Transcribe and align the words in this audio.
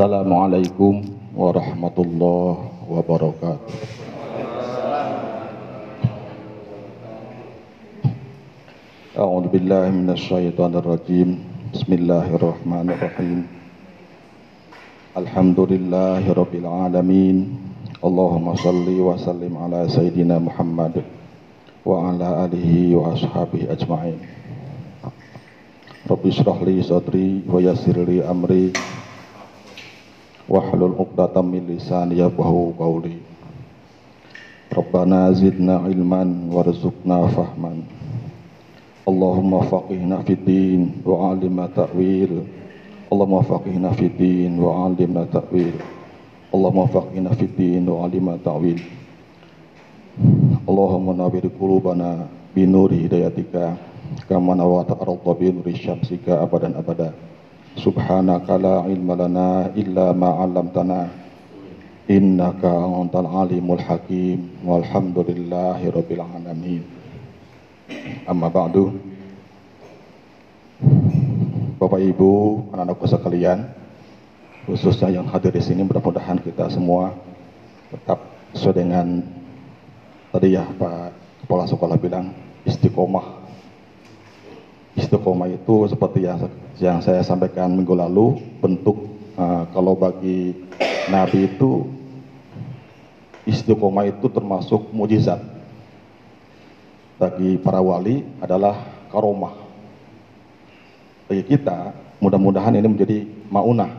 Assalamualaikum 0.00 1.04
warahmatullahi 1.36 2.88
wabarakatuh. 2.88 3.76
أعوذ 9.16 9.46
بالله 9.52 9.84
من 9.92 10.08
الشيطان 10.16 10.72
الرجيم 10.80 11.28
بسم 11.72 11.90
الله 11.92 12.26
الرحمن 12.36 12.86
الرحيم 12.92 13.38
الحمد 15.16 15.58
لله 15.60 16.22
رب 16.32 16.54
العالمين 16.54 17.36
اللهم 18.04 18.46
صل 18.56 18.86
وسلم 18.88 19.52
على 19.56 19.80
سيدنا 19.88 20.36
محمد 20.38 21.04
وعلى 21.84 22.28
آله 22.44 22.72
وأصحابه 22.96 23.60
أجمعين 23.72 24.18
رب 26.12 26.22
اشرح 26.26 26.56
لي 26.62 26.76
صدري 26.84 27.48
ويسر 27.48 27.96
لي 28.04 28.20
أمري 28.24 28.72
واحلل 30.50 30.92
عقدة 30.98 31.42
من 31.42 31.66
لساني 31.66 32.18
يفقهوا 32.18 32.72
قولي 32.78 33.16
ربنا 34.76 35.32
زدنا 35.32 35.76
علما 35.86 36.22
وارزقنا 36.52 37.26
فهما 37.26 37.72
اللهم 39.08 39.52
فقهنا 39.60 40.16
في 40.22 40.32
الدين 40.32 40.80
وعلمنا 41.06 41.66
تأويل 41.76 42.32
اللهم 43.12 43.42
فقهنا 43.42 43.90
في 43.98 44.06
الدين 44.06 44.52
وعلمنا 44.58 45.22
تأويل 45.32 45.74
اللهم 46.54 46.86
فقهنا 46.86 47.30
في 47.38 47.44
الدين 47.44 47.88
وعلمنا 47.88 48.38
تأويل 48.44 48.80
اللهم 50.68 51.06
نور 51.16 51.34
قلوبنا 51.60 52.10
بنور 52.56 52.90
هدايتك 52.94 53.54
كما 54.30 54.54
نورت 54.54 54.90
الأرض 54.90 55.26
بنور 55.40 55.66
شمسك 55.74 56.26
أبدا 56.28 56.78
أبدا 56.78 57.10
Subhanaka 57.79 58.59
la 58.59 58.83
ilma 58.91 59.15
lana 59.15 59.71
illa 59.79 60.11
ma 60.11 60.43
'allamtana 60.43 61.07
innaka 62.11 62.67
antal 62.67 63.23
alimul 63.23 63.79
hakim 63.79 64.59
walhamdulillahi 64.67 65.87
rabbil 65.87 66.19
alamin. 66.19 66.83
Amma 68.27 68.51
ba'du. 68.51 68.91
Bapak 71.79 72.03
Ibu, 72.03 72.31
anak-anakku 72.75 73.07
sekalian, 73.07 73.71
khususnya 74.67 75.07
yang 75.09 75.25
hadir 75.31 75.55
di 75.55 75.63
sini 75.63 75.81
mudah-mudahan 75.87 76.43
kita 76.43 76.67
semua 76.69 77.15
tetap 77.89 78.19
sesuai 78.53 78.75
dengan 78.83 79.23
tadi 80.29 80.59
ya 80.59 80.67
Pak 80.75 81.11
Kepala 81.47 81.65
Sekolah 81.65 81.97
bilang 81.97 82.35
istiqomah. 82.67 83.40
Istiqomah 84.95 85.47
itu 85.47 85.87
seperti 85.87 86.27
yang, 86.27 86.51
yang 86.79 86.99
saya 86.99 87.23
sampaikan 87.23 87.71
minggu 87.71 87.95
lalu 87.95 88.43
Bentuk 88.59 89.07
uh, 89.39 89.63
kalau 89.71 89.95
bagi 89.95 90.51
Nabi 91.07 91.47
itu 91.47 91.87
Istiqomah 93.47 94.11
itu 94.11 94.27
termasuk 94.29 94.91
mujizat 94.91 95.41
bagi 97.21 97.61
para 97.61 97.77
wali 97.77 98.25
adalah 98.41 98.81
karomah. 99.13 99.53
Bagi 101.29 101.45
kita, 101.45 101.93
mudah-mudahan 102.17 102.73
ini 102.73 102.87
menjadi 102.89 103.29
maunah. 103.53 103.93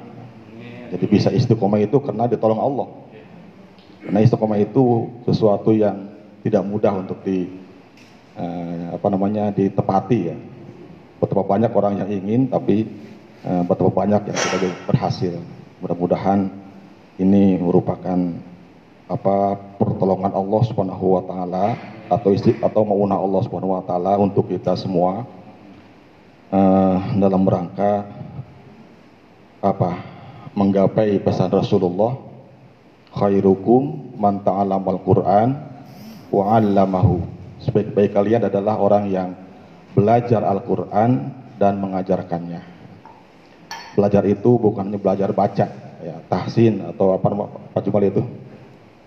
Jadi 0.90 1.04
bisa 1.06 1.30
istiqomah 1.30 1.78
itu 1.78 2.02
karena 2.02 2.26
ditolong 2.26 2.58
Allah. 2.58 2.88
Karena 4.02 4.26
istiqomah 4.26 4.58
itu 4.58 5.06
sesuatu 5.22 5.70
yang 5.70 6.10
tidak 6.42 6.66
mudah 6.66 6.98
untuk 6.98 7.22
di 7.22 7.46
eh, 8.34 8.86
apa 8.90 9.06
namanya 9.06 9.54
ditepati 9.54 10.18
ya. 10.18 10.36
Betapa 11.22 11.46
banyak 11.46 11.70
orang 11.70 12.02
yang 12.02 12.10
ingin 12.10 12.50
tapi 12.50 12.90
eh, 13.46 13.62
betapa 13.62 13.94
banyak 13.94 14.26
yang 14.26 14.38
tidak 14.38 14.74
berhasil. 14.90 15.38
Mudah-mudahan 15.78 16.50
ini 17.22 17.62
merupakan 17.62 18.18
apa 19.06 19.60
pertolongan 19.76 20.32
Allah 20.34 20.60
Subhanahu 20.66 21.20
wa 21.20 21.22
taala 21.22 21.66
atau 22.08 22.32
isti, 22.32 22.56
atau 22.58 22.82
maunah 22.82 23.20
Allah 23.20 23.40
Subhanahu 23.44 23.76
wa 23.76 23.84
taala 23.84 24.16
untuk 24.16 24.48
kita 24.48 24.72
semua 24.76 25.24
uh, 26.52 26.96
dalam 27.16 27.44
rangka 27.44 28.08
apa? 29.62 30.12
menggapai 30.52 31.16
pesan 31.24 31.48
Rasulullah 31.48 32.12
khairukum 33.16 34.12
man 34.20 34.44
ta'allamal 34.44 35.00
Qur'an 35.00 35.56
wa 36.28 36.42
'allamahu. 36.52 37.24
Sebaik-baik 37.64 38.12
kalian 38.12 38.44
adalah 38.52 38.76
orang 38.76 39.08
yang 39.08 39.32
belajar 39.92 40.42
Al-Qur'an 40.44 41.32
dan 41.60 41.78
mengajarkannya. 41.78 42.60
Belajar 43.92 44.24
itu 44.24 44.56
bukan 44.56 44.88
hanya 44.88 44.96
belajar 44.96 45.30
baca, 45.36 45.66
ya, 46.00 46.16
tahsin 46.32 46.80
atau 46.80 47.12
apa 47.12 47.28
Jumal 47.84 48.08
itu? 48.08 48.24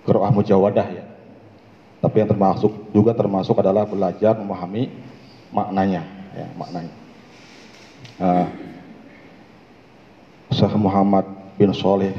Qira'ah 0.06 0.29
mujawadah 0.29 0.88
ya 0.94 1.16
tapi 2.06 2.22
yang 2.22 2.29
termasuk 2.29 2.69
juga 2.94 3.18
termasuk 3.18 3.57
adalah 3.57 3.81
belajar 3.90 4.38
memahami 4.38 4.94
maknanya 5.50 6.06
ya 6.38 6.46
maknanya 6.53 6.94
uh, 8.22 8.46
Syekh 10.53 10.78
Muhammad 10.78 11.25
bin 11.57 11.73
Soleh 11.73 12.13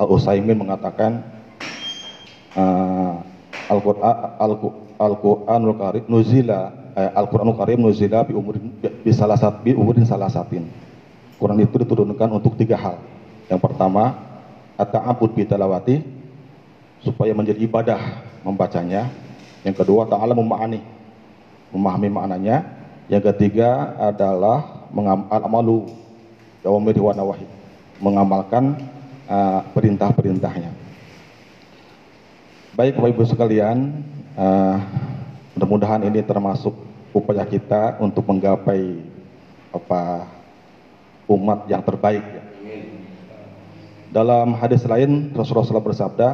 Al 0.00 0.08
Utsaimin 0.08 0.56
mengatakan 0.56 1.20
uh, 2.56 3.20
Al-Qur'anul 4.96 5.76
Karim 5.76 6.04
nuzila 6.08 6.72
eh, 6.72 6.83
Al-Qur'anul 6.94 7.58
Karim 7.58 7.82
nuzila 7.82 8.22
bi 8.22 8.38
umurin 8.38 8.70
bi 8.78 9.10
salah 9.10 9.34
sat 9.34 9.66
bi 9.66 9.74
umurin 9.74 10.06
salah 10.06 10.30
satin. 10.30 10.70
Quran 11.42 11.58
itu 11.58 11.74
diturunkan 11.82 12.30
untuk 12.30 12.54
tiga 12.54 12.78
hal. 12.78 12.96
Yang 13.50 13.60
pertama, 13.66 14.14
at-ta'abbud 14.78 15.34
bi 15.34 15.42
talawati 15.42 16.06
supaya 17.02 17.34
menjadi 17.34 17.66
ibadah 17.66 17.98
membacanya. 18.46 19.10
Yang 19.66 19.82
kedua, 19.82 20.06
ta'ala 20.06 20.32
memahami 20.38 20.80
memahami 21.74 22.08
maknanya. 22.08 22.62
Yang 23.10 23.34
ketiga 23.34 23.98
adalah 23.98 24.86
awamir 26.64 26.96
wa 26.96 27.12
nawahi, 27.12 27.46
mengamalkan 28.00 28.78
uh, 29.28 29.60
perintah-perintahnya. 29.76 30.72
Baik 32.74 32.96
Bapak 32.96 33.10
Ibu 33.12 33.22
sekalian, 33.28 34.02
uh, 34.38 34.76
mudah-mudahan 35.54 36.02
ini 36.08 36.24
termasuk 36.24 36.72
upaya 37.14 37.46
kita 37.46 38.02
untuk 38.02 38.26
menggapai 38.26 38.98
apa 39.70 40.26
umat 41.30 41.70
yang 41.70 41.80
terbaik. 41.80 42.20
Ya. 42.20 42.42
Dalam 44.10 44.54
hadis 44.58 44.82
lain 44.86 45.34
Rasulullah 45.34 45.66
SAW 45.66 45.90
bersabda, 45.90 46.28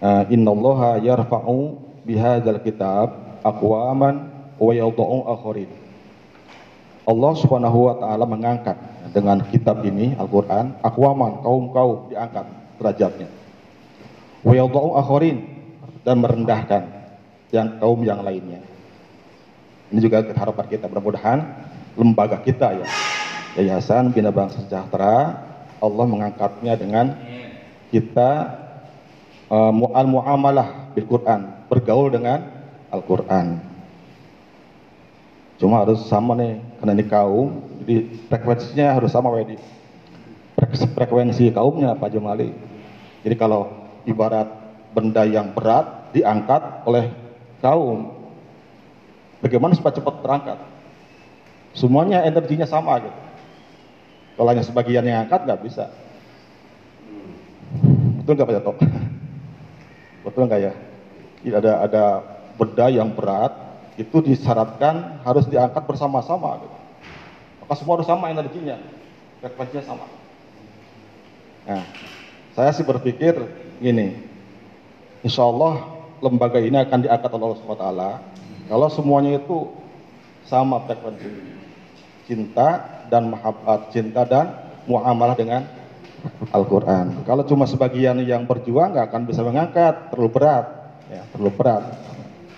uh, 0.00 0.24
innallaha 0.28 1.00
yarfa'u 1.00 1.80
bihadzal 2.04 2.60
kitab 2.60 3.40
aqwaman 3.44 4.32
wa 4.56 4.72
yadha'u 4.72 5.28
akharin. 5.28 5.68
Allah 7.02 7.32
Subhanahu 7.34 7.78
wa 7.90 7.94
taala 7.98 8.24
mengangkat 8.24 8.78
dengan 9.10 9.42
kitab 9.50 9.82
ini 9.82 10.14
Al-Qur'an 10.14 10.78
aqwaman 10.86 11.42
kaum-kaum 11.42 12.14
diangkat 12.14 12.46
derajatnya. 12.78 13.28
Wa 14.46 14.54
yadha'u 14.54 14.96
akharin 15.02 15.38
dan 16.06 16.22
merendahkan 16.22 16.82
yang 17.52 17.76
kaum 17.76 18.00
yang 18.06 18.22
lainnya. 18.24 18.71
Ini 19.92 20.00
juga 20.00 20.24
harapan 20.24 20.66
kita 20.72 20.88
mudah-mudahan 20.88 21.44
lembaga 22.00 22.40
kita 22.40 22.72
ya 22.72 22.88
Yayasan 23.60 24.08
Bina 24.16 24.32
Bangsa 24.32 24.64
Sejahtera 24.64 25.36
Allah 25.82 26.06
mengangkatnya 26.08 26.72
dengan 26.80 27.12
kita 27.92 28.30
uh, 29.52 29.72
al-muamalah 29.92 30.94
bil 30.96 31.04
Quran, 31.04 31.68
bergaul 31.68 32.08
dengan 32.08 32.48
Al-Quran. 32.88 33.60
Cuma 35.60 35.84
harus 35.84 36.00
sama 36.08 36.32
nih, 36.38 36.64
karena 36.80 36.92
ini 36.96 37.04
kaum, 37.06 37.48
jadi 37.84 37.96
frekuensinya 38.32 38.86
harus 38.96 39.12
sama 39.12 39.28
wedi. 39.34 39.60
Frekuensi 40.96 41.52
kaumnya 41.52 41.92
Pak 41.98 42.14
Jumali. 42.14 42.54
Jadi 43.26 43.34
kalau 43.36 43.68
ibarat 44.08 44.48
benda 44.96 45.28
yang 45.28 45.52
berat 45.52 46.14
diangkat 46.16 46.88
oleh 46.88 47.12
kaum, 47.60 48.21
bagaimana 49.42 49.74
supaya 49.74 49.98
cepat 49.98 50.14
terangkat? 50.22 50.58
Semuanya 51.74 52.22
energinya 52.22 52.64
sama 52.64 53.02
gitu. 53.02 53.20
Kalau 54.38 54.48
hanya 54.48 54.64
sebagian 54.64 55.04
yang 55.04 55.28
angkat 55.28 55.44
nggak 55.44 55.60
bisa. 55.60 55.92
Betul 58.22 58.38
nggak 58.38 58.48
Pak 58.48 58.56
Jatok? 58.62 58.76
Betul 60.24 60.42
nggak 60.48 60.60
ya? 60.62 60.72
Ada 61.42 61.72
ada 61.84 62.04
benda 62.56 62.86
yang 62.88 63.10
berat 63.12 63.52
itu 63.98 64.24
disyaratkan 64.24 65.20
harus 65.26 65.44
diangkat 65.50 65.84
bersama-sama. 65.84 66.62
Gitu. 66.62 66.76
Maka 67.64 67.74
semua 67.76 67.94
harus 67.98 68.08
sama 68.08 68.30
energinya, 68.32 68.78
frekuensinya 69.42 69.84
sama. 69.84 70.06
Nah, 71.62 71.84
saya 72.56 72.70
sih 72.74 72.82
berpikir 72.82 73.36
gini, 73.78 74.18
insya 75.22 75.46
Allah 75.46 75.82
lembaga 76.22 76.58
ini 76.58 76.78
akan 76.78 76.98
diangkat 77.06 77.30
oleh 77.34 77.44
Allah 77.50 77.60
SWT 77.60 77.86
kalau 78.70 78.88
semuanya 78.90 79.38
itu 79.38 79.70
sama 80.46 80.82
frekuensi 80.84 81.62
cinta 82.26 83.02
dan 83.10 83.28
mahabbat, 83.28 83.90
cinta 83.92 84.22
dan 84.24 84.52
muamalah 84.86 85.36
dengan 85.36 85.66
Al-Quran. 86.54 87.26
Kalau 87.26 87.42
cuma 87.46 87.66
sebagian 87.66 88.22
yang 88.22 88.46
berjuang 88.46 88.94
nggak 88.94 89.06
akan 89.10 89.22
bisa 89.26 89.42
mengangkat, 89.42 90.10
terlalu 90.14 90.30
berat, 90.30 90.66
ya, 91.10 91.22
terlalu 91.34 91.52
berat 91.58 91.82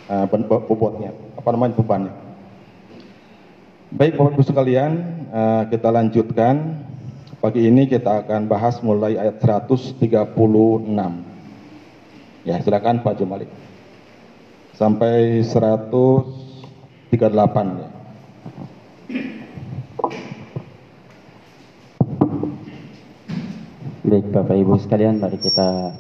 uh, 0.09 0.27
bobotnya, 0.69 1.17
apa 1.37 1.49
namanya 1.53 1.75
bebannya. 1.81 2.15
Baik 3.95 4.19
Bapak 4.19 4.35
Ibu 4.37 4.43
sekalian, 4.43 4.93
uh, 5.31 5.63
kita 5.71 5.89
lanjutkan. 5.91 6.85
Pagi 7.39 7.69
ini 7.69 7.85
kita 7.85 8.25
akan 8.25 8.49
bahas 8.49 8.81
mulai 8.81 9.21
ayat 9.21 9.37
136. 9.37 10.01
Ya, 12.41 12.57
silakan 12.65 13.05
Pak 13.05 13.21
Jumalik. 13.21 13.53
Sampai 14.75 15.47
138 15.47 17.15
ya. 17.79 17.89
Baik 24.05 24.27
Bapak 24.35 24.57
Ibu 24.59 24.75
sekalian, 24.83 25.23
mari 25.23 25.39
kita 25.39 25.95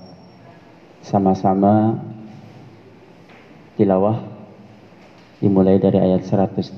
sama-sama 1.07 2.03
tilawah 3.79 4.19
dimulai 5.39 5.79
dari 5.79 6.03
ayat 6.03 6.27
136 6.27 6.75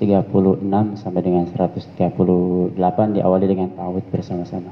sampai 1.01 1.21
dengan 1.25 1.49
138 1.49 2.77
diawali 3.17 3.47
dengan 3.49 3.73
ta'awud 3.73 4.05
bersama-sama. 4.13 4.71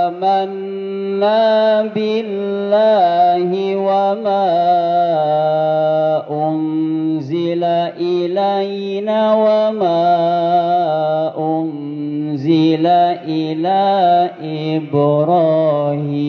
آمنا 0.04 1.82
بالله 1.94 3.76
إلينا 8.62 9.34
وما 9.34 10.06
أنزل 11.38 12.86
إلى 13.26 13.80
إبراهيم 14.76 16.26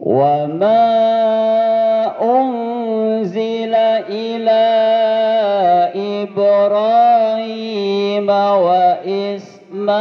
وما 0.00 0.90
أنزل 2.22 3.74
إلى 4.08 4.66
إبراهيم 6.22 7.48
وإسماعيل 8.60 10.00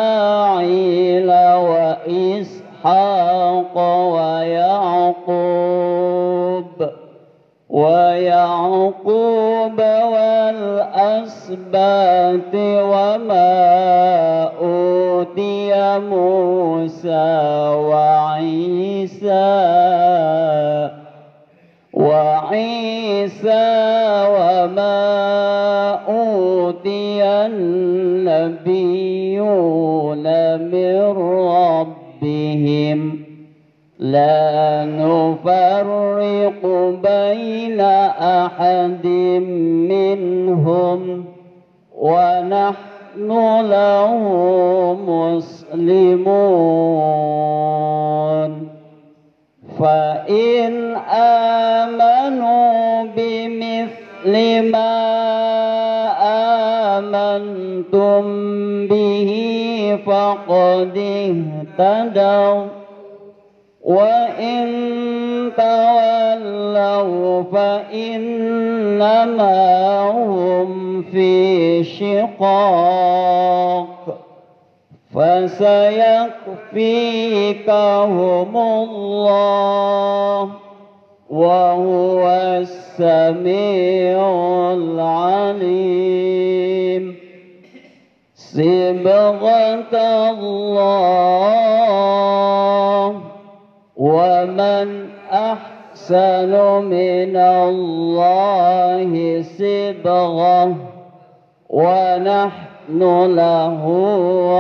وإسحاق 2.20 2.98
ويعقوب 4.14 5.99
ويعقوب 7.70 9.10
والأسباط 10.14 11.74
وما 12.56 13.52
أوتي 14.62 16.00
موسى 16.00 17.38
وعيسى 17.90 19.30
وعيسى 21.94 23.70
وما 24.30 25.00
أوتي 26.10 27.24
النبيون 28.50 28.98
من 30.58 31.02
ربهم 31.18 31.99
لا 34.00 34.86
نفرق 34.86 36.62
بين 37.04 37.80
أحد 38.20 39.08
منهم 39.92 41.26
ونحن 42.00 43.30
له 43.62 44.14
مسلمون. 45.08 46.40
فإن 49.80 50.96
آمنوا 51.12 53.04
بمثل 53.18 54.34
ما 54.72 54.96
آمنتم 56.98 58.22
به 58.88 59.32
فقد 60.06 60.98
اهتدوا. 61.80 62.79
وإن 63.90 64.66
تولوا 65.58 67.44
فإنما 67.44 69.20
هم 70.10 71.02
في 71.02 71.84
شقاق 71.84 73.10
فسيكفيكهم 75.16 76.18
الله 78.58 80.50
وهو 81.30 82.30
السميع 82.62 84.18
العليم 84.74 86.00
صبغة 88.36 89.94
الله 90.30 91.79
ومن 94.40 95.10
أحسن 95.32 96.84
من 96.84 97.36
الله 97.36 99.42
صبغة 99.42 100.76
ونحن 101.70 103.02
له 103.36 103.84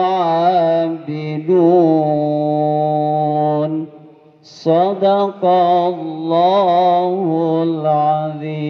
عابدون. 0.03 1.49
صدق 4.43 5.45
الله 5.45 7.63
العظيم. 7.63 8.69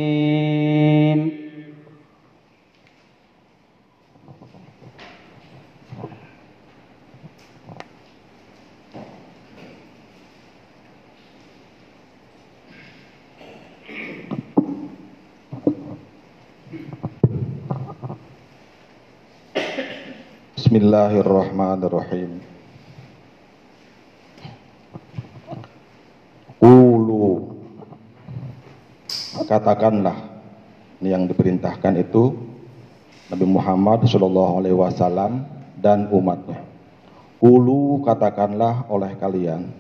Bismillahirrahmanirrahim. 20.70 22.46
Ulu 26.62 27.58
katakanlah 29.50 30.14
yang 31.02 31.26
diperintahkan 31.26 31.98
itu 31.98 32.38
Nabi 33.34 33.50
Muhammad 33.50 34.06
Shallallahu 34.06 34.62
Alaihi 34.62 34.78
Wasallam 34.78 35.42
dan 35.82 36.06
umatnya. 36.14 36.62
Ulu 37.42 38.06
katakanlah 38.06 38.86
oleh 38.94 39.18
kalian, 39.18 39.74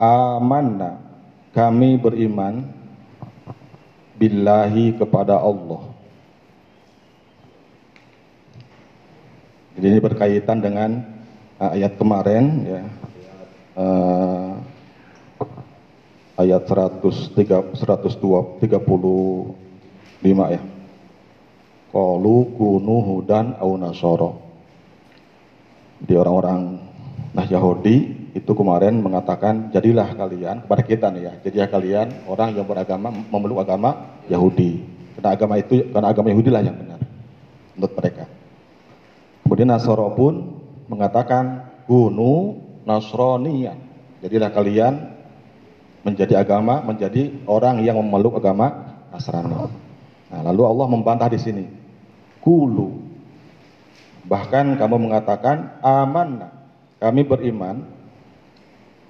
amanna 0.00 1.04
kami 1.52 2.00
beriman 2.00 2.64
billahi 4.16 4.96
kepada 4.96 5.36
Allah 5.36 5.99
Jadi 9.80 9.96
ini 9.96 10.00
berkaitan 10.04 10.60
dengan 10.60 11.00
uh, 11.56 11.72
ayat 11.72 11.96
kemarin 11.96 12.68
ya. 12.68 12.84
Uh, 13.80 14.60
ayat 16.36 16.68
103 16.68 17.72
135 17.72 17.80
ya. 20.52 20.60
Qalu 21.88 22.36
kunu 22.60 22.96
hudan 23.08 23.56
au 23.56 23.80
nasara. 23.80 24.36
Di 26.04 26.12
orang-orang 26.12 26.76
nah 27.32 27.48
Yahudi 27.48 28.28
itu 28.36 28.52
kemarin 28.52 29.00
mengatakan 29.00 29.72
jadilah 29.72 30.12
kalian 30.12 30.60
kepada 30.68 30.82
kita 30.84 31.08
nih 31.08 31.22
ya. 31.24 31.32
Jadilah 31.48 31.68
kalian 31.72 32.08
orang 32.28 32.52
yang 32.52 32.68
beragama 32.68 33.08
memeluk 33.32 33.64
agama 33.64 34.20
Yahudi. 34.28 34.84
Karena 35.16 35.32
agama 35.32 35.56
itu 35.56 35.88
karena 35.88 36.12
agama 36.12 36.28
Yahudi 36.28 36.52
lah 36.52 36.60
yang 36.68 36.76
benar 36.76 37.00
menurut 37.80 37.96
mereka. 37.96 38.39
Kemudian 39.50 39.66
Nasoro 39.66 40.14
pun 40.14 40.62
mengatakan 40.86 41.66
Gunu 41.90 42.62
Nasroniyan. 42.86 43.82
Jadilah 44.22 44.54
kalian 44.54 45.10
menjadi 46.06 46.38
agama, 46.38 46.78
menjadi 46.86 47.34
orang 47.50 47.82
yang 47.82 47.98
memeluk 47.98 48.38
agama 48.38 48.94
Nasrani. 49.10 49.74
Nah, 50.30 50.40
lalu 50.46 50.62
Allah 50.62 50.86
membantah 50.86 51.26
di 51.26 51.42
sini. 51.42 51.66
Kulu. 52.38 52.94
Bahkan 54.30 54.78
kamu 54.78 55.10
mengatakan 55.10 55.82
aman. 55.82 56.46
Kami 57.02 57.26
beriman 57.26 57.82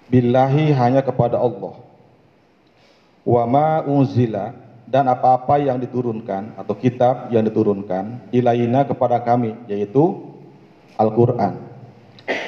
billahi 0.08 0.72
hanya 0.72 1.04
kepada 1.04 1.36
Allah. 1.36 1.84
Wa 3.28 3.44
ma 3.44 3.84
unzila 3.84 4.56
dan 4.88 5.04
apa-apa 5.04 5.60
yang 5.60 5.76
diturunkan 5.76 6.56
atau 6.56 6.72
kitab 6.80 7.28
yang 7.28 7.44
diturunkan 7.44 8.32
ilaina 8.32 8.88
kepada 8.88 9.20
kami 9.20 9.52
yaitu 9.68 10.29
Al-Qur'an. 10.96 11.58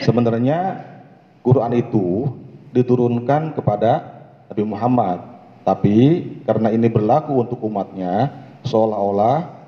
Sebenarnya 0.02 0.82
Quran 1.42 1.72
itu 1.75 2.30
diturunkan 2.70 3.54
kepada 3.54 4.22
Nabi 4.49 4.64
Muhammad, 4.64 5.18
tapi 5.62 5.96
karena 6.46 6.70
ini 6.70 6.87
berlaku 6.87 7.38
untuk 7.38 7.62
umatnya, 7.66 8.30
seolah-olah 8.66 9.62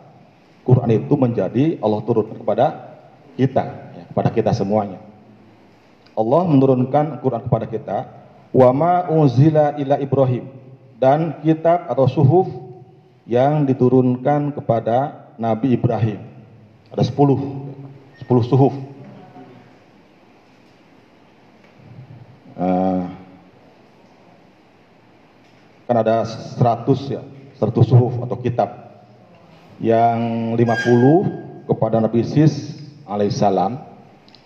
Quran 0.65 0.91
itu 0.97 1.15
menjadi 1.19 1.65
Allah 1.83 2.01
turunkan 2.07 2.39
kepada 2.41 2.67
kita, 3.37 3.65
ya, 3.95 4.05
kepada 4.09 4.29
kita 4.31 4.51
semuanya. 4.55 5.03
Allah 6.15 6.43
menurunkan 6.47 7.19
Quran 7.21 7.43
kepada 7.43 7.67
kita, 7.67 7.99
wa 8.55 8.71
ma 8.71 8.95
unzila 9.11 9.75
ila 9.77 9.99
Ibrahim 9.99 10.47
dan 11.03 11.43
kitab 11.43 11.91
atau 11.91 12.07
suhuf 12.07 12.47
yang 13.27 13.67
diturunkan 13.67 14.55
kepada 14.55 15.27
Nabi 15.37 15.75
Ibrahim. 15.75 16.23
Ada 16.95 17.03
10 17.11 17.74
10 18.25 18.49
suhuf. 18.49 18.73
Uh, 22.57 23.05
kan 25.85 25.97
ada 26.01 26.25
100 26.25 27.13
ya, 27.13 27.21
100 27.61 27.85
suhuf 27.85 28.17
atau 28.25 28.37
kitab. 28.41 28.73
Yang 29.77 30.57
50 30.57 31.69
kepada 31.69 32.01
Nabi 32.01 32.25
Sis 32.25 32.81
alaihissalam, 33.05 33.77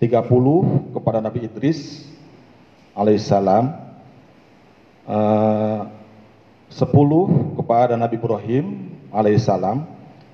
30 0.02 0.94
kepada 0.98 1.22
Nabi 1.22 1.46
Idris 1.46 2.02
alaihissalam, 2.98 3.64
eh, 5.06 5.80
uh, 5.86 5.86
10 6.74 7.56
kepada 7.60 7.94
Nabi 7.94 8.18
Ibrahim 8.18 8.64
alaihissalam 9.14 9.86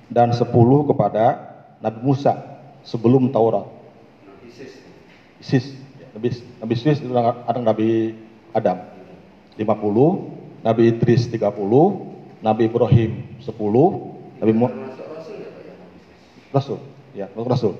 dan 0.09 0.33
10 0.33 0.49
kepada 0.89 1.25
Nabi 1.83 1.99
Musa 2.01 2.54
sebelum 2.85 3.33
Taurat. 3.33 3.65
Isis. 5.41 5.75
Nabi 6.15 6.31
Nabi 6.63 6.73
Isis 6.77 7.03
itu 7.03 7.11
ada 7.17 7.59
Nabi 7.59 8.15
Adam. 8.55 8.77
50, 9.55 10.63
Nabi 10.63 10.81
Idris 10.91 11.27
30, 11.31 11.43
Nabi 12.43 12.61
Ibrahim 12.67 13.11
10, 13.39 13.51
Nabi 14.39 14.51
Mu 14.51 14.67
Rasul, 16.55 16.79
ya, 17.11 17.27
Rasul. 17.35 17.75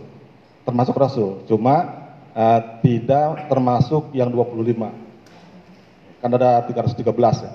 Termasuk 0.68 0.96
Rasul, 1.00 1.48
cuma 1.48 1.76
uh, 2.36 2.60
tidak 2.84 3.48
termasuk 3.48 4.12
yang 4.12 4.28
25. 4.28 6.20
Kan 6.20 6.32
ada 6.36 6.60
313 6.68 7.08
ya. 7.46 7.54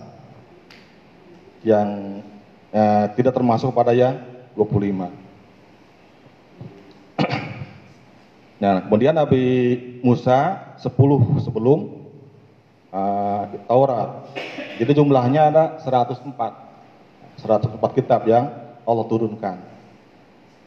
Yang 1.61 1.89
uh, 2.73 3.05
tidak 3.13 3.33
termasuk 3.37 3.69
pada 3.77 3.93
yang 3.93 4.17
25. 4.57 5.30
Nah, 8.61 8.85
kemudian 8.85 9.17
Nabi 9.17 9.41
Musa 10.05 10.61
10 10.77 10.93
sebelum 11.41 11.97
uh, 12.93 13.43
Taurat. 13.65 14.29
Jadi 14.77 14.93
jumlahnya 14.93 15.49
ada 15.49 15.65
104. 15.81 17.41
104 17.41 17.97
kitab 17.97 18.29
yang 18.29 18.53
Allah 18.85 19.07
turunkan. 19.09 19.57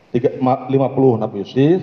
50 0.09 0.73
Nabi 1.21 1.45
Yusuf, 1.45 1.81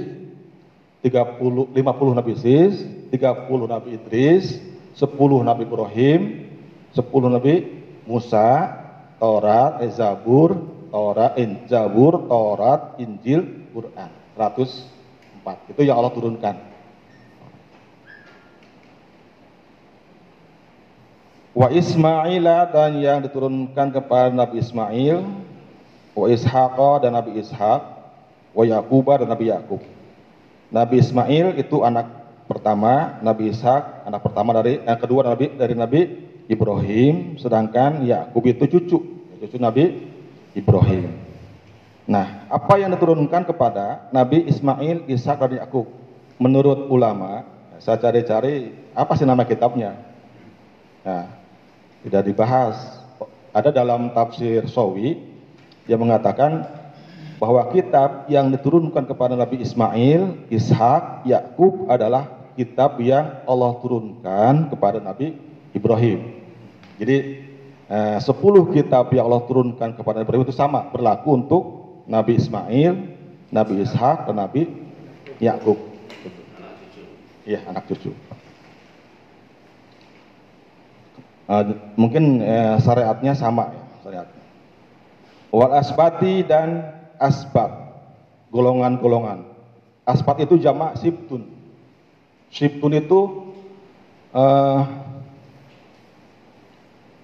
30 1.06 1.78
50 1.78 2.18
Nabi 2.18 2.30
Yusuf, 2.34 2.72
30 3.14 3.74
Nabi 3.74 3.88
Idris, 3.94 4.58
10 4.98 5.46
Nabi 5.46 5.62
Ibrahim, 5.62 6.20
10 6.90 7.06
Nabi 7.38 7.54
Musa, 8.02 8.66
Taurat, 9.22 9.78
Zabur, 9.94 10.58
Taurat, 10.90 11.38
Zabur, 11.70 12.26
Taurat, 12.26 12.98
Injil, 12.98 13.70
Quran. 13.70 14.10
100 14.34 14.99
Itu 15.70 15.80
yang 15.82 15.98
Allah 15.98 16.12
turunkan. 16.12 16.56
Wa 21.50 21.68
Ismaila 21.68 22.70
dan 22.70 23.02
yang 23.02 23.18
diturunkan 23.26 23.90
kepada 23.90 24.30
Nabi 24.30 24.62
Ismail, 24.62 25.26
wa 26.14 26.26
Ishaqa 26.30 27.02
dan 27.02 27.18
Nabi 27.18 27.42
Ishaq, 27.42 27.82
wa 28.54 28.64
Yaquba 28.64 29.24
dan 29.24 29.28
Nabi 29.28 29.50
Yakub. 29.50 29.82
Nabi 30.70 31.02
Ismail 31.02 31.58
itu 31.58 31.82
anak 31.82 32.06
pertama, 32.46 33.18
Nabi 33.20 33.50
Ishak 33.50 34.06
anak 34.06 34.22
pertama 34.22 34.54
dari 34.54 34.78
yang 34.78 34.98
kedua 34.98 35.26
Nabi 35.26 35.50
dari 35.58 35.74
Nabi 35.74 36.00
Ibrahim, 36.46 37.38
sedangkan 37.38 38.06
Yakub 38.06 38.42
itu 38.46 38.64
cucu, 38.70 38.98
cucu 39.42 39.56
Nabi 39.58 40.06
Ibrahim. 40.54 41.29
Nah, 42.10 42.42
apa 42.50 42.74
yang 42.74 42.90
diturunkan 42.90 43.46
kepada 43.46 44.10
Nabi 44.10 44.42
Ismail, 44.50 45.06
Ishak 45.06 45.46
dan 45.46 45.62
Yakub? 45.62 45.86
Menurut 46.42 46.90
ulama, 46.90 47.46
saya 47.78 48.02
cari-cari 48.02 48.74
apa 48.98 49.14
sih 49.14 49.22
nama 49.22 49.46
kitabnya? 49.46 49.94
Nah, 51.06 51.30
tidak 52.02 52.26
dibahas. 52.26 52.98
Ada 53.54 53.70
dalam 53.70 54.10
tafsir 54.10 54.66
Sawi 54.66 55.22
yang 55.86 56.02
mengatakan 56.02 56.66
bahwa 57.38 57.62
kitab 57.70 58.26
yang 58.26 58.50
diturunkan 58.50 59.06
kepada 59.06 59.38
Nabi 59.38 59.62
Ismail, 59.62 60.50
Ishak, 60.50 61.22
Yakub 61.30 61.86
adalah 61.86 62.26
kitab 62.58 62.98
yang 62.98 63.38
Allah 63.46 63.78
turunkan 63.78 64.66
kepada 64.66 64.98
Nabi 64.98 65.38
Ibrahim. 65.70 66.42
Jadi 66.98 67.16
eh, 67.86 68.18
10 68.18 68.74
kitab 68.74 69.14
yang 69.14 69.30
Allah 69.30 69.46
turunkan 69.46 69.94
kepada 69.94 70.18
Nabi 70.18 70.26
Ibrahim 70.26 70.46
itu 70.50 70.58
sama 70.58 70.90
berlaku 70.90 71.38
untuk 71.38 71.79
Nabi 72.10 72.42
Ismail, 72.42 72.94
Nabi 73.54 73.86
Ishak, 73.86 74.26
dan 74.26 74.42
Nabi 74.42 74.66
Yakub. 75.38 75.78
Iya, 77.46 77.62
anak 77.70 77.86
cucu. 77.86 78.10
Uh, 81.50 81.74
mungkin 81.94 82.42
uh, 82.42 82.78
syariatnya 82.82 83.34
sama 83.34 83.70
ya, 83.70 83.82
syariatnya. 84.02 84.42
Wal 85.50 85.74
asbati 85.74 86.46
dan 86.46 86.94
asbat, 87.18 87.70
golongan-golongan. 88.54 89.46
Asbat 90.06 90.46
itu 90.46 90.58
jamak 90.62 90.98
sibtun. 90.98 91.46
Sibtun 92.54 92.94
itu 92.94 93.50
uh, 94.30 94.82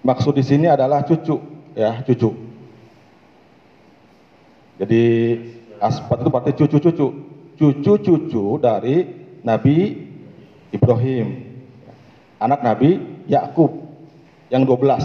maksud 0.02 0.35
di 0.35 0.43
sini 0.47 0.66
adalah 0.66 1.07
cucu, 1.07 1.38
ya 1.75 2.02
cucu. 2.02 2.46
Jadi 4.76 5.04
asbat 5.80 6.21
itu 6.21 6.28
berarti 6.28 6.52
cucu-cucu, 6.52 7.06
cucu-cucu 7.56 8.45
dari 8.61 9.09
Nabi 9.40 10.04
Ibrahim, 10.73 11.26
anak 12.37 12.61
Nabi 12.61 13.00
Yakub 13.25 13.73
yang 14.52 14.68
12. 14.68 15.00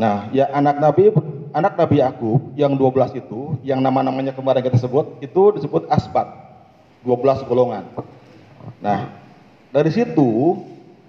Nah, 0.00 0.32
ya 0.32 0.48
anak 0.56 0.80
Nabi 0.80 1.12
anak 1.52 1.76
Nabi 1.76 2.00
Yakub 2.00 2.40
yang 2.56 2.72
12 2.78 3.20
itu, 3.20 3.60
yang 3.60 3.84
nama-namanya 3.84 4.32
kemarin 4.32 4.64
kita 4.64 4.80
sebut, 4.80 5.20
itu 5.20 5.42
disebut 5.60 5.90
asbat. 5.92 6.28
12 7.00 7.48
golongan. 7.48 7.88
Nah, 8.80 9.08
dari 9.72 9.88
situ 9.88 10.60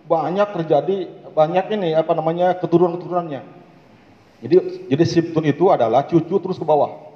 banyak 0.07 0.47
terjadi 0.55 0.97
banyak 1.35 1.65
ini 1.75 1.95
apa 1.95 2.15
namanya 2.15 2.55
keturunan-keturunannya. 2.59 3.43
Jadi 4.39 4.55
jadi 4.87 5.03
Sibtun 5.03 5.45
itu 5.47 5.67
adalah 5.67 6.07
cucu 6.07 6.31
terus 6.39 6.55
ke 6.55 6.63
bawah. 6.63 7.10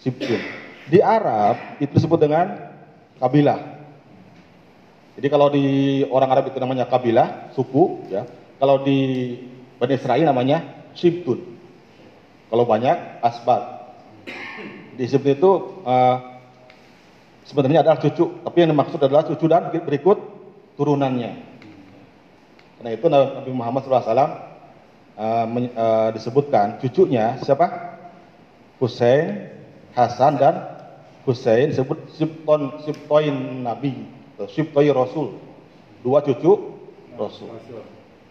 Sibtun. 0.00 0.40
Di 0.86 1.02
Arab 1.02 1.80
itu 1.82 1.90
disebut 1.90 2.20
dengan 2.20 2.72
kabilah. 3.18 3.76
Jadi 5.16 5.26
kalau 5.32 5.48
di 5.48 5.66
orang 6.12 6.28
Arab 6.28 6.44
itu 6.52 6.60
namanya 6.60 6.84
kabilah, 6.86 7.50
suku 7.56 8.12
ya. 8.12 8.28
Kalau 8.60 8.84
di 8.84 8.98
Bani 9.80 9.94
Israel 9.96 10.28
namanya 10.28 10.58
Sibtun. 10.92 11.40
Kalau 12.52 12.64
banyak 12.68 13.24
Asbat. 13.24 13.62
Di 14.96 15.04
Sibtun 15.08 15.32
itu 15.36 15.50
uh, 15.84 16.16
sebenarnya 17.48 17.80
adalah 17.80 17.96
cucu, 17.96 18.44
tapi 18.44 18.56
yang 18.60 18.76
dimaksud 18.76 19.00
adalah 19.00 19.24
cucu 19.24 19.46
dan 19.48 19.72
berikut 19.72 20.18
turunannya. 20.76 21.32
Karena 22.76 22.90
itu 22.92 23.06
Nabi 23.08 23.50
Muhammad 23.56 23.88
SAW 23.88 24.04
uh, 24.12 24.28
uh, 25.16 26.08
disebutkan 26.12 26.76
cucunya 26.76 27.40
siapa? 27.40 27.96
Hussein, 28.76 29.55
Hasan 29.96 30.36
dan 30.36 30.76
Hussein 31.24 31.72
disebut 31.72 32.12
Sibton, 32.12 32.84
Sibtoin 32.84 33.64
Nabi, 33.64 34.06
Sibtoin 34.52 34.92
Rasul. 34.92 35.40
Dua 36.04 36.20
cucu 36.22 36.76
Rasul. 37.16 37.50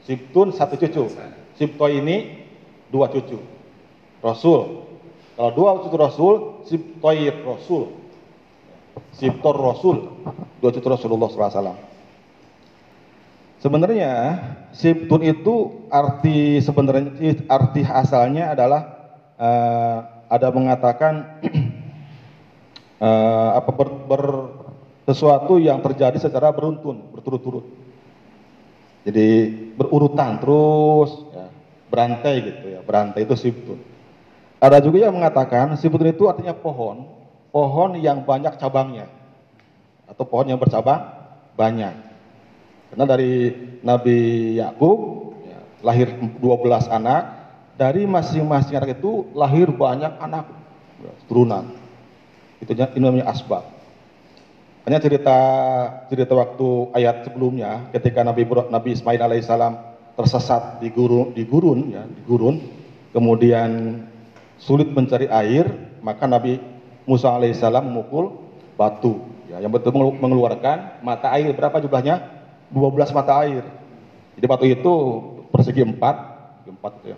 Sibtun 0.05 0.53
satu 0.53 0.77
cucu. 0.77 1.09
Sibto 1.57 1.85
ini 1.89 2.45
dua 2.93 3.09
cucu. 3.09 3.41
Rasul. 4.21 4.85
Kalau 5.35 5.51
dua 5.51 5.69
cucu 5.81 5.97
Rasul, 5.99 6.33
Sibtoir 6.69 7.35
Rasul. 7.43 7.91
Sibtor 9.17 9.57
Rasul. 9.57 10.07
Dua 10.61 10.71
cucu 10.71 10.87
Rasulullah 10.87 11.27
SAW. 11.27 11.75
Sebenarnya 13.59 14.13
Sibtun 14.71 15.25
itu 15.25 15.89
arti 15.89 16.61
sebenarnya 16.61 17.43
arti 17.49 17.81
asalnya 17.81 18.53
adalah 18.53 18.81
uh, 19.41 20.14
ada 20.29 20.47
mengatakan 20.49 21.43
uh, 22.99 23.49
apa 23.59 23.71
ber, 23.73 23.89
ber, 24.09 24.23
sesuatu 25.05 25.61
yang 25.61 25.79
terjadi 25.85 26.17
secara 26.17 26.49
beruntun, 26.49 27.13
berturut-turut. 27.13 27.65
Jadi 29.05 29.53
berurutan 29.77 30.41
terus, 30.41 31.13
ya, 31.29 31.45
berantai 31.93 32.35
gitu 32.41 32.65
ya, 32.73 32.81
berantai 32.81 33.21
itu 33.21 33.37
sibtun. 33.37 33.77
Ada 34.57 34.81
juga 34.81 35.05
yang 35.05 35.13
mengatakan 35.13 35.77
sibtun 35.77 36.09
itu 36.09 36.25
artinya 36.25 36.57
pohon, 36.57 37.05
pohon 37.53 38.01
yang 38.01 38.25
banyak 38.25 38.57
cabangnya, 38.57 39.05
atau 40.09 40.25
pohon 40.25 40.49
yang 40.49 40.57
bercabang 40.57 41.05
banyak. 41.53 41.93
Karena 42.89 43.05
dari 43.05 43.53
Nabi 43.85 44.17
Yakub 44.57 44.97
ya, 45.45 45.59
lahir 45.85 46.17
12 46.17 46.89
anak, 46.89 47.23
dari 47.75 48.07
masing-masing 48.07 48.79
anak 48.79 48.99
itu 48.99 49.27
lahir 49.35 49.67
banyak 49.71 50.15
anak 50.19 50.47
turunan. 51.27 51.75
Itu 52.63 52.71
namanya 52.99 53.31
asbab. 53.31 53.67
Hanya 54.87 55.01
cerita 55.01 55.37
cerita 56.07 56.33
waktu 56.37 56.93
ayat 56.93 57.25
sebelumnya 57.25 57.89
ketika 57.89 58.21
Nabi 58.21 58.45
Nabi 58.47 58.89
Ismail 58.93 59.17
alaihissalam 59.17 59.73
tersesat 60.13 60.79
di 60.79 60.93
gurun 60.93 61.33
di 61.33 61.43
gurun 61.43 61.89
ya 61.89 62.05
di 62.05 62.21
gurun 62.23 62.61
kemudian 63.09 63.99
sulit 64.61 64.93
mencari 64.93 65.25
air 65.27 65.67
maka 66.05 66.29
Nabi 66.29 66.61
Musa 67.09 67.33
alaihissalam 67.33 67.81
memukul 67.81 68.37
batu 68.77 69.25
ya 69.49 69.57
yang 69.57 69.73
betul 69.73 69.91
mengeluarkan 69.97 71.01
mata 71.01 71.33
air 71.33 71.49
berapa 71.51 71.81
jumlahnya 71.81 72.21
12 72.69 73.17
mata 73.17 73.33
air 73.41 73.65
jadi 74.37 74.45
batu 74.45 74.65
itu 74.69 74.93
persegi 75.49 75.81
empat 75.81 76.15
empat 76.69 76.93
itu 77.01 77.07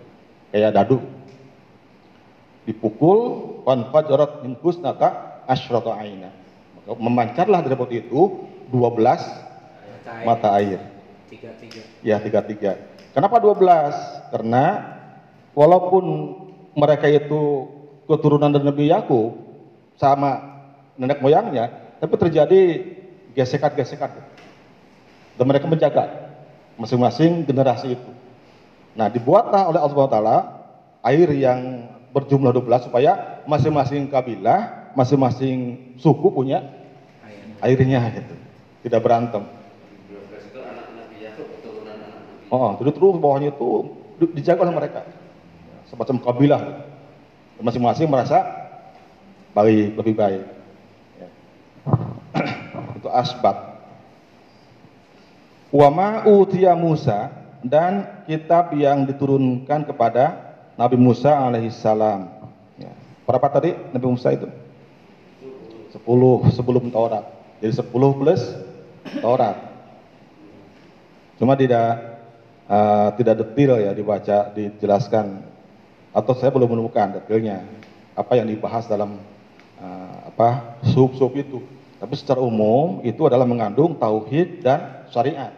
kayak 0.54 0.74
dadu 0.74 1.02
dipukul 2.68 3.18
wanfajarat 3.64 4.44
min 4.44 4.56
husnaka 4.60 5.40
asyrata 5.48 5.96
aina 5.96 6.32
memancarlah 6.96 7.60
dari 7.60 7.76
batu 7.76 7.94
itu 7.96 8.20
12 8.72 10.24
mata 10.24 10.48
air. 10.56 10.80
Tiga, 11.28 11.52
tiga. 11.60 11.82
Ya, 12.00 12.16
tiga, 12.16 12.40
tiga. 12.40 12.72
Kenapa 13.12 13.36
12? 13.42 14.32
Karena 14.32 14.64
walaupun 15.52 16.04
mereka 16.72 17.10
itu 17.10 17.68
keturunan 18.08 18.48
dari 18.48 18.64
Nabi 18.64 18.88
Yakub 18.88 19.36
sama 20.00 20.40
nenek 20.96 21.20
moyangnya, 21.20 21.68
tapi 22.00 22.14
terjadi 22.16 22.60
gesekan-gesekan. 23.36 24.24
Dan 25.36 25.44
mereka 25.44 25.68
menjaga 25.68 26.32
masing-masing 26.80 27.44
generasi 27.44 27.94
itu. 27.94 28.10
Nah, 28.98 29.06
dibuatlah 29.06 29.70
oleh 29.70 29.78
Allah 29.78 30.06
Taala 30.10 30.36
air 31.06 31.30
yang 31.30 31.86
berjumlah 32.10 32.50
12 32.50 32.90
supaya 32.90 33.38
masing-masing 33.46 34.10
kabilah, 34.10 34.90
masing-masing 34.98 35.78
suku 36.02 36.34
punya 36.34 36.66
airnya 37.62 38.10
gitu. 38.10 38.34
Tidak 38.82 38.98
berantem. 38.98 39.46
oh 42.48 42.80
jadi 42.80 42.90
terus 42.96 43.20
bawahnya 43.20 43.52
itu 43.54 43.70
dijaga 44.34 44.66
oleh 44.66 44.74
mereka. 44.74 45.06
Semacam 45.86 46.18
kabilah. 46.18 46.62
Masing-masing 47.62 48.10
merasa 48.10 48.42
baik 49.54 49.94
lebih 49.94 50.14
baik. 50.18 50.42
Ya. 51.22 51.28
itu 52.98 53.08
asbat. 53.14 53.78
Wama 55.70 56.24
utia 56.26 56.72
Musa 56.74 57.47
dan 57.64 58.22
kitab 58.28 58.74
yang 58.76 59.06
diturunkan 59.08 59.88
kepada 59.88 60.54
Nabi 60.78 60.94
Musa 60.94 61.34
alaihissalam 61.34 62.30
ya. 62.78 62.92
berapa 63.26 63.46
tadi 63.50 63.74
Nabi 63.90 64.06
Musa 64.06 64.30
itu 64.30 64.46
sepuluh 65.90 66.46
sebelum 66.54 66.92
Taurat 66.92 67.38
jadi 67.58 67.74
10 67.74 67.90
plus 67.90 68.42
Taurat. 69.18 69.56
Cuma 71.38 71.54
tidak 71.54 72.18
uh, 72.66 73.14
tidak 73.14 73.34
detail 73.46 73.78
ya 73.78 73.90
dibaca, 73.94 74.50
dijelaskan 74.54 75.42
atau 76.10 76.32
saya 76.34 76.50
belum 76.50 76.74
menemukan 76.74 77.18
detailnya 77.22 77.62
apa 78.18 78.34
yang 78.34 78.50
dibahas 78.50 78.90
dalam 78.90 79.22
uh, 79.78 80.18
apa 80.28 80.78
sub-sub 80.90 81.30
itu. 81.38 81.62
Tapi 81.98 82.14
secara 82.14 82.38
umum 82.38 83.02
itu 83.02 83.26
adalah 83.26 83.46
mengandung 83.46 83.98
tauhid 83.98 84.62
dan 84.62 85.08
syariat. 85.10 85.50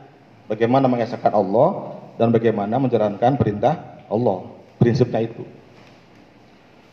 Bagaimana 0.50 0.90
mengesahkan 0.90 1.30
Allah 1.30 1.94
dan 2.18 2.34
bagaimana 2.34 2.82
menjalankan 2.82 3.38
perintah 3.38 4.02
Allah. 4.10 4.50
Prinsipnya 4.82 5.22
itu. 5.22 5.46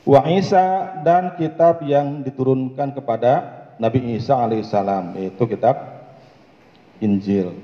Wa 0.06 0.30
Isa 0.30 1.02
dan 1.02 1.34
kitab 1.36 1.82
yang 1.82 2.22
diturunkan 2.22 2.94
kepada 2.94 3.66
Nabi 3.82 4.14
Isa 4.14 4.38
alaihissalam 4.38 5.18
yaitu 5.18 5.44
kitab 5.50 6.06
Injil. 7.02 7.58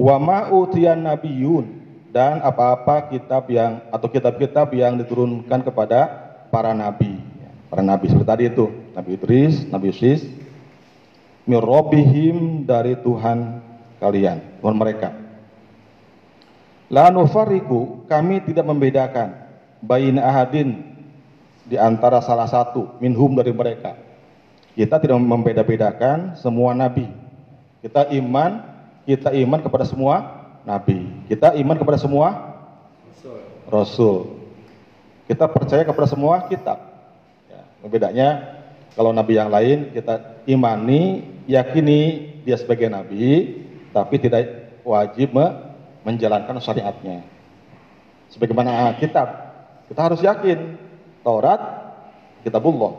Wa 0.00 0.16
ma 0.16 0.48
nabiyun 0.48 1.84
dan 2.14 2.40
apa-apa 2.40 3.10
kitab 3.10 3.50
yang 3.50 3.82
atau 3.90 4.06
kitab-kitab 4.06 4.70
yang 4.72 4.94
diturunkan 4.98 5.66
kepada 5.66 6.06
para 6.48 6.70
nabi. 6.70 7.18
Para 7.66 7.82
nabi 7.82 8.06
seperti 8.06 8.30
tadi 8.30 8.44
itu, 8.46 8.70
Nabi 8.94 9.18
Idris, 9.18 9.66
Nabi 9.66 9.90
Yusuf, 9.90 10.22
mirobihim 11.42 12.62
dari 12.62 12.94
Tuhan 13.02 13.58
kalian, 13.98 14.38
mereka. 14.72 15.12
La 16.88 17.12
nufariku, 17.12 18.08
kami 18.08 18.40
tidak 18.48 18.64
membedakan 18.64 19.36
bayin 19.84 20.16
ahadin 20.16 20.80
di 21.68 21.76
antara 21.76 22.24
salah 22.24 22.48
satu 22.48 22.96
minhum 23.00 23.36
dari 23.36 23.52
mereka 23.52 24.00
kita 24.74 24.98
tidak 24.98 25.18
membeda-bedakan 25.22 26.34
semua 26.34 26.74
nabi. 26.74 27.06
Kita 27.78 28.10
iman, 28.10 28.58
kita 29.06 29.30
iman 29.30 29.60
kepada 29.62 29.86
semua 29.86 30.14
nabi. 30.66 31.06
Kita 31.30 31.54
iman 31.54 31.76
kepada 31.78 31.98
semua 31.98 32.28
rasul. 33.06 33.38
rasul. 33.70 34.18
Kita 35.30 35.46
percaya 35.46 35.86
kepada 35.86 36.10
semua 36.10 36.50
kitab. 36.50 36.82
Ya, 37.46 37.62
bedanya 37.86 38.28
kalau 38.98 39.14
nabi 39.14 39.38
yang 39.38 39.48
lain 39.48 39.94
kita 39.94 40.42
imani, 40.50 41.22
yakini 41.46 42.34
dia 42.42 42.58
sebagai 42.58 42.90
nabi, 42.90 43.62
tapi 43.94 44.18
tidak 44.18 44.74
wajib 44.82 45.38
menjalankan 46.02 46.58
syariatnya. 46.58 47.22
Sebagaimana 48.34 48.98
kitab, 48.98 49.30
kita 49.86 50.00
harus 50.10 50.18
yakin 50.18 50.74
Taurat 51.22 51.62
kitabullah, 52.42 52.98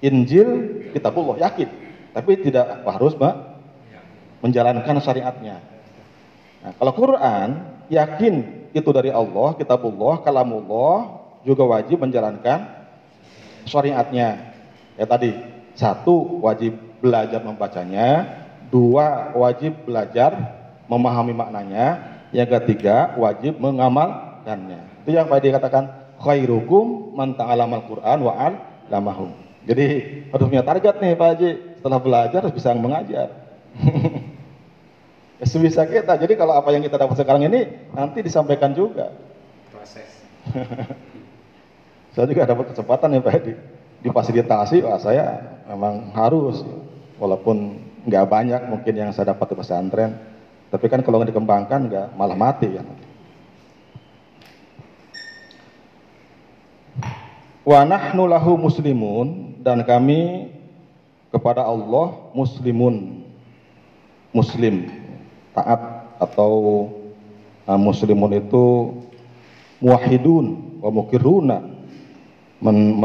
Injil 0.00 0.82
kitabullah 0.96 1.38
yakin, 1.44 1.68
tapi 2.16 2.40
tidak 2.40 2.82
harus 2.88 3.14
menjalankan 4.40 4.98
syariatnya. 5.04 5.60
Nah, 6.64 6.72
kalau 6.80 6.92
Quran 6.96 7.48
yakin 7.92 8.34
itu 8.74 8.90
dari 8.90 9.12
Allah, 9.12 9.54
kitabullah, 9.54 10.24
kalamullah, 10.24 11.22
juga 11.44 11.62
wajib 11.68 12.00
menjalankan 12.02 12.64
syariatnya. 13.68 14.56
Ya 14.98 15.06
tadi, 15.06 15.36
satu 15.76 16.40
wajib 16.42 16.74
belajar 16.98 17.44
membacanya, 17.44 18.42
dua 18.74 19.30
wajib 19.38 19.86
belajar 19.86 20.34
memahami 20.90 21.30
maknanya, 21.30 22.18
yang 22.34 22.50
ketiga 22.50 23.14
wajib 23.14 23.54
mengamalkannya. 23.62 25.06
Itu 25.06 25.14
yang 25.14 25.30
Pak 25.30 25.46
dikatakan 25.46 25.84
khairukum 26.18 27.14
man 27.14 27.38
ta'alamal 27.38 27.86
Quran 27.86 28.18
wa 28.26 28.34
'allamahum. 28.34 29.30
Jadi 29.64 29.86
harus 30.34 30.46
punya 30.50 30.66
target 30.66 30.98
nih 30.98 31.14
Pak 31.14 31.28
Haji. 31.30 31.50
Setelah 31.78 32.00
belajar 32.02 32.40
harus 32.42 32.56
bisa 32.56 32.74
mengajar. 32.74 33.28
ya, 35.40 35.44
sebisa 35.46 35.86
kita. 35.88 36.18
Jadi 36.18 36.34
kalau 36.36 36.58
apa 36.58 36.68
yang 36.74 36.82
kita 36.84 36.98
dapat 36.98 37.16
sekarang 37.16 37.46
ini 37.46 37.88
nanti 37.94 38.20
disampaikan 38.20 38.74
juga. 38.76 39.14
Proses. 39.72 40.10
saya 42.12 42.26
juga 42.28 42.44
dapat 42.44 42.74
kesempatan 42.74 43.16
ya 43.16 43.20
Pak 43.24 43.34
di 43.40 43.52
difasilitasi. 44.04 44.84
Wah 44.84 45.00
saya 45.00 45.40
memang 45.70 46.12
harus. 46.12 46.60
Walaupun 47.14 47.83
nggak 48.04 48.24
banyak 48.28 48.62
mungkin 48.68 48.94
yang 48.94 49.10
saya 49.10 49.32
dapat 49.32 49.52
di 49.52 49.56
pesantren. 49.56 50.12
Tapi 50.68 50.86
kan 50.92 51.00
kalau 51.00 51.20
nggak 51.20 51.32
dikembangkan 51.32 51.80
nggak 51.88 52.06
malah 52.16 52.36
mati 52.36 52.68
ya. 52.68 52.84
Wa 57.64 57.80
nahnu 57.88 58.28
lahu 58.28 58.60
muslimun 58.60 59.56
dan 59.64 59.80
kami 59.88 60.52
kepada 61.32 61.64
Allah 61.64 62.12
muslimun 62.36 63.24
muslim 64.36 64.92
taat 65.56 65.80
atau 66.20 66.52
uh, 67.64 67.80
muslimun 67.80 68.36
itu 68.36 68.92
muwahhidun 69.80 70.78
wa 70.84 70.90
mukirruna 70.92 71.58
men, 72.60 73.00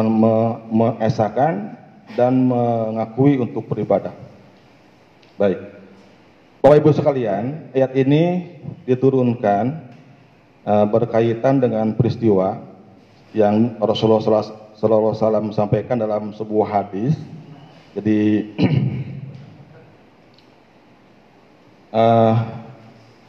dan 2.17 2.33
mengakui 2.49 3.37
untuk 3.37 3.69
beribadah. 3.69 4.28
Baik. 5.39 5.55
Bapak 6.59 6.83
Ibu 6.83 6.91
sekalian, 6.91 7.71
ayat 7.71 7.95
ini 7.95 8.59
diturunkan 8.83 9.71
uh, 10.67 10.83
berkaitan 10.83 11.63
dengan 11.63 11.95
peristiwa 11.95 12.59
yang 13.31 13.79
Rasulullah 13.79 14.19
SAW 14.19 15.55
sampaikan 15.55 15.95
dalam 15.95 16.35
sebuah 16.35 16.67
hadis. 16.67 17.15
Jadi 17.95 18.51
uh, 21.95 22.35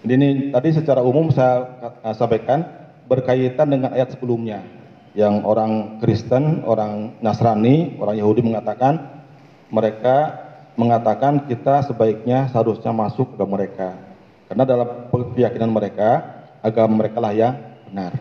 ini 0.02 0.50
tadi 0.50 0.68
secara 0.74 1.06
umum 1.06 1.30
saya 1.30 1.94
uh, 2.02 2.14
sampaikan 2.18 2.66
berkaitan 3.06 3.70
dengan 3.70 3.94
ayat 3.94 4.18
sebelumnya 4.18 4.66
yang 5.14 5.46
orang 5.46 6.02
Kristen, 6.02 6.66
orang 6.66 7.14
Nasrani, 7.22 8.02
orang 8.02 8.18
Yahudi 8.18 8.42
mengatakan 8.42 9.22
mereka 9.70 10.49
mengatakan 10.80 11.44
kita 11.44 11.84
sebaiknya 11.84 12.48
seharusnya 12.48 12.88
masuk 12.96 13.36
ke 13.36 13.44
mereka. 13.44 14.00
Karena 14.48 14.64
dalam 14.64 14.88
keyakinan 15.36 15.68
mereka 15.68 16.24
agama 16.64 17.04
mereka 17.04 17.20
lah 17.20 17.36
yang 17.36 17.54
benar. 17.86 18.16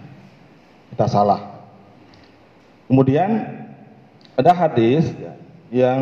Kita 0.92 1.08
salah. 1.08 1.64
Kemudian 2.92 3.48
ada 4.36 4.52
hadis 4.52 5.08
yang 5.72 6.02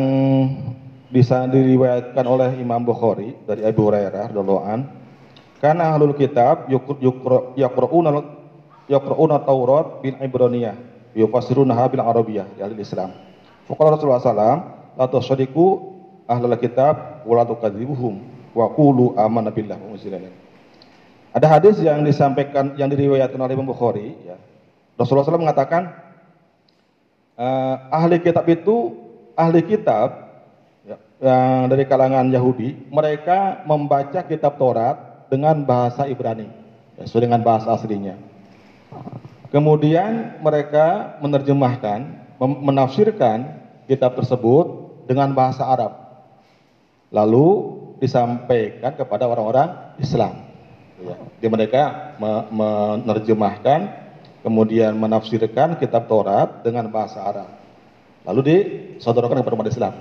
bisa 1.08 1.48
diriwayatkan 1.48 2.24
oleh 2.26 2.58
Imam 2.60 2.82
Bukhari 2.82 3.38
dari 3.46 3.64
Abu 3.64 3.88
Hurairah 3.88 4.34
radhiyallahu 4.34 4.84
karena 5.58 5.90
ahlul 5.90 6.14
kitab 6.14 6.70
yaqra'una 7.56 8.10
yaqra'una 8.86 9.36
Taurat 9.42 10.04
bil 10.04 10.16
Ibraniyah 10.20 10.76
yufassirunaha 11.18 11.84
bil 11.90 12.04
Arabiyah 12.04 12.46
ya 12.60 12.70
Islam. 12.70 13.10
Faqala 13.66 13.98
Rasulullah 13.98 14.22
la 14.94 15.06
tusaddiqu 15.10 15.97
ahlul 16.28 16.54
kitab 16.60 17.24
wa 17.24 17.34
la 17.40 17.44
tukadzibuhum 17.48 18.20
wa 18.52 18.66
qulu 18.76 19.16
amanna 19.16 19.48
billahi 19.48 19.80
wa 19.80 19.96
Ada 21.32 21.46
hadis 21.48 21.80
yang 21.80 22.04
disampaikan 22.04 22.76
yang 22.76 22.92
diriwayatkan 22.92 23.40
oleh 23.40 23.56
Imam 23.56 23.68
Bukhari 23.68 24.14
ya. 24.24 24.36
Rasulullah 25.00 25.24
SAW 25.24 25.42
mengatakan 25.42 25.94
uh, 27.38 27.74
ahli 27.94 28.18
kitab 28.20 28.44
itu 28.50 28.98
ahli 29.38 29.62
kitab 29.62 30.28
ya, 30.82 30.96
yang 31.22 31.70
dari 31.70 31.86
kalangan 31.86 32.26
Yahudi 32.28 32.90
mereka 32.90 33.62
membaca 33.64 34.20
kitab 34.26 34.58
Taurat 34.58 35.28
dengan 35.30 35.62
bahasa 35.62 36.04
Ibrani 36.10 36.50
ya, 36.98 37.06
sesuai 37.06 37.30
dengan 37.30 37.46
bahasa 37.46 37.70
aslinya 37.70 38.18
Kemudian 39.48 40.44
mereka 40.44 41.16
menerjemahkan, 41.24 42.04
menafsirkan 42.40 43.48
kitab 43.88 44.12
tersebut 44.20 44.92
dengan 45.08 45.32
bahasa 45.32 45.64
Arab. 45.64 46.07
Lalu 47.08 47.46
disampaikan 47.98 48.94
kepada 48.94 49.26
orang-orang 49.26 49.96
Islam. 49.98 50.44
Ya. 50.98 51.14
Jadi 51.38 51.48
mereka 51.48 52.14
menerjemahkan, 52.98 53.80
kemudian 54.42 54.94
menafsirkan 54.98 55.78
kitab 55.78 56.06
Taurat 56.10 56.62
dengan 56.62 56.90
bahasa 56.90 57.22
Arab. 57.22 57.48
Lalu 58.26 58.40
disodorkan 58.44 59.40
kepada 59.40 59.54
umat 59.56 59.70
Islam. 59.70 59.94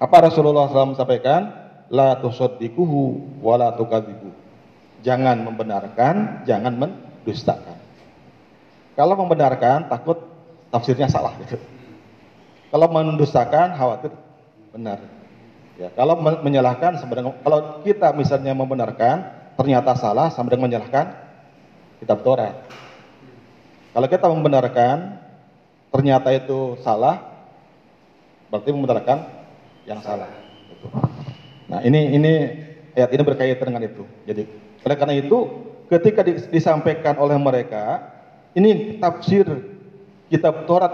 Apa 0.00 0.16
Rasulullah 0.28 0.68
SAW 0.68 0.96
sampaikan? 0.96 1.60
La 1.90 2.14
tusaddikuhu 2.22 3.42
wa 3.42 3.58
la 3.58 3.74
Jangan 5.00 5.42
membenarkan, 5.42 6.44
jangan 6.46 6.76
mendustakan. 6.78 7.78
Kalau 8.94 9.14
membenarkan 9.16 9.88
takut 9.88 10.20
tafsirnya 10.70 11.08
salah 11.08 11.34
gitu. 11.42 11.56
Kalau 12.70 12.86
mendustakan 12.92 13.74
khawatir 13.74 14.12
benar. 14.70 15.19
Ya, 15.80 15.88
kalau 15.96 16.20
menyalahkan 16.20 17.00
sebenarnya 17.00 17.40
kalau 17.40 17.80
kita 17.80 18.12
misalnya 18.12 18.52
membenarkan 18.52 19.24
ternyata 19.56 19.96
salah 19.96 20.28
sama 20.28 20.52
dengan 20.52 20.68
menyalahkan 20.68 21.08
kitab 22.04 22.20
Taurat. 22.20 22.68
Kalau 23.96 24.04
kita 24.04 24.28
membenarkan 24.28 25.16
ternyata 25.88 26.36
itu 26.36 26.76
salah 26.84 27.24
berarti 28.52 28.76
membenarkan 28.76 29.24
yang 29.88 30.04
salah. 30.04 30.28
Nah, 31.72 31.80
ini 31.80 32.12
ini 32.12 32.32
ayat 32.92 33.16
ini 33.16 33.22
berkaitan 33.24 33.72
dengan 33.72 33.88
itu. 33.88 34.04
Jadi 34.28 34.44
oleh 34.84 34.96
karena 35.00 35.16
itu 35.16 35.38
ketika 35.88 36.20
disampaikan 36.52 37.16
oleh 37.16 37.40
mereka 37.40 38.04
ini 38.52 39.00
tafsir 39.00 39.48
kitab 40.28 40.68
Taurat 40.68 40.92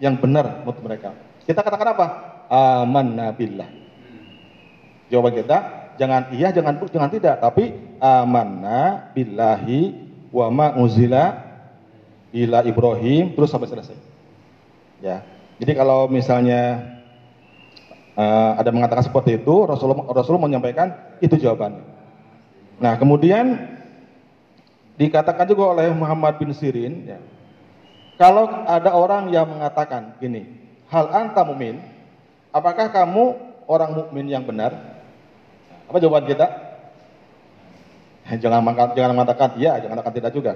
yang 0.00 0.16
benar 0.16 0.64
menurut 0.64 0.80
mereka. 0.80 1.12
Kita 1.44 1.60
katakan 1.60 1.92
apa? 1.92 2.06
Amanna 2.48 3.28
billah. 3.36 3.79
Jawaban 5.10 5.34
kita 5.34 5.58
jangan 5.98 6.30
iya, 6.32 6.48
jangan 6.54 6.80
jangan 6.88 7.10
tidak, 7.10 7.42
tapi 7.42 7.76
amanna 8.00 9.10
billahi 9.12 9.92
wa 10.30 10.46
ma 10.48 10.66
uzila 10.78 11.34
ila 12.30 12.62
Ibrahim 12.62 13.34
terus 13.34 13.50
sampai 13.50 13.68
selesai. 13.68 13.98
Ya. 15.02 15.26
Jadi 15.60 15.76
kalau 15.76 16.08
misalnya 16.08 16.88
uh, 18.16 18.56
ada 18.56 18.72
mengatakan 18.72 19.04
seperti 19.04 19.42
itu, 19.42 19.54
Rasulullah, 19.68 20.08
Rasulullah 20.08 20.48
menyampaikan 20.48 20.94
itu 21.20 21.36
jawabannya. 21.36 21.84
Nah, 22.80 22.96
kemudian 22.96 23.60
Dikatakan 25.00 25.48
juga 25.48 25.72
oleh 25.72 25.88
Muhammad 25.96 26.36
bin 26.36 26.52
Sirin, 26.52 27.08
ya, 27.08 27.16
kalau 28.20 28.44
ada 28.68 28.92
orang 28.92 29.32
yang 29.32 29.48
mengatakan 29.48 30.12
gini, 30.20 30.44
hal 30.92 31.08
anta 31.08 31.40
mumin, 31.40 31.80
apakah 32.52 32.92
kamu 32.92 33.32
orang 33.64 33.96
mukmin 33.96 34.28
yang 34.28 34.44
benar? 34.44 34.99
Apa 35.90 35.98
jawaban 35.98 36.30
kita? 36.30 36.46
Jangan 38.30 38.62
jangan 38.94 39.10
mengatakan 39.10 39.58
iya, 39.58 39.82
jangan 39.82 39.98
mengatakan 39.98 40.14
tidak 40.14 40.32
juga. 40.32 40.52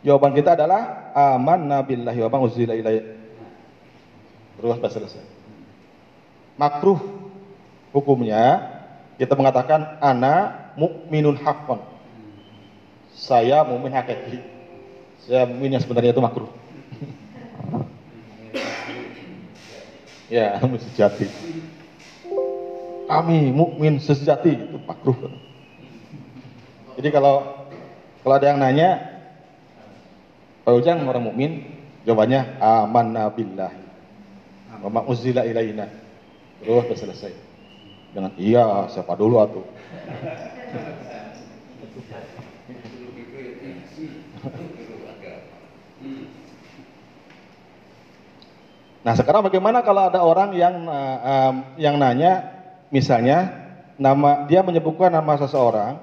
Jawaban 0.00 0.32
kita 0.32 0.56
adalah 0.56 1.12
aman 1.12 1.68
nabillahi 1.68 2.18
wa 2.24 2.40
uzila 2.40 2.72
ilaihi. 2.72 3.04
Terus 4.56 4.80
selesai. 4.80 5.24
Makruh 6.56 6.96
hukumnya 7.92 8.72
kita 9.20 9.36
mengatakan 9.36 10.00
ana 10.00 10.72
mukminun 10.80 11.36
haqqon 11.44 11.98
saya 13.18 13.66
mumin 13.66 13.90
hakiki. 13.90 14.38
Saya 15.26 15.44
mumin 15.44 15.74
yang 15.74 15.82
sebenarnya 15.82 16.14
itu 16.14 16.22
makruh. 16.22 16.46
ya, 20.38 20.62
sejati. 20.62 21.26
Kami 23.08 23.48
mukmin 23.56 23.96
sejati 23.96 24.52
itu 24.52 24.76
makruh. 24.84 25.16
Jadi 27.00 27.08
kalau 27.08 27.64
kalau 28.20 28.34
ada 28.36 28.52
yang 28.52 28.60
nanya, 28.60 29.00
Pak 30.68 30.76
Ujang 30.76 31.08
orang 31.08 31.24
mukmin, 31.24 31.64
jawabannya 32.04 32.60
amanna 32.60 33.32
billah. 33.32 33.72
Wa 34.84 35.02
uzila 35.08 35.48
ilaina. 35.48 35.88
Terus 36.60 36.84
sudah 36.84 36.98
selesai. 37.08 37.32
Dengan 38.12 38.36
iya, 38.36 38.84
siapa 38.92 39.16
dulu 39.16 39.40
atuh. 39.40 39.64
Nah 49.06 49.14
sekarang 49.16 49.46
bagaimana 49.48 49.80
kalau 49.80 50.12
ada 50.12 50.20
orang 50.20 50.52
yang 50.52 50.84
uh, 50.84 51.52
yang 51.80 51.96
nanya, 51.96 52.57
misalnya 52.88 53.52
nama 53.98 54.46
dia 54.46 54.62
menyebutkan 54.62 55.10
nama 55.10 55.36
seseorang, 55.36 55.98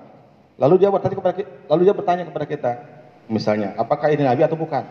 lalu 0.59 0.83
dia 0.83 0.89
bertanya 0.91 1.15
kepada 1.15 1.33
lalu 1.71 1.81
dia 1.87 1.95
bertanya 1.95 2.23
kepada 2.27 2.45
kita, 2.45 2.71
misalnya, 3.31 3.73
apakah 3.79 4.11
ini 4.11 4.23
nabi 4.25 4.45
atau 4.45 4.59
bukan? 4.59 4.83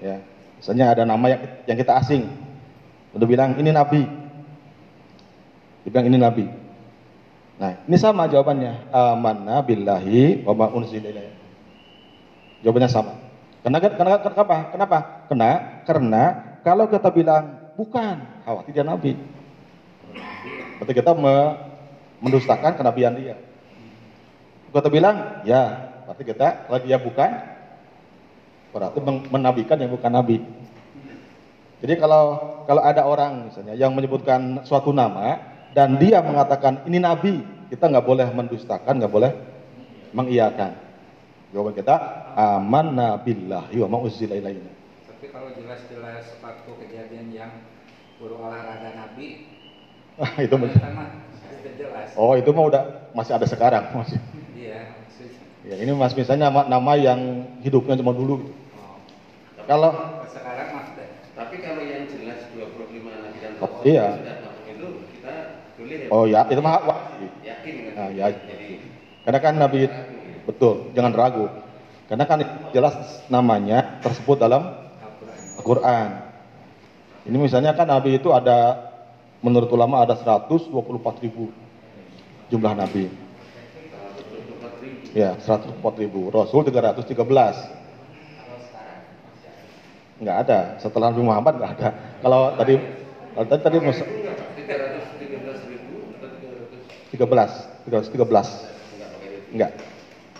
Ya, 0.00 0.24
misalnya 0.56 0.86
ada 0.96 1.02
nama 1.04 1.26
yang, 1.28 1.42
yang 1.68 1.76
kita 1.76 1.92
asing, 2.00 2.24
lalu 3.12 3.36
bilang 3.36 3.58
ini 3.60 3.68
nabi, 3.68 4.08
bilang 5.84 6.06
ini 6.08 6.16
nabi. 6.16 6.46
Nah, 7.60 7.76
ini 7.84 7.96
sama 8.00 8.24
jawabannya. 8.24 8.88
Amanna 8.88 9.60
billahi 9.60 10.48
wa 10.48 10.56
ma 10.56 10.72
Jawabannya 12.64 12.88
sama. 12.88 13.20
Karena 13.60 13.76
kenapa? 13.84 14.56
Kenapa? 14.72 14.98
Karena 15.28 15.50
karena 15.84 16.22
kalau 16.64 16.88
kita 16.88 17.12
bilang 17.12 17.59
bukan, 17.80 18.20
khawatir 18.44 18.76
dia 18.76 18.84
nabi. 18.84 19.16
Berarti 20.76 20.92
kita 20.92 21.16
me, 21.16 21.56
mendustakan 22.20 22.76
kenabian 22.76 23.16
dia. 23.16 23.40
Kita 24.68 24.92
bilang, 24.92 25.40
ya, 25.48 25.88
berarti 26.04 26.22
kita 26.28 26.68
kalau 26.68 26.78
dia 26.84 27.00
bukan, 27.00 27.30
berarti 28.76 28.98
menabikan 29.32 29.80
yang 29.80 29.96
bukan 29.96 30.12
nabi. 30.12 30.44
Jadi 31.80 31.96
kalau 31.96 32.36
kalau 32.68 32.84
ada 32.84 33.08
orang 33.08 33.48
misalnya 33.48 33.72
yang 33.72 33.96
menyebutkan 33.96 34.60
suatu 34.68 34.92
nama 34.92 35.40
dan 35.72 35.96
dia 35.96 36.20
mengatakan 36.20 36.84
ini 36.84 37.00
nabi, 37.00 37.40
kita 37.72 37.88
nggak 37.88 38.04
boleh 38.04 38.28
mendustakan, 38.36 39.00
nggak 39.00 39.08
boleh 39.08 39.32
mengiyakan. 40.12 40.76
Jawaban 41.50 41.74
kita 41.74 41.96
amanna 42.36 43.16
billahi 43.16 43.80
wa 43.80 43.88
ma 43.88 43.96
unzila 44.04 44.36
ilaina. 44.36 44.79
Tapi 45.40 45.56
kalau 45.56 45.64
jelas-jelas 45.64 46.36
suatu 46.36 46.76
kejadian 46.84 47.32
yang 47.32 47.64
guru 48.20 48.36
olahraga 48.44 48.92
Nabi, 48.92 49.48
Ah, 50.20 50.36
itu 50.36 50.52
mah 50.52 50.68
jelas. 51.80 52.12
Oh, 52.12 52.36
itu 52.36 52.52
mah 52.52 52.64
udah 52.68 52.82
masih 53.16 53.40
ada 53.40 53.48
sekarang 53.48 53.88
masih. 53.96 54.20
Iya. 54.52 54.92
Ya, 55.64 55.74
ini 55.80 55.96
Mas 55.96 56.12
misalnya 56.12 56.52
nama, 56.52 56.68
nama 56.68 56.92
yang 56.92 57.48
hidupnya 57.64 57.96
cuma 57.96 58.12
dulu 58.12 58.44
gitu. 58.44 58.52
Oh. 58.84 59.00
Kalau 59.64 59.96
Sekarang 60.28 60.68
sudah. 60.92 61.08
Tapi 61.32 61.56
kalau 61.64 61.88
yang 61.88 62.04
jelas 62.04 62.44
25 62.52 63.00
Nabi 63.00 63.38
dan 63.40 63.52
Oh, 63.64 63.80
iya. 63.80 64.20
sudah 64.20 64.36
itu 64.44 64.88
kita 65.16 65.34
boleh 65.80 65.96
ya? 66.04 66.08
oh 66.12 66.24
ya, 66.28 66.40
itu 66.52 66.60
mah 66.60 66.84
yakin 67.40 67.72
kan? 67.80 67.92
Ah, 67.96 68.08
ya. 68.12 68.28
Jadi 68.28 68.76
Karena 69.24 69.38
kan 69.40 69.54
Nabi 69.56 69.88
betul, 70.44 70.92
jangan 70.92 71.16
ragu. 71.16 71.48
Karena 72.12 72.28
kan 72.28 72.44
jelas 72.76 73.24
namanya 73.32 74.04
tersebut 74.04 74.36
dalam 74.36 74.79
Al-Quran. 75.60 76.08
Ini 77.28 77.36
misalnya 77.36 77.76
kan 77.76 77.84
Nabi 77.84 78.16
itu 78.16 78.32
ada, 78.32 78.88
menurut 79.44 79.68
ulama 79.68 80.00
ada 80.00 80.16
124 80.16 80.72
ribu 81.20 81.52
jumlah 82.48 82.72
Nabi. 82.72 83.12
Ya, 85.12 85.36
104 85.36 86.00
ribu. 86.00 86.32
Rasul 86.32 86.64
313. 86.64 87.60
Nggak 90.24 90.36
ada. 90.48 90.80
Setelah 90.80 91.12
Nabi 91.12 91.22
Muhammad 91.28 91.60
nggak 91.60 91.72
ada. 91.76 91.88
Kalau 92.24 92.56
tadi, 92.56 92.74
kalau 93.36 93.46
tadi, 93.52 93.60
tadi 93.60 93.76
Musa- 93.84 94.08
313 94.08 95.60
ribu 95.68 96.08
atau 96.16 96.28
300 97.12 97.12
13, 97.12 97.52
313. 97.84 98.48
Enggak. 99.52 99.72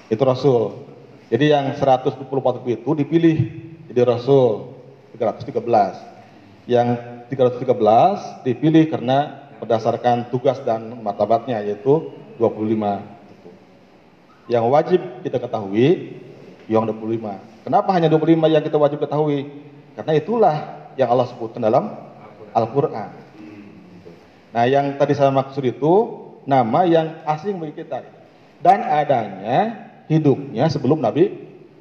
Itu 0.09 0.23
Rasul. 0.25 0.87
Jadi 1.29 1.45
yang 1.53 1.77
124 1.77 2.65
ribu 2.65 2.69
itu 2.73 2.91
dipilih 3.05 3.37
jadi 3.91 4.03
Rasul 4.07 4.80
313. 5.21 6.65
Yang 6.65 6.89
313 7.29 8.49
dipilih 8.49 8.89
karena 8.89 9.47
berdasarkan 9.61 10.33
tugas 10.33 10.57
dan 10.65 10.97
martabatnya 11.05 11.61
yaitu 11.61 12.17
25. 12.41 13.05
Yang 14.49 14.65
wajib 14.67 15.01
kita 15.21 15.37
ketahui 15.37 16.17
yang 16.65 16.89
25. 16.89 17.37
Kenapa 17.69 17.93
hanya 17.93 18.09
25 18.09 18.49
yang 18.49 18.65
kita 18.65 18.81
wajib 18.81 18.99
ketahui? 19.05 19.53
Karena 19.93 20.13
itulah 20.17 20.57
yang 20.97 21.13
Allah 21.13 21.29
sebutkan 21.29 21.61
dalam 21.61 21.93
Al-Qur'an. 22.57 23.13
Nah, 24.51 24.65
yang 24.67 24.99
tadi 24.99 25.15
saya 25.15 25.31
maksud 25.31 25.63
itu 25.63 25.93
nama 26.49 26.83
yang 26.89 27.23
asing 27.29 27.61
bagi 27.63 27.85
kita 27.85 28.03
dan 28.59 28.83
adanya 28.83 29.87
hidupnya 30.11 30.67
sebelum 30.67 30.99
Nabi 30.99 31.37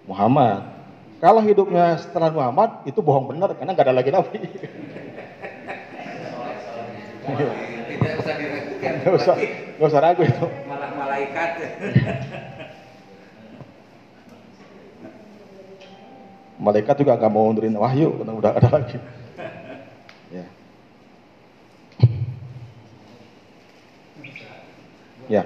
Muhammad. 0.06 0.79
Kalau 1.20 1.44
hidupnya 1.44 2.00
setelah 2.00 2.32
Muhammad 2.32 2.88
itu 2.88 3.04
bohong 3.04 3.28
benar 3.36 3.52
karena 3.60 3.76
nggak 3.76 3.88
ada 3.92 3.96
lagi 3.96 4.08
Nabi. 4.08 4.40
tidak 8.00 8.14
usah 8.24 8.34
diragukan. 8.40 8.92
Nggak 9.04 9.14
usah, 9.20 9.36
nggak 9.76 9.90
usah 9.92 10.00
ragu 10.00 10.22
itu. 10.24 10.46
Malah 10.64 10.92
malaikat. 10.96 11.52
Malaikat 16.60 16.96
juga 17.04 17.20
nggak 17.20 17.32
mau 17.32 17.52
nurin 17.52 17.76
wahyu 17.76 18.16
karena 18.20 18.34
udah 18.36 18.52
ada 18.56 18.70
lagi. 18.72 18.98
Ya. 20.32 20.48
Ya. 25.28 25.44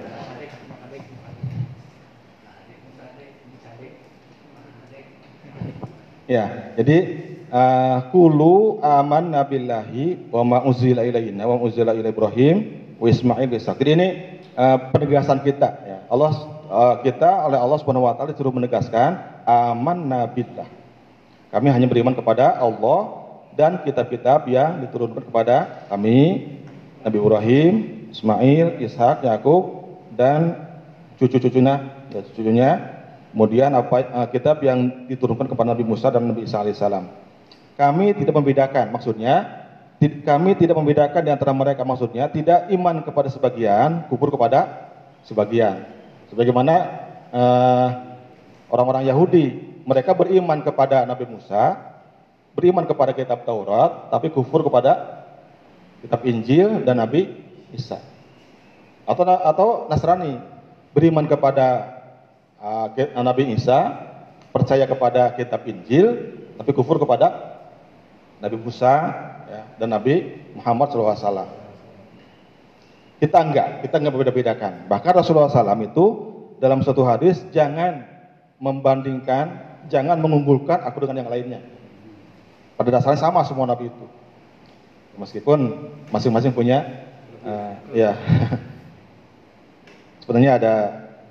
Ya, 6.24 6.72
jadi 6.80 7.20
uh, 7.52 8.08
kulu 8.08 8.80
aman 8.80 9.28
nabillahi 9.28 10.32
wa 10.32 10.40
ma 10.40 10.58
uzila 10.64 11.04
ilaina 11.04 11.44
wa 11.44 11.60
uzila 11.60 11.92
ila 11.92 12.08
Ibrahim 12.08 12.56
wa 12.96 13.06
Ismail 13.12 13.44
wa 13.52 13.58
Ishaq. 13.60 13.76
Jadi 13.76 13.90
ini 13.92 14.08
uh, 14.56 14.88
penegasan 14.88 15.44
kita 15.44 15.68
ya. 15.84 15.98
Allah 16.08 16.32
uh, 16.72 16.94
kita 17.04 17.28
oleh 17.44 17.60
Allah 17.60 17.76
Subhanahu 17.76 18.08
wa 18.08 18.16
taala 18.16 18.32
disuruh 18.32 18.56
menegaskan 18.56 19.20
aman 19.44 20.08
nabillah. 20.08 20.64
Kami 21.52 21.68
hanya 21.68 21.84
beriman 21.92 22.16
kepada 22.16 22.56
Allah 22.56 23.20
dan 23.52 23.84
kitab-kitab 23.84 24.48
yang 24.48 24.80
diturunkan 24.80 25.28
kepada 25.28 25.86
kami 25.92 26.48
Nabi 27.04 27.16
Ibrahim, 27.20 27.72
Ismail, 28.16 28.80
Ishak, 28.80 29.28
Yakub 29.28 29.92
dan 30.16 30.56
cucu-cucunya, 31.20 32.08
ya, 32.08 32.20
cucunya 32.32 32.70
Kemudian 33.34 33.74
apa 33.74 33.98
eh, 33.98 34.28
kitab 34.30 34.62
yang 34.62 35.10
diturunkan 35.10 35.50
kepada 35.50 35.74
Nabi 35.74 35.82
Musa 35.82 36.06
dan 36.06 36.30
Nabi 36.30 36.46
Isa 36.46 36.62
alaihissalam. 36.62 37.10
Kami 37.74 38.14
tidak 38.14 38.30
membedakan, 38.38 38.94
maksudnya 38.94 39.66
kami 40.22 40.54
tidak 40.54 40.78
membedakan 40.78 41.18
di 41.18 41.34
antara 41.34 41.50
mereka 41.50 41.82
maksudnya 41.82 42.30
tidak 42.30 42.70
iman 42.70 43.02
kepada 43.02 43.26
sebagian, 43.26 44.06
kufur 44.06 44.30
kepada 44.30 44.86
sebagian. 45.26 45.82
Sebagaimana 46.30 46.74
eh, 47.34 47.88
orang-orang 48.70 49.10
Yahudi, 49.10 49.46
mereka 49.82 50.14
beriman 50.14 50.62
kepada 50.62 51.02
Nabi 51.02 51.26
Musa, 51.26 51.74
beriman 52.54 52.86
kepada 52.86 53.10
kitab 53.10 53.42
Taurat, 53.42 54.14
tapi 54.14 54.30
kufur 54.30 54.62
kepada 54.62 55.26
kitab 56.06 56.22
Injil 56.22 56.86
dan 56.86 57.02
Nabi 57.02 57.34
Isa. 57.74 57.98
Atau 59.10 59.26
atau 59.26 59.68
Nasrani 59.90 60.38
beriman 60.94 61.26
kepada 61.26 61.93
uh, 62.64 62.86
ke- 62.96 63.12
Nabi 63.12 63.52
Isa, 63.52 63.92
percaya 64.48 64.88
kepada 64.88 65.36
kitab 65.36 65.68
Injil, 65.68 66.32
tapi 66.56 66.70
kufur 66.72 66.96
kepada 66.96 67.60
Nabi 68.40 68.56
Musa 68.56 69.12
ya, 69.44 69.62
dan 69.76 69.92
Nabi 69.92 70.40
Muhammad 70.56 70.88
SAW. 70.90 71.50
Kita 73.20 73.38
enggak, 73.40 73.84
kita 73.84 74.00
enggak 74.00 74.14
berbeda-bedakan. 74.16 74.72
Bahkan 74.88 75.12
Rasulullah 75.12 75.52
SAW 75.52 75.84
itu 75.84 76.06
dalam 76.58 76.80
satu 76.80 77.04
hadis 77.04 77.44
jangan 77.52 78.04
membandingkan, 78.58 79.60
jangan 79.92 80.16
mengunggulkan 80.18 80.80
aku 80.82 81.04
dengan 81.04 81.24
yang 81.24 81.30
lainnya. 81.30 81.60
Pada 82.74 82.90
dasarnya 82.90 83.20
sama 83.22 83.46
semua 83.46 83.70
Nabi 83.70 83.86
itu. 83.86 84.06
Meskipun 85.14 85.78
masing-masing 86.10 86.50
punya, 86.50 87.06
uh, 87.46 87.78
ya 87.94 88.18
sebenarnya 90.26 90.58
ada 90.58 90.74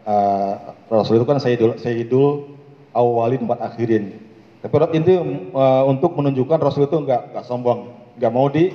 uh, 0.07 0.75
Rasul 0.91 1.19
itu 1.19 1.25
kan 1.27 1.39
Sayyidul, 1.39 1.79
Sayyidul 1.79 2.55
awalin 2.93 3.47
buat 3.47 3.59
akhirin. 3.59 4.19
Tapi 4.63 4.75
itu 4.95 5.19
uh, 5.51 5.83
untuk 5.91 6.15
menunjukkan 6.15 6.59
Rasul 6.59 6.87
itu 6.87 6.95
enggak, 6.95 7.35
enggak 7.35 7.43
sombong, 7.43 7.91
enggak 8.15 8.31
mau 8.31 8.47
di, 8.47 8.71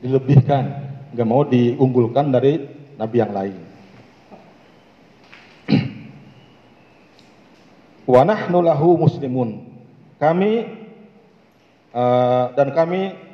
dilebihkan, 0.00 0.64
enggak 1.12 1.28
mau 1.28 1.44
diunggulkan 1.44 2.32
dari 2.32 2.64
nabi 2.96 3.16
yang 3.20 3.32
lain. 3.36 3.56
Wa 8.12 8.24
nahnu 8.24 8.64
lahu 8.64 8.96
muslimun. 8.96 9.60
Kami 10.16 10.52
uh, 11.92 12.56
dan 12.56 12.72
kami 12.72 13.28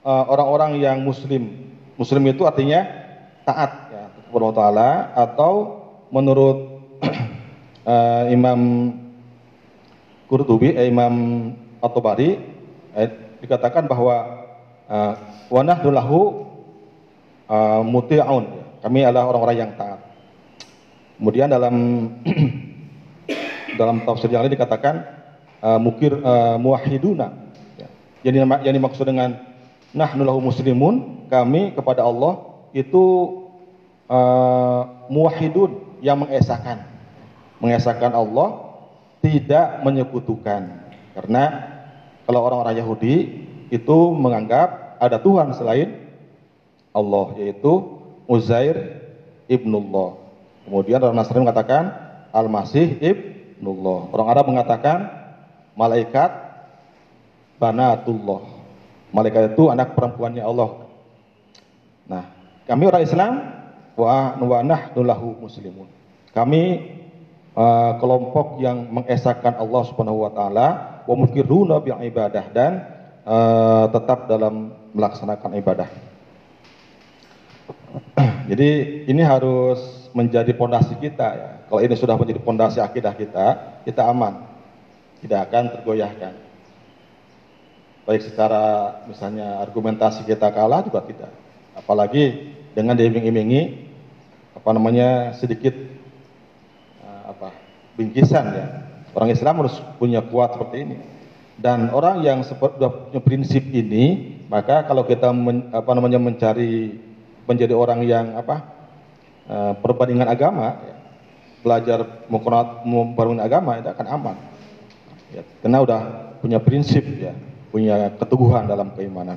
orang-orang 0.00 0.80
yang 0.80 1.04
muslim. 1.04 1.68
Muslim 2.00 2.24
itu 2.32 2.48
artinya 2.48 2.88
taat 3.44 3.92
ya 3.92 4.08
kepada 4.08 4.42
Allah 4.48 4.56
Taala 4.56 4.90
atau 5.12 5.79
menurut 6.10 6.58
uh, 7.86 8.26
Imam 8.36 8.60
Qurtubi, 10.30 10.78
eh, 10.78 10.86
Imam 10.86 11.14
At-Tabari 11.82 12.38
eh, 12.94 13.08
dikatakan 13.42 13.90
bahwa 13.90 14.46
uh, 14.86 15.14
wa 15.50 15.62
nahnu 15.66 15.90
lahu 15.90 16.18
uh, 17.50 17.82
muti'un. 17.82 18.62
Kami 18.78 19.02
adalah 19.02 19.26
orang-orang 19.26 19.56
yang 19.58 19.72
taat. 19.74 19.98
Kemudian 21.18 21.50
dalam 21.50 21.74
dalam 23.80 24.06
tafsir 24.06 24.30
yang 24.30 24.46
lain 24.46 24.54
dikatakan 24.54 25.02
uh, 25.66 25.82
mukir 25.82 26.14
uh, 26.14 26.54
muwahhiduna. 26.62 27.34
Ya. 27.74 27.88
Yang, 28.30 28.74
dimaksud 28.78 29.04
dengan 29.10 29.34
nahnu 29.90 30.22
lahu 30.22 30.38
muslimun, 30.38 31.26
kami 31.26 31.74
kepada 31.74 32.06
Allah 32.06 32.38
itu 32.70 33.02
uh, 34.06 35.10
muwahhidun 35.10 35.89
yang 36.00 36.20
mengesahkan. 36.20 36.84
Mengesahkan 37.60 38.12
Allah 38.12 38.76
tidak 39.20 39.84
menyekutukan. 39.84 40.68
Karena 41.16 41.44
kalau 42.24 42.40
orang-orang 42.44 42.80
Yahudi 42.80 43.16
itu 43.68 43.98
menganggap 44.16 44.96
ada 45.00 45.20
Tuhan 45.20 45.52
selain 45.56 45.96
Allah 46.90 47.36
yaitu 47.38 48.00
Uzair 48.26 49.02
ibnullah. 49.50 50.18
Kemudian 50.66 51.02
orang 51.02 51.18
Nasrani 51.18 51.46
mengatakan 51.46 51.90
Al-Masih 52.30 53.02
ibnullah. 53.02 54.10
Orang 54.14 54.28
Arab 54.30 54.44
mengatakan 54.46 55.10
malaikat 55.74 56.30
banatullah. 57.58 58.46
Malaikat 59.10 59.58
itu 59.58 59.66
anak 59.66 59.98
perempuannya 59.98 60.46
Allah. 60.46 60.86
Nah, 62.06 62.24
kami 62.70 62.86
orang 62.86 63.02
Islam 63.02 63.32
wa 64.00 64.36
wa 64.40 64.58
nahnu 64.64 65.00
lahu 65.04 65.36
muslimun. 65.36 65.88
Kami 66.32 66.62
uh, 67.54 67.92
kelompok 67.98 68.62
yang 68.62 68.88
mengesahkan 68.88 69.58
Allah 69.58 69.82
Subhanahu 69.86 70.24
wa 70.24 70.30
taala 70.32 70.68
wa 71.04 71.14
mukirruna 71.18 71.82
bi 71.82 71.92
ibadah 71.92 72.44
dan 72.54 72.72
uh, 73.26 73.90
tetap 73.90 74.30
dalam 74.30 74.72
melaksanakan 74.96 75.50
ibadah. 75.58 75.88
Jadi 78.50 78.70
ini 79.06 79.22
harus 79.22 80.10
menjadi 80.14 80.50
pondasi 80.54 80.94
kita 80.98 81.28
ya. 81.34 81.50
Kalau 81.70 81.80
ini 81.82 81.94
sudah 81.94 82.18
menjadi 82.18 82.40
pondasi 82.42 82.78
akidah 82.82 83.14
kita, 83.14 83.46
kita 83.86 84.02
aman. 84.10 84.46
Tidak 85.22 85.36
akan 85.36 85.64
tergoyahkan. 85.78 86.34
Baik 88.08 88.26
secara 88.26 88.96
misalnya 89.06 89.62
argumentasi 89.62 90.26
kita 90.26 90.50
kalah 90.50 90.82
juga 90.82 91.04
tidak. 91.04 91.30
Apalagi 91.76 92.56
dengan 92.74 92.98
diiming-imingi 92.98 93.89
apa 94.60 94.70
namanya 94.76 95.32
sedikit 95.40 95.72
uh, 97.00 97.32
apa 97.32 97.48
bingkisan 97.96 98.44
ya. 98.52 98.66
Orang 99.10 99.32
Islam 99.32 99.64
harus 99.64 99.74
punya 99.98 100.22
kuat 100.22 100.54
seperti 100.54 100.76
ini. 100.86 100.96
Dan 101.60 101.92
orang 101.92 102.24
yang 102.24 102.40
seperti 102.40 102.80
punya 102.80 103.20
prinsip 103.20 103.60
ini, 103.68 104.36
maka 104.48 104.86
kalau 104.88 105.04
kita 105.04 105.28
men, 105.28 105.68
apa 105.76 105.92
namanya 105.92 106.16
mencari 106.16 106.96
menjadi 107.44 107.76
orang 107.76 108.00
yang 108.06 108.32
apa 108.32 108.64
uh, 109.44 109.72
perbandingan 109.76 110.24
agama, 110.30 110.80
ya, 110.80 110.96
belajar 111.60 111.98
memperbandingkan 112.80 113.44
agama 113.44 113.76
itu 113.76 113.88
akan 113.92 114.06
aman. 114.08 114.36
Ya, 115.36 115.42
karena 115.60 115.78
udah 115.84 116.00
punya 116.40 116.58
prinsip 116.62 117.04
ya, 117.20 117.36
punya 117.68 118.08
keteguhan 118.16 118.64
dalam 118.64 118.96
keimanan. 118.96 119.36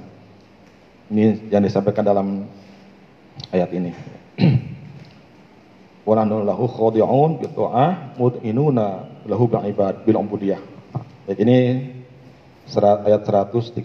Ini 1.12 1.52
yang 1.52 1.66
disampaikan 1.66 2.08
dalam 2.08 2.48
ayat 3.52 3.68
ini. 3.76 3.92
Wa 6.04 6.20
nahnu 6.20 6.44
lahu 6.44 6.68
khadi'un 6.68 7.40
bi 7.40 7.48
ta'ah 7.48 8.20
mud'inuna 8.20 8.88
lahu 9.24 9.48
bil 9.48 9.64
ibad 9.64 10.04
bil 10.04 10.20
ubudiyah. 10.20 10.60
Baik 11.24 11.40
ini 11.40 11.60
serat, 12.68 13.08
ayat 13.08 13.24
136. 13.24 13.80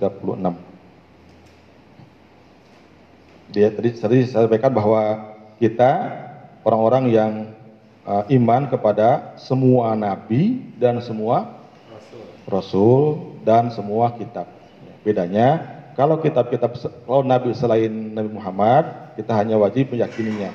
Dia 3.54 3.70
tadi 3.70 3.88
tadi 3.94 4.18
saya 4.26 4.44
sampaikan 4.44 4.74
bahwa 4.74 5.02
kita 5.62 5.92
orang-orang 6.66 7.04
yang 7.08 7.32
uh, 8.02 8.26
iman 8.28 8.66
kepada 8.66 9.38
semua 9.38 9.94
nabi 9.94 10.60
dan 10.76 11.00
semua 11.00 11.54
Rasul. 11.86 12.22
rasul 12.50 13.02
dan 13.46 13.70
semua 13.70 14.12
kitab. 14.18 14.50
Bedanya 15.06 15.64
kalau 15.94 16.18
kitab-kitab 16.18 16.76
kalau 17.06 17.22
nabi 17.22 17.54
selain 17.54 17.88
Nabi 18.12 18.30
Muhammad 18.34 19.14
kita 19.16 19.32
hanya 19.38 19.56
wajib 19.56 19.94
meyakininya 19.94 20.52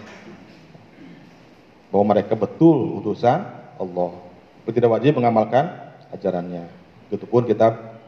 bahwa 1.94 2.18
mereka 2.18 2.34
betul 2.34 2.98
utusan 2.98 3.46
Allah. 3.78 4.12
Tidak 4.66 4.90
wajib 4.90 5.22
mengamalkan 5.22 5.70
ajarannya. 6.10 6.66
Begitupun 7.14 7.46
kitab 7.46 8.02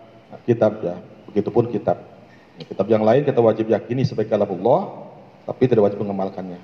kitab 0.49 0.81
ya, 0.81 0.97
begitupun 1.29 1.69
kitab. 1.69 2.01
Kitab 2.65 2.89
yang 2.89 3.05
lain 3.05 3.21
kita 3.21 3.37
wajib 3.37 3.69
yakini 3.69 4.01
sebagai 4.01 4.33
kalam 4.33 4.49
Allah, 4.49 5.05
tapi 5.45 5.69
tidak 5.69 5.85
wajib 5.85 6.01
mengamalkannya. 6.01 6.57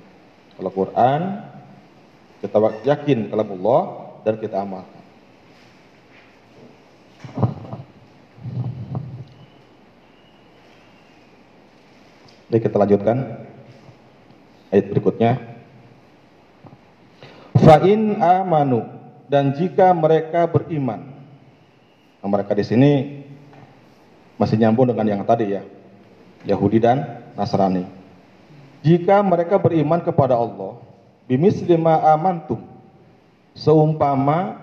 Kalau 0.58 0.70
Quran 0.74 1.46
kita 2.42 2.58
yakin 2.82 3.30
kalam 3.30 3.48
Allah 3.62 3.80
dan 4.26 4.34
kita 4.42 4.58
amalkan. 4.58 5.02
Baik, 12.50 12.68
kita 12.68 12.76
lanjutkan 12.76 13.16
ayat 14.74 14.90
berikutnya. 14.90 15.51
Fa'in 17.62 18.18
amanu 18.18 18.82
dan 19.30 19.54
jika 19.54 19.94
mereka 19.94 20.50
beriman. 20.50 21.14
Nah, 22.18 22.28
mereka 22.28 22.58
di 22.58 22.66
sini 22.66 22.92
masih 24.34 24.58
nyambung 24.58 24.90
dengan 24.90 25.06
yang 25.06 25.22
tadi 25.22 25.54
ya. 25.54 25.62
Yahudi 26.42 26.82
dan 26.82 27.22
Nasrani. 27.38 27.86
Jika 28.82 29.22
mereka 29.22 29.62
beriman 29.62 30.02
kepada 30.02 30.34
Allah, 30.34 30.82
bimis 31.30 31.62
lima 31.62 32.02
amantum, 32.02 32.58
seumpama 33.54 34.58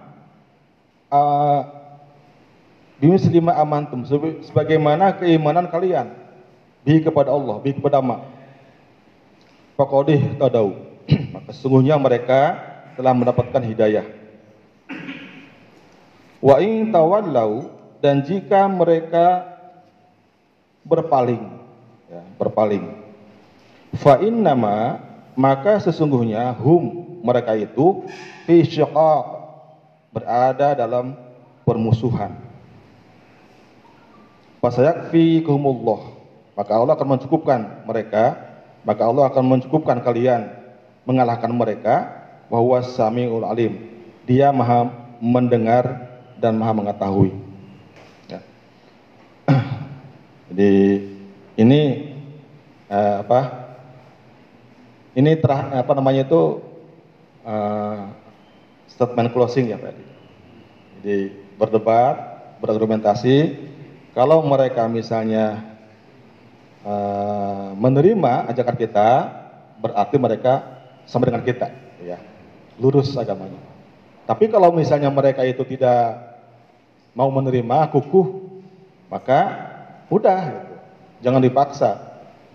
uh, 1.07 1.63
bimis 2.99 3.23
lima 3.31 3.55
amantum, 3.55 4.03
sebagaimana 4.43 5.15
keimanan 5.15 5.71
kalian, 5.71 6.11
bi 6.83 6.99
kepada 6.99 7.31
Allah, 7.31 7.63
bi 7.63 7.71
kepada 7.71 8.03
ma. 8.03 8.27
Fakodih 9.79 10.35
tadau, 10.35 10.75
maka 11.31 11.55
sesungguhnya 11.55 11.95
mereka 11.95 12.68
telah 12.95 13.13
mendapatkan 13.13 13.61
hidayah. 13.61 14.05
Wa 16.39 16.63
in 16.63 16.89
tawallau 16.89 17.67
dan 17.99 18.23
jika 18.23 18.63
mereka 18.71 19.59
berpaling 20.87 21.43
ya, 22.07 22.21
berpaling 22.39 22.85
fa 23.99 24.17
innama 24.23 25.03
maka 25.35 25.77
sesungguhnya 25.83 26.55
hum 26.57 27.19
mereka 27.21 27.53
itu 27.53 28.07
fi 28.47 28.63
berada 30.09 30.73
dalam 30.73 31.13
permusuhan 31.67 32.33
fasayakfikumullah 34.63 36.17
maka 36.57 36.71
Allah 36.73 36.95
akan 36.97 37.07
mencukupkan 37.19 37.85
mereka 37.85 38.39
maka 38.87 39.03
Allah 39.05 39.29
akan 39.29 39.43
mencukupkan 39.45 40.01
kalian 40.01 40.49
mengalahkan 41.03 41.51
mereka 41.51 42.18
bahwa 42.49 42.81
samiul 42.83 43.45
alim. 43.45 43.87
Dia 44.25 44.51
maha 44.51 44.89
mendengar 45.21 46.09
dan 46.37 46.57
maha 46.57 46.73
mengetahui. 46.75 47.31
Ya. 48.29 48.41
jadi 50.51 50.73
ini 51.57 51.81
eh, 52.89 53.15
apa? 53.21 53.69
Ini 55.17 55.37
terah, 55.41 55.81
apa 55.81 55.91
namanya 55.97 56.21
itu 56.23 56.61
uh, 57.43 58.13
statement 58.87 59.33
closing 59.33 59.73
ya 59.73 59.75
Pak 59.81 60.09
jadi 60.99 61.31
berdebat 61.55 62.15
berargumentasi. 62.59 63.55
Kalau 64.11 64.43
mereka 64.43 64.83
misalnya 64.91 65.63
uh, 66.83 67.71
menerima 67.77 68.51
ajakan 68.51 68.75
kita 68.75 69.09
berarti 69.79 70.15
mereka 70.19 70.53
sama 71.07 71.31
dengan 71.31 71.39
kita 71.47 71.71
ya 72.03 72.19
lurus 72.79 73.13
agamanya. 73.19 73.59
Tapi 74.25 74.47
kalau 74.47 74.71
misalnya 74.73 75.11
mereka 75.11 75.43
itu 75.43 75.61
tidak 75.67 76.15
mau 77.13 77.27
menerima 77.29 77.91
kukuh 77.91 78.49
maka 79.09 79.39
udah 80.07 80.39
gitu. 80.53 80.75
jangan 81.25 81.41
dipaksa. 81.41 81.91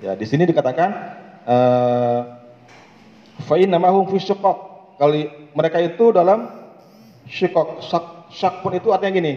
Ya 0.01 0.15
di 0.15 0.27
sini 0.27 0.47
dikatakan 0.47 0.91
uh, 1.47 2.21
fa 3.45 3.55
innamahum 3.59 4.07
fi 4.11 4.19
kali 4.95 5.27
mereka 5.55 5.83
itu 5.83 6.15
dalam 6.15 6.47
syiqaq 7.27 7.83
syak, 7.83 8.05
syak 8.31 8.55
pun 8.63 8.73
itu 8.75 8.95
artinya 8.95 9.19
gini. 9.19 9.35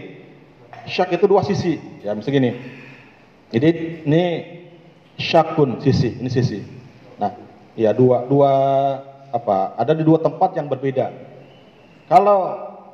Syak 0.86 1.18
itu 1.18 1.26
dua 1.26 1.42
sisi. 1.42 1.76
Ya 2.06 2.14
misalnya 2.14 2.38
gini. 2.38 2.50
Jadi 3.50 3.68
ini 4.06 4.24
syak 5.18 5.58
pun 5.58 5.82
sisi 5.82 6.22
ini 6.22 6.30
sisi. 6.30 6.62
Nah 7.18 7.34
ya 7.74 7.90
dua 7.90 8.26
dua 8.30 8.52
apa 9.34 9.74
ada 9.76 9.92
di 9.92 10.02
dua 10.04 10.18
tempat 10.20 10.56
yang 10.56 10.68
berbeda. 10.68 11.12
Kalau 12.08 12.38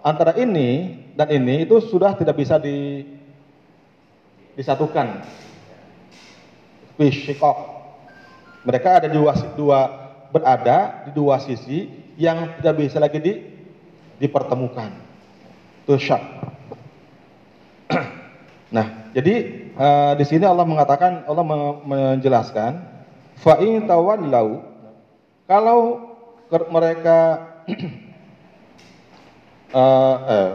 antara 0.03 0.35
ini 0.35 0.99
dan 1.15 1.31
ini 1.31 1.63
itu 1.63 1.79
sudah 1.79 2.15
tidak 2.19 2.35
bisa 2.39 2.59
di 2.59 3.07
disatukan. 4.59 5.23
Fi 6.95 7.07
syiqaq 7.11 7.59
mereka 8.65 8.97
ada 8.97 9.07
di 9.13 9.17
dua, 9.21 9.37
dua 9.55 9.81
berada 10.33 11.05
di 11.07 11.11
dua 11.13 11.37
sisi 11.39 11.87
yang 12.17 12.57
tidak 12.59 12.75
bisa 12.81 12.97
lagi 12.97 13.21
di, 13.21 13.33
dipertemukan. 14.19 14.91
Itu 15.85 16.01
nah, 18.75 19.13
jadi 19.13 19.35
uh, 19.77 20.13
di 20.17 20.25
sini 20.25 20.49
Allah 20.49 20.65
mengatakan 20.65 21.29
Allah 21.29 21.45
me 21.45 21.85
menjelaskan 21.85 22.81
fa 23.37 23.61
in 23.61 23.85
tawallau 23.85 24.65
kalau 25.45 26.14
mereka 26.71 27.19
uh, 29.75 30.17
eh, 30.35 30.51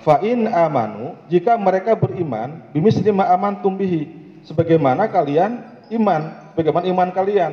fa 0.00 0.14
in 0.24 0.48
amanu 0.48 1.14
jika 1.28 1.54
mereka 1.60 1.92
beriman 1.94 2.64
bimisli 2.72 3.12
ma 3.12 3.28
amantum 3.30 3.76
bihi 3.76 4.08
sebagaimana 4.42 5.06
kalian 5.06 5.62
iman 5.92 6.22
bagaimana 6.56 6.84
iman 6.88 7.08
kalian. 7.12 7.52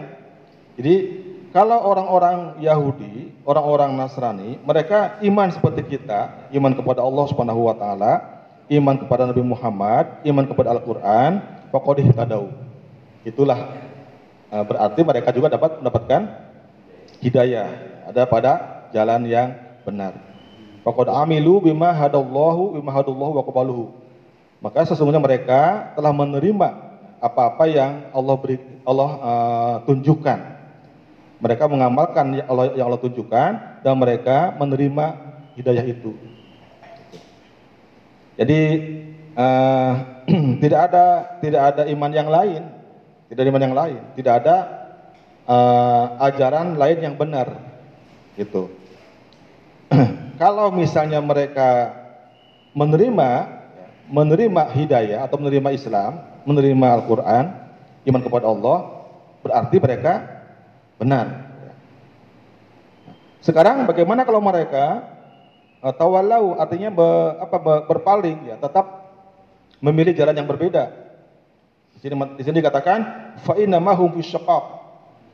Jadi 0.80 0.96
kalau 1.50 1.82
orang-orang 1.82 2.62
Yahudi, 2.62 3.34
orang-orang 3.42 3.98
Nasrani, 3.98 4.62
mereka 4.62 5.18
iman 5.26 5.50
seperti 5.50 5.98
kita, 5.98 6.46
iman 6.54 6.78
kepada 6.78 7.02
Allah 7.02 7.26
Subhanahu 7.26 7.66
wa 7.66 7.74
taala, 7.74 8.14
iman 8.70 8.96
kepada 9.02 9.26
Nabi 9.26 9.42
Muhammad, 9.42 10.22
iman 10.30 10.46
kepada 10.46 10.78
Al-Qur'an, 10.78 11.42
tadau. 12.14 12.54
Itulah 13.26 13.74
berarti 14.50 15.02
mereka 15.02 15.30
juga 15.34 15.50
dapat 15.50 15.82
mendapatkan 15.82 16.22
hidayah, 17.18 17.89
ada 18.10 18.26
pada 18.26 18.54
jalan 18.90 19.30
yang 19.30 19.54
benar. 19.86 20.18
Faqad 20.82 21.14
amilu 21.14 21.62
bima 21.62 21.94
hadallahu 21.94 22.82
bima 22.82 22.90
hadallahu 22.90 23.38
wa 23.38 23.44
qabaluhu. 23.46 23.86
Maka 24.60 24.90
sesungguhnya 24.90 25.22
mereka 25.22 25.94
telah 25.94 26.12
menerima 26.12 26.70
apa-apa 27.22 27.64
yang 27.70 28.10
Allah 28.12 28.36
beri 28.40 28.58
Allah 28.84 29.10
uh, 29.22 29.76
tunjukkan. 29.86 30.40
Mereka 31.40 31.72
mengamalkan 31.72 32.36
yang 32.36 32.48
Allah, 32.52 32.66
yang 32.76 32.86
Allah 32.92 33.00
tunjukkan 33.00 33.52
dan 33.86 33.94
mereka 33.96 34.52
menerima 34.60 35.06
hidayah 35.56 35.86
itu. 35.88 36.12
Jadi 38.36 38.60
uh, 39.36 39.94
tidak 40.64 40.80
ada 40.92 41.06
tidak 41.40 41.62
ada 41.76 41.84
iman 41.88 42.12
yang 42.12 42.28
lain, 42.28 42.62
tidak 43.32 43.40
ada 43.46 43.52
iman 43.52 43.64
yang 43.64 43.76
lain, 43.76 44.02
tidak 44.20 44.34
ada 44.44 44.56
uh, 45.48 46.04
ajaran 46.28 46.76
lain 46.76 47.00
yang 47.00 47.16
benar, 47.16 47.69
gitu. 48.40 48.72
Kalau 50.42 50.72
misalnya 50.72 51.20
mereka 51.20 51.92
menerima 52.72 53.60
menerima 54.10 54.74
hidayah 54.74 55.30
atau 55.30 55.38
menerima 55.38 55.70
Islam, 55.70 56.18
menerima 56.48 56.88
Al-Quran, 56.98 57.46
iman 58.10 58.22
kepada 58.26 58.46
Allah, 58.50 58.78
berarti 59.46 59.78
mereka 59.78 60.14
benar. 60.98 61.50
Sekarang 63.40 63.88
bagaimana 63.88 64.28
kalau 64.28 64.44
mereka 64.44 65.06
uh, 65.80 65.94
tawalau 65.96 66.60
artinya 66.60 66.92
be, 66.92 67.10
apa, 67.40 67.58
be, 67.62 67.74
berpaling 67.88 68.52
ya, 68.52 68.56
tetap 68.60 69.14
memilih 69.80 70.12
jalan 70.12 70.36
yang 70.36 70.50
berbeda. 70.50 70.92
Di 71.96 72.00
sini, 72.04 72.16
di 72.36 72.44
sini 72.44 72.60
dikatakan 72.60 73.00
fa 73.46 73.56
inna 73.56 73.80
mahum 73.80 74.12
fi 74.20 74.24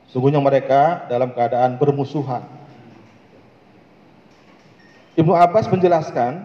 Sungguhnya 0.06 0.38
mereka 0.38 1.10
dalam 1.10 1.34
keadaan 1.34 1.82
bermusuhan. 1.82 2.46
Ibnu 5.16 5.32
Abbas 5.32 5.64
menjelaskan 5.72 6.44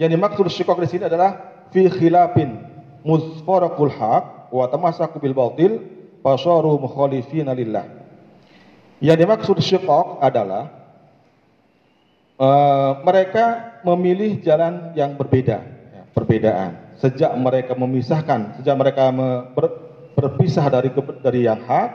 yang 0.00 0.08
dimaksud 0.08 0.48
syiqaq 0.48 0.80
di 0.80 0.88
sini 0.88 1.04
adalah 1.04 1.36
fi 1.68 1.92
khilafin 1.92 2.56
muzfaraqul 3.04 3.92
haq 3.92 4.48
wa 4.48 4.64
tamassaku 4.72 5.20
bil 5.20 5.36
batil 5.36 5.84
fasaru 6.24 6.80
mukhalifina 6.80 7.52
lillah. 7.52 7.84
Yang 9.04 9.16
dimaksud 9.28 9.56
syiqaq 9.60 10.24
adalah 10.24 10.72
uh, 12.40 13.04
mereka 13.04 13.76
memilih 13.84 14.40
jalan 14.40 14.96
yang 14.96 15.14
berbeda, 15.14 15.58
ya, 15.92 16.02
perbedaan 16.16 16.88
sejak 16.98 17.30
mereka 17.38 17.78
memisahkan, 17.78 18.58
sejak 18.58 18.74
mereka 18.74 19.12
ber, 19.54 19.66
berpisah 20.18 20.66
dari 20.66 20.90
dari 21.22 21.46
yang 21.46 21.62
hak, 21.62 21.88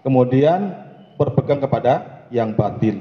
kemudian 0.00 0.72
berpegang 1.20 1.60
kepada 1.60 2.24
yang 2.32 2.56
batil. 2.56 2.96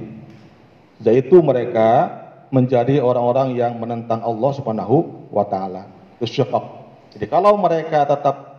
Sejak 1.00 1.30
itu 1.30 1.40
mereka 1.40 2.25
menjadi 2.56 3.04
orang-orang 3.04 3.60
yang 3.60 3.76
menentang 3.76 4.24
Allah 4.24 4.52
Subhanahu 4.56 5.28
wa 5.28 5.44
taala. 5.44 5.92
Jadi 7.12 7.26
kalau 7.28 7.60
mereka 7.60 8.08
tetap 8.08 8.56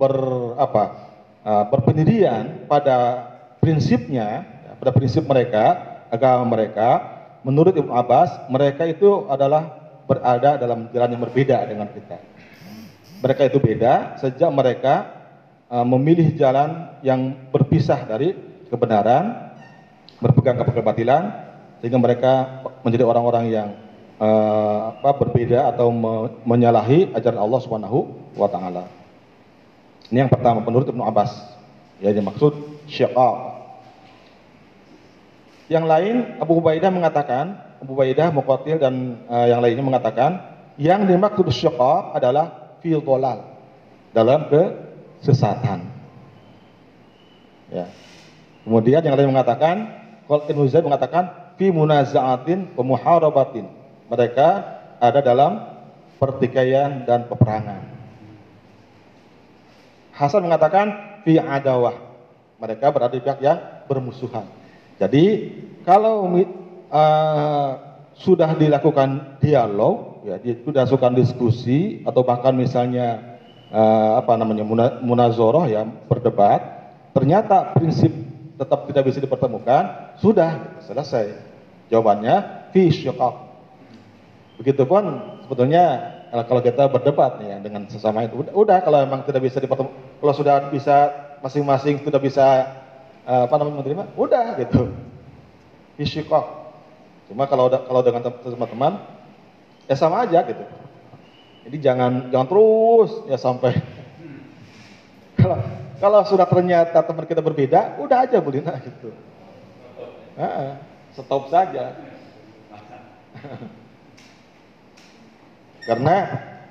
ber 0.00 0.16
apa? 0.56 1.12
Uh, 1.42 1.66
berpendirian 1.74 2.70
pada 2.70 3.28
prinsipnya, 3.58 4.46
ya, 4.46 4.72
pada 4.78 4.94
prinsip 4.94 5.26
mereka, 5.26 5.74
agama 6.06 6.54
mereka, 6.54 7.02
menurut 7.42 7.74
Ibnu 7.74 7.90
Abbas, 7.90 8.46
mereka 8.46 8.86
itu 8.86 9.26
adalah 9.26 9.74
berada 10.06 10.54
dalam 10.54 10.86
jalan 10.94 11.10
yang 11.18 11.22
berbeda 11.26 11.66
dengan 11.66 11.90
kita. 11.90 12.16
Mereka 13.26 13.42
itu 13.50 13.58
beda 13.58 14.22
sejak 14.22 14.50
mereka 14.54 14.94
uh, 15.66 15.82
memilih 15.82 16.30
jalan 16.38 16.94
yang 17.02 17.34
berpisah 17.50 18.06
dari 18.06 18.38
kebenaran, 18.70 19.50
berpegang 20.22 20.62
kepada 20.62 20.78
kebatilan, 20.78 21.22
sehingga 21.82 21.98
mereka 21.98 22.61
menjadi 22.82 23.04
orang-orang 23.06 23.44
yang 23.50 23.68
uh, 24.18 24.94
apa, 24.98 25.10
berbeda 25.22 25.74
atau 25.74 25.90
me 25.90 26.30
menyalahi 26.46 27.14
ajaran 27.14 27.40
Allah 27.42 27.60
Subhanahu 27.62 27.98
wa 28.38 28.46
taala. 28.50 28.86
Ini 30.12 30.26
yang 30.26 30.30
pertama 30.30 30.60
menurut 30.60 30.86
Ibnu 30.90 31.02
Abbas. 31.02 31.32
Ya, 32.02 32.10
dimaksud 32.12 32.84
syiqaq. 32.90 33.36
Yang 35.70 35.84
lain 35.88 36.16
Abu 36.42 36.58
Ubaidah 36.58 36.90
mengatakan 36.92 37.56
Abu 37.82 37.98
Baidah, 37.98 38.30
Muqatil 38.30 38.78
dan 38.78 39.24
uh, 39.26 39.46
yang 39.50 39.58
lainnya 39.58 39.82
mengatakan 39.82 40.30
yang 40.78 41.02
dimaksud 41.06 41.50
syiqaq 41.50 42.14
adalah 42.14 42.78
fi 42.78 42.94
dalam 44.12 44.40
kesesatan. 44.50 45.88
Ya. 47.72 47.88
Kemudian 48.62 49.02
yang 49.02 49.16
lain 49.16 49.32
mengatakan 49.32 50.02
Qal 50.28 50.46
Ibnu 50.46 50.70
Zaid 50.70 50.86
mengatakan 50.86 51.41
fi 51.56 51.72
munaza'atin 51.72 52.76
wa. 52.76 53.66
Mereka 54.12 54.48
ada 55.02 55.20
dalam 55.24 55.52
pertikaian 56.20 57.02
dan 57.02 57.26
peperangan. 57.26 57.82
Hasan 60.12 60.46
mengatakan 60.46 61.18
fi 61.26 61.40
adawah. 61.40 61.96
Mereka 62.62 62.94
berada 62.94 63.18
di 63.18 63.24
pihak 63.24 63.42
yang 63.42 63.58
bermusuhan. 63.90 64.46
Jadi 65.02 65.50
kalau 65.82 66.30
uh, 66.94 67.70
sudah 68.14 68.54
dilakukan 68.54 69.42
dialog, 69.42 70.22
ya, 70.22 70.38
sudah 70.62 70.86
dilakukan 70.86 71.18
diskusi 71.18 72.06
atau 72.06 72.22
bahkan 72.22 72.54
misalnya 72.54 73.40
uh, 73.74 74.22
apa 74.22 74.38
namanya 74.38 74.62
munazoroh 75.02 75.66
ya 75.66 75.82
berdebat, 76.06 76.62
ternyata 77.10 77.74
prinsip 77.74 78.14
tetap 78.62 78.86
tidak 78.86 79.02
bisa 79.10 79.18
dipertemukan, 79.18 80.14
sudah 80.22 80.78
selesai. 80.86 81.34
Jawabannya 81.90 82.70
fi 82.70 82.94
syiqaq. 82.94 83.34
Begitupun 84.62 85.02
sebetulnya 85.44 85.84
kalau 86.46 86.62
kita 86.62 86.86
berdebat 86.86 87.42
nih 87.42 87.48
ya, 87.52 87.58
dengan 87.58 87.90
sesama 87.90 88.22
itu, 88.22 88.38
udah, 88.38 88.54
udah 88.54 88.78
kalau 88.86 89.02
memang 89.02 89.26
tidak 89.26 89.42
bisa 89.42 89.58
dipertemukan, 89.58 89.98
kalau 90.22 90.34
sudah 90.38 90.70
bisa 90.70 90.96
masing-masing 91.42 91.98
sudah 92.06 92.22
bisa 92.22 92.46
uh, 93.26 93.50
apa 93.50 93.54
namanya 93.58 93.82
menerima, 93.82 94.04
udah 94.14 94.46
gitu. 94.62 94.94
Fi 95.98 96.04
syiqaq. 96.06 96.46
Cuma 97.26 97.50
kalau 97.50 97.66
kalau 97.68 98.00
dengan 98.06 98.22
teman-teman 98.30 99.02
ya 99.90 99.96
sama 99.98 100.22
aja 100.22 100.46
gitu. 100.46 100.62
Jadi 101.68 101.76
jangan 101.82 102.30
jangan 102.30 102.46
terus 102.46 103.10
ya 103.26 103.36
sampai 103.36 103.76
kalau 106.02 106.26
sudah 106.26 106.50
ternyata 106.50 106.98
teman 106.98 107.22
kita 107.30 107.38
berbeda, 107.38 107.94
udah 108.02 108.26
aja 108.26 108.42
Bulina 108.42 108.74
gitu. 108.82 109.14
Nah, 110.34 110.82
stop 111.14 111.46
saja. 111.46 111.94
Karena 115.86 116.16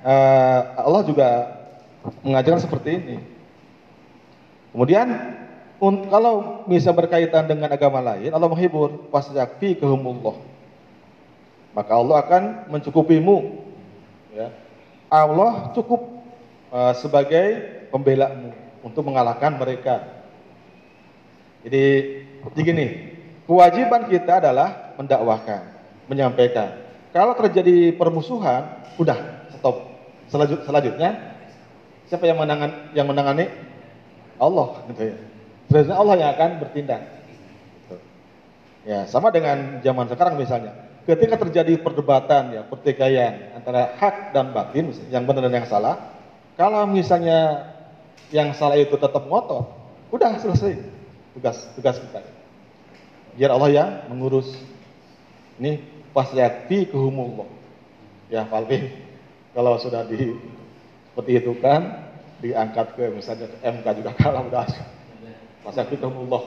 uh, 0.04 0.60
Allah 0.84 1.02
juga 1.08 1.28
mengajarkan 2.20 2.60
seperti 2.60 2.90
ini. 3.00 3.16
Kemudian 4.76 5.08
kalau 6.12 6.68
bisa 6.68 6.92
berkaitan 6.92 7.48
dengan 7.48 7.72
agama 7.72 8.04
lain, 8.04 8.36
Allah 8.36 8.52
menghibur, 8.52 9.08
wasyafi 9.08 9.80
kehumullah 9.80 10.52
maka 11.72 11.92
Allah 11.96 12.16
akan 12.20 12.42
mencukupimu. 12.68 13.64
Ya. 14.36 14.52
Allah 15.08 15.72
cukup 15.76 16.24
uh, 16.72 16.92
sebagai 16.96 17.64
pembelamu 17.92 18.61
untuk 18.82 19.06
mengalahkan 19.06 19.54
mereka. 19.56 20.02
Jadi 21.62 21.84
begini, 22.52 22.86
kewajiban 23.46 24.10
kita 24.10 24.42
adalah 24.42 24.94
mendakwahkan, 24.98 25.62
menyampaikan. 26.10 26.82
Kalau 27.14 27.38
terjadi 27.38 27.94
permusuhan, 27.94 28.82
udah 28.98 29.46
stop. 29.54 29.86
Selanjut, 30.26 30.66
selanjutnya 30.66 31.38
siapa 32.10 32.26
yang 32.26 32.42
menangan 32.42 32.92
yang 32.92 33.06
menangani? 33.06 33.46
Allah 34.42 34.82
gitu 34.90 35.02
ya. 35.14 35.16
Selanjutnya 35.70 35.96
Allah 35.96 36.14
yang 36.18 36.30
akan 36.34 36.50
bertindak. 36.58 37.02
Ya, 38.82 39.06
sama 39.06 39.30
dengan 39.30 39.78
zaman 39.78 40.10
sekarang 40.10 40.34
misalnya 40.34 40.74
ketika 41.02 41.34
terjadi 41.34 41.82
perdebatan 41.82 42.54
ya 42.54 42.62
pertikaian 42.62 43.58
antara 43.58 43.98
hak 43.98 44.30
dan 44.30 44.54
batin 44.54 44.94
yang 45.10 45.26
benar 45.26 45.50
dan 45.50 45.62
yang 45.62 45.66
salah 45.66 46.14
kalau 46.54 46.86
misalnya 46.86 47.71
yang 48.32 48.56
salah 48.56 48.80
itu 48.80 48.96
tetap 48.96 49.22
ngotot 49.28 49.68
udah 50.10 50.40
selesai 50.40 50.80
tugas 51.36 51.56
tugas 51.78 51.96
kita 52.00 52.20
biar 53.36 53.52
Allah 53.52 53.70
yang 53.70 53.90
mengurus 54.12 54.48
ini 55.60 55.80
fasyati 56.16 56.88
kehumullah 56.90 57.48
ya 58.32 58.48
Falvin 58.48 58.88
kalau 59.52 59.76
sudah 59.76 60.08
di 60.08 60.36
seperti 61.12 61.32
itu 61.44 61.52
kan 61.60 62.08
diangkat 62.40 62.96
ke 62.96 63.04
misalnya 63.12 63.46
ke 63.52 63.56
MK 63.62 63.86
juga 64.00 64.10
kalah 64.20 64.42
udah 64.42 64.66
fasyati 65.68 65.94
kehumullah 66.00 66.44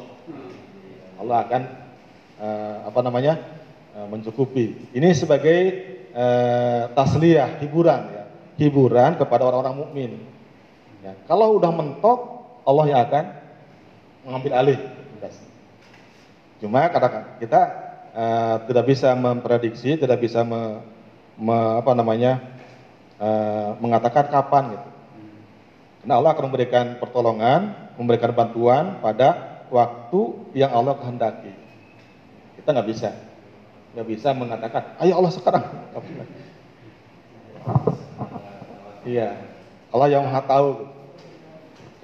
Allah 1.15 1.37
akan 1.47 1.61
uh, 2.41 2.77
apa 2.89 2.99
namanya 3.05 3.33
Eh, 3.95 4.07
mencukupi. 4.11 4.91
Ini 4.91 5.15
sebagai 5.15 5.59
uh, 6.11 6.91
tasliyah, 6.91 7.63
hiburan 7.63 8.01
ya. 8.11 8.23
Hiburan 8.59 9.15
kepada 9.15 9.47
orang-orang 9.47 9.87
mukmin. 9.87 10.11
Ya. 11.05 11.13
Kalau 11.29 11.61
udah 11.61 11.69
mentok, 11.69 12.19
Allah 12.65 12.85
yang 12.89 13.01
akan 13.05 13.25
mengambil 14.25 14.53
alih. 14.57 14.79
Cuma 16.57 16.89
katakan 16.89 17.37
kita 17.37 17.61
eh, 18.15 18.55
tidak 18.65 18.85
bisa 18.89 19.13
memprediksi, 19.13 20.01
tidak 20.01 20.17
bisa 20.17 20.41
me- 20.41 20.81
me- 21.37 21.77
apa 21.77 21.93
namanya 21.93 22.41
eh, 23.21 23.69
mengatakan 23.77 24.33
kapan 24.33 24.73
gitu. 24.73 24.89
Karena 26.01 26.13
Allah 26.17 26.31
akan 26.33 26.45
memberikan 26.49 26.85
pertolongan, 26.97 27.61
memberikan 28.01 28.33
bantuan 28.33 28.97
pada 28.97 29.61
waktu 29.69 30.21
yang 30.57 30.73
Allah 30.73 30.97
kehendaki. 30.97 31.53
Kita 32.57 32.73
nggak 32.73 32.87
bisa, 32.89 33.09
nggak 33.93 34.07
bisa 34.09 34.33
mengatakan, 34.33 34.97
ayo 35.05 35.21
Allah 35.21 35.33
sekarang. 35.33 35.63
Iya, 39.05 39.37
Allah 39.93 40.07
yang 40.09 40.25
maha 40.25 40.41
tahu. 40.41 40.94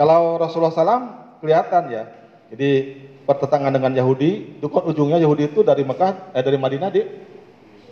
Kalau 0.01 0.41
Rasulullah 0.41 0.73
SAW 0.73 1.05
kelihatan 1.45 1.93
ya, 1.93 2.09
jadi 2.49 2.97
pertentangan 3.21 3.69
dengan 3.69 3.93
Yahudi, 3.93 4.57
itu 4.57 4.65
kan 4.65 4.81
ujungnya 4.89 5.21
Yahudi 5.21 5.53
itu 5.53 5.61
dari 5.61 5.85
Mekah, 5.85 6.33
eh, 6.33 6.41
dari 6.41 6.57
Madinah 6.57 6.89
di 6.89 7.05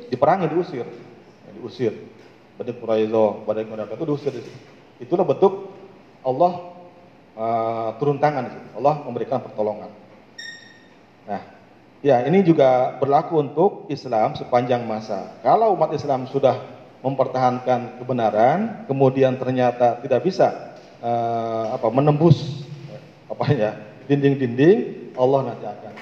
diperangi, 0.10 0.50
diusir, 0.50 0.90
Ya, 1.46 1.50
diusir. 1.54 1.94
Bani 2.58 2.74
Quraizo, 2.74 3.46
Bani 3.46 3.62
Quraizo 3.62 3.94
itu 3.94 4.06
diusir. 4.10 4.34
Itulah 4.98 5.22
bentuk 5.22 5.70
Allah 6.26 6.82
eh, 7.38 7.90
turun 8.02 8.18
tangan. 8.18 8.74
Allah 8.74 9.06
memberikan 9.06 9.46
pertolongan. 9.46 9.94
Nah, 11.30 11.46
ya 12.02 12.26
ini 12.26 12.42
juga 12.42 12.98
berlaku 12.98 13.38
untuk 13.38 13.86
Islam 13.86 14.34
sepanjang 14.34 14.82
masa. 14.82 15.38
Kalau 15.46 15.78
umat 15.78 15.94
Islam 15.94 16.26
sudah 16.26 16.58
mempertahankan 17.06 18.02
kebenaran, 18.02 18.90
kemudian 18.90 19.38
ternyata 19.38 20.02
tidak 20.02 20.26
bisa 20.26 20.69
eh, 21.00 21.66
apa 21.74 21.88
menembus 21.92 22.64
apa 23.30 23.46
ya 23.54 23.72
dinding-dinding, 24.10 25.14
Allah 25.14 25.54
nanti 25.54 25.66
akan. 25.70 25.94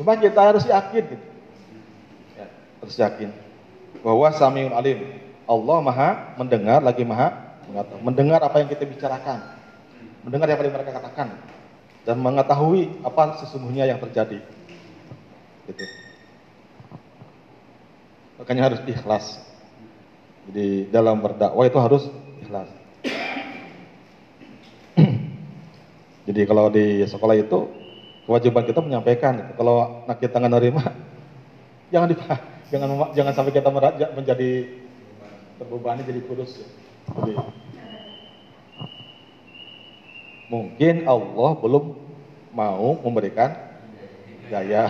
Cuma 0.00 0.16
kita 0.16 0.40
harus 0.40 0.64
yakin, 0.64 1.02
gitu. 1.04 1.26
ya, 2.34 2.46
harus 2.80 2.96
yakin 2.96 3.30
bahwa 4.00 4.26
Samiul 4.34 4.74
Alim, 4.74 5.20
Allah 5.44 5.78
Maha 5.84 6.10
mendengar 6.40 6.80
lagi 6.80 7.04
Maha 7.04 7.60
mengetahui. 7.68 8.02
mendengar 8.02 8.40
apa 8.40 8.56
yang 8.60 8.68
kita 8.72 8.84
bicarakan, 8.88 9.38
mendengar 10.24 10.48
apa 10.48 10.64
yang 10.64 10.74
mereka 10.74 10.92
katakan, 10.96 11.28
dan 12.08 12.16
mengetahui 12.18 13.04
apa 13.04 13.40
sesungguhnya 13.44 13.88
yang 13.88 14.00
terjadi. 14.00 14.40
Gitu. 15.68 15.84
Makanya 18.40 18.72
harus 18.72 18.80
ikhlas. 18.84 19.40
Jadi 20.50 20.92
dalam 20.92 21.20
berdakwah 21.24 21.64
itu 21.64 21.78
harus 21.80 22.04
ikhlas. 22.44 22.68
Jadi 26.24 26.40
kalau 26.48 26.72
di 26.72 27.04
sekolah 27.04 27.36
itu 27.36 27.68
kewajiban 28.24 28.64
kita 28.64 28.80
menyampaikan. 28.80 29.52
Kalau 29.60 30.04
anak 30.08 30.18
kita 30.24 30.40
nggak 30.40 30.52
nerima, 30.56 30.84
jangan 31.92 32.08
di, 32.08 32.16
jangan 32.72 32.88
jangan 33.12 33.32
sampai 33.36 33.52
kita 33.52 33.68
meraja 33.68 34.06
menjadi 34.16 34.50
terbebani 35.60 36.02
jadi 36.08 36.20
kurus. 36.24 36.64
Jadi, 37.12 37.36
mungkin 40.48 41.04
Allah 41.04 41.50
belum 41.60 41.84
mau 42.56 42.96
memberikan 43.04 43.52
daya. 44.48 44.88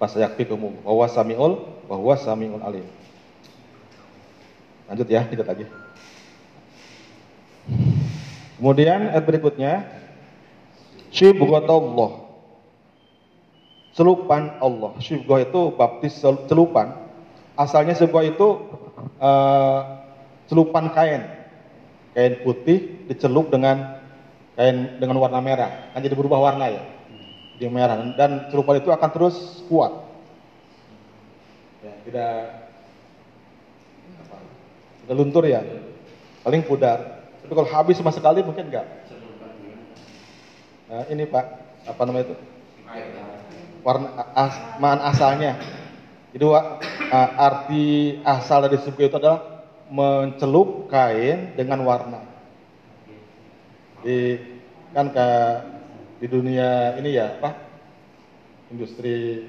Fasayakfikumu 0.00 0.80
bahwa 0.88 1.04
samiul 1.04 1.52
bahwa 1.84 2.14
samiul 2.16 2.64
alim. 2.64 2.86
Lanjut 4.88 5.06
ya, 5.06 5.20
kita 5.28 5.44
lagi. 5.44 5.68
Kemudian 8.60 9.08
ayat 9.08 9.24
berikutnya. 9.24 9.88
Syibghatullah. 11.08 12.28
Celupan 13.96 14.60
Allah. 14.60 14.92
Syibghah 15.00 15.48
itu 15.48 15.72
baptis 15.74 16.20
celupan. 16.20 16.92
Asalnya 17.56 17.96
syibghah 17.96 18.28
itu 18.28 18.48
eh, 19.16 19.80
Celupan 20.50 20.90
kain. 20.90 21.22
Kain 22.10 22.42
putih 22.42 23.06
dicelup 23.06 23.54
dengan 23.54 24.02
Kain 24.58 24.98
dengan 24.98 25.16
warna 25.22 25.38
merah. 25.38 25.94
Kan 25.94 26.02
jadi 26.02 26.18
berubah 26.18 26.42
warna 26.42 26.68
ya. 26.68 26.82
Jadi 27.56 27.70
merah. 27.70 27.96
Dan 28.18 28.50
celupan 28.50 28.82
itu 28.82 28.90
akan 28.90 29.10
terus 29.14 29.62
kuat. 29.70 29.94
Ya, 31.80 31.94
Tidak 32.04 32.34
Tidak 35.06 35.16
luntur 35.16 35.46
ya. 35.46 35.62
Paling 36.42 36.66
pudar 36.66 37.19
tapi 37.50 37.58
kalau 37.66 37.74
habis 37.74 37.98
sama 37.98 38.14
sekali 38.14 38.46
mungkin 38.46 38.70
enggak. 38.70 38.86
Nah, 40.86 41.02
ini 41.10 41.26
Pak, 41.26 41.46
apa 41.82 42.02
namanya 42.06 42.30
itu? 42.30 42.36
Warna 43.82 44.06
as, 44.38 44.54
maan 44.78 45.02
asalnya. 45.02 45.58
Jadi 46.30 46.46
a- 46.46 47.34
arti 47.42 48.22
asal 48.22 48.70
dari 48.70 48.78
suku 48.78 49.02
itu 49.02 49.18
adalah 49.18 49.66
mencelup 49.90 50.86
kain 50.86 51.58
dengan 51.58 51.82
warna. 51.82 52.22
Di 53.98 54.38
kan 54.94 55.10
ke 55.10 55.28
di 56.22 56.30
dunia 56.30 57.02
ini 57.02 57.18
ya 57.18 57.34
apa? 57.34 57.50
Industri 58.70 59.42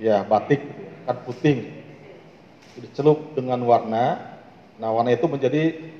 ya 0.00 0.24
batik 0.24 0.64
kan 1.04 1.20
putih. 1.20 1.68
Dicelup 2.80 3.36
dengan 3.36 3.60
warna. 3.68 4.24
Nah, 4.80 4.88
warna 4.88 5.12
itu 5.12 5.28
menjadi 5.28 5.92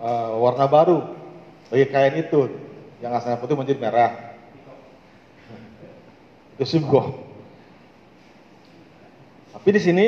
eh, 0.00 0.32
warna 0.40 0.66
baru 0.66 0.98
bagi 1.70 1.86
kain 1.86 2.18
itu 2.18 2.50
yang 3.00 3.14
asalnya 3.14 3.38
putih 3.40 3.56
menjadi 3.56 3.80
merah. 3.80 4.12
Itu 6.56 6.64
sibgoh. 6.66 7.16
Tapi 9.56 9.68
di 9.76 9.80
sini 9.80 10.06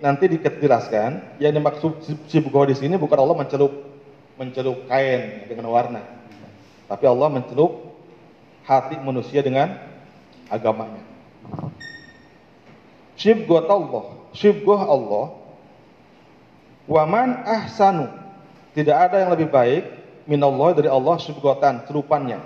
nanti 0.00 0.28
dijelaskan 0.28 1.40
yang 1.40 1.52
dimaksud 1.56 2.04
sibgoh 2.28 2.64
di 2.68 2.76
sini 2.76 2.96
bukan 3.00 3.20
Allah 3.20 3.36
mencelup 3.36 3.72
mencelup 4.34 4.90
kain 4.90 5.46
dengan 5.46 5.70
warna, 5.70 6.02
tapi 6.90 7.04
Allah 7.06 7.28
mencelup 7.30 7.94
hati 8.66 8.98
manusia 8.98 9.40
dengan 9.40 9.78
agamanya. 10.50 11.00
Sibgoh 13.14 13.62
Allah, 13.62 14.04
sibgoh 14.34 14.82
Allah. 14.82 15.26
Waman 16.84 17.48
ahsanu 17.48 18.23
tidak 18.74 18.96
ada 19.08 19.22
yang 19.22 19.30
lebih 19.30 19.48
baik 19.54 19.86
minallah 20.26 20.74
dari 20.74 20.90
Allah 20.90 21.14
subhanahu 21.22 21.86
celupannya. 21.86 22.42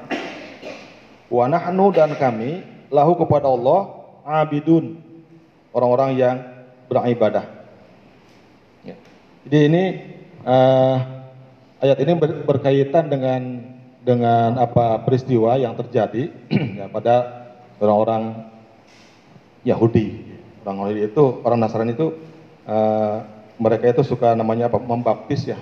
Wa 1.33 1.49
nahnu 1.49 1.89
dan 1.97 2.13
kami 2.21 2.61
lahu 2.93 3.17
kepada 3.17 3.49
Allah 3.49 3.97
abidun 4.29 5.01
orang-orang 5.73 6.11
yang 6.21 6.37
beribadah. 6.93 7.49
Ya. 8.85 8.97
Jadi 9.49 9.59
ini 9.73 9.85
eh, 10.45 10.97
ayat 11.81 11.99
ini 12.05 12.13
ber- 12.21 12.45
berkaitan 12.45 13.09
dengan 13.09 13.41
dengan 14.05 14.57
apa 14.61 15.01
peristiwa 15.05 15.57
yang 15.57 15.77
terjadi 15.81 16.29
ya, 16.81 16.93
pada 16.93 17.47
orang-orang 17.81 18.53
Yahudi. 19.65 20.29
Orang 20.65 20.93
Yahudi 20.93 21.09
itu 21.09 21.25
orang 21.41 21.61
Nasrani 21.65 21.97
itu 21.97 22.13
eh, 22.69 23.17
mereka 23.57 23.85
itu 23.97 24.05
suka 24.05 24.37
namanya 24.37 24.69
apa 24.69 24.77
membaptis 24.77 25.49
ya 25.49 25.57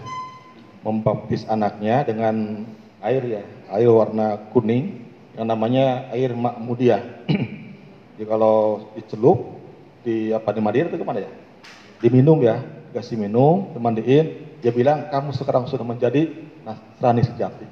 membaptis 0.87 1.43
anaknya 1.51 2.07
dengan 2.07 2.63
air 3.03 3.23
ya, 3.27 3.43
air 3.75 3.91
warna 3.91 4.39
kuning 4.55 5.03
yang 5.35 5.51
namanya 5.51 6.07
air 6.15 6.31
makmudiah. 6.31 7.03
Jadi 8.15 8.25
kalau 8.25 8.87
dicelup 8.95 9.59
di 10.07 10.31
apa 10.31 10.55
di 10.55 10.63
Madinah 10.63 10.95
itu 10.95 11.03
ke 11.03 11.05
mana 11.05 11.27
ya? 11.27 11.31
Diminum 11.99 12.39
ya, 12.39 12.63
dikasih 12.95 13.19
minum, 13.19 13.75
dimandiin, 13.75 14.57
dia 14.63 14.71
bilang 14.71 15.11
kamu 15.11 15.35
sekarang 15.35 15.67
sudah 15.67 15.83
menjadi 15.83 16.31
Nasrani 16.63 17.27
sejati. 17.27 17.67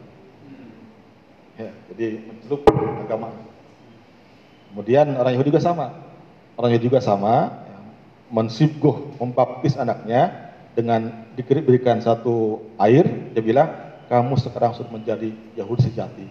Ya, 1.55 1.71
jadi 1.87 2.19
mencelup 2.27 2.67
agama. 3.07 3.31
Kemudian 4.75 5.15
orang 5.15 5.39
Yahudi 5.39 5.55
juga 5.55 5.63
sama, 5.63 5.95
orang 6.59 6.75
Yahudi 6.75 6.91
juga 6.91 6.99
sama, 6.99 7.63
ya, 7.63 7.79
mensibgoh, 8.35 9.15
membaptis 9.23 9.79
anaknya 9.79 10.44
dengan 10.75 11.31
diberikan 11.39 12.03
satu 12.03 12.67
air, 12.77 13.07
dia 13.33 13.43
bilang 13.43 13.71
kamu 14.11 14.35
sekarang 14.39 14.75
sudah 14.75 14.91
menjadi 14.91 15.31
Yahudi 15.55 15.89
sejati. 15.91 16.27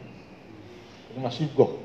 Ini 1.16 1.20
masih 1.24 1.50
goh. 1.56 1.80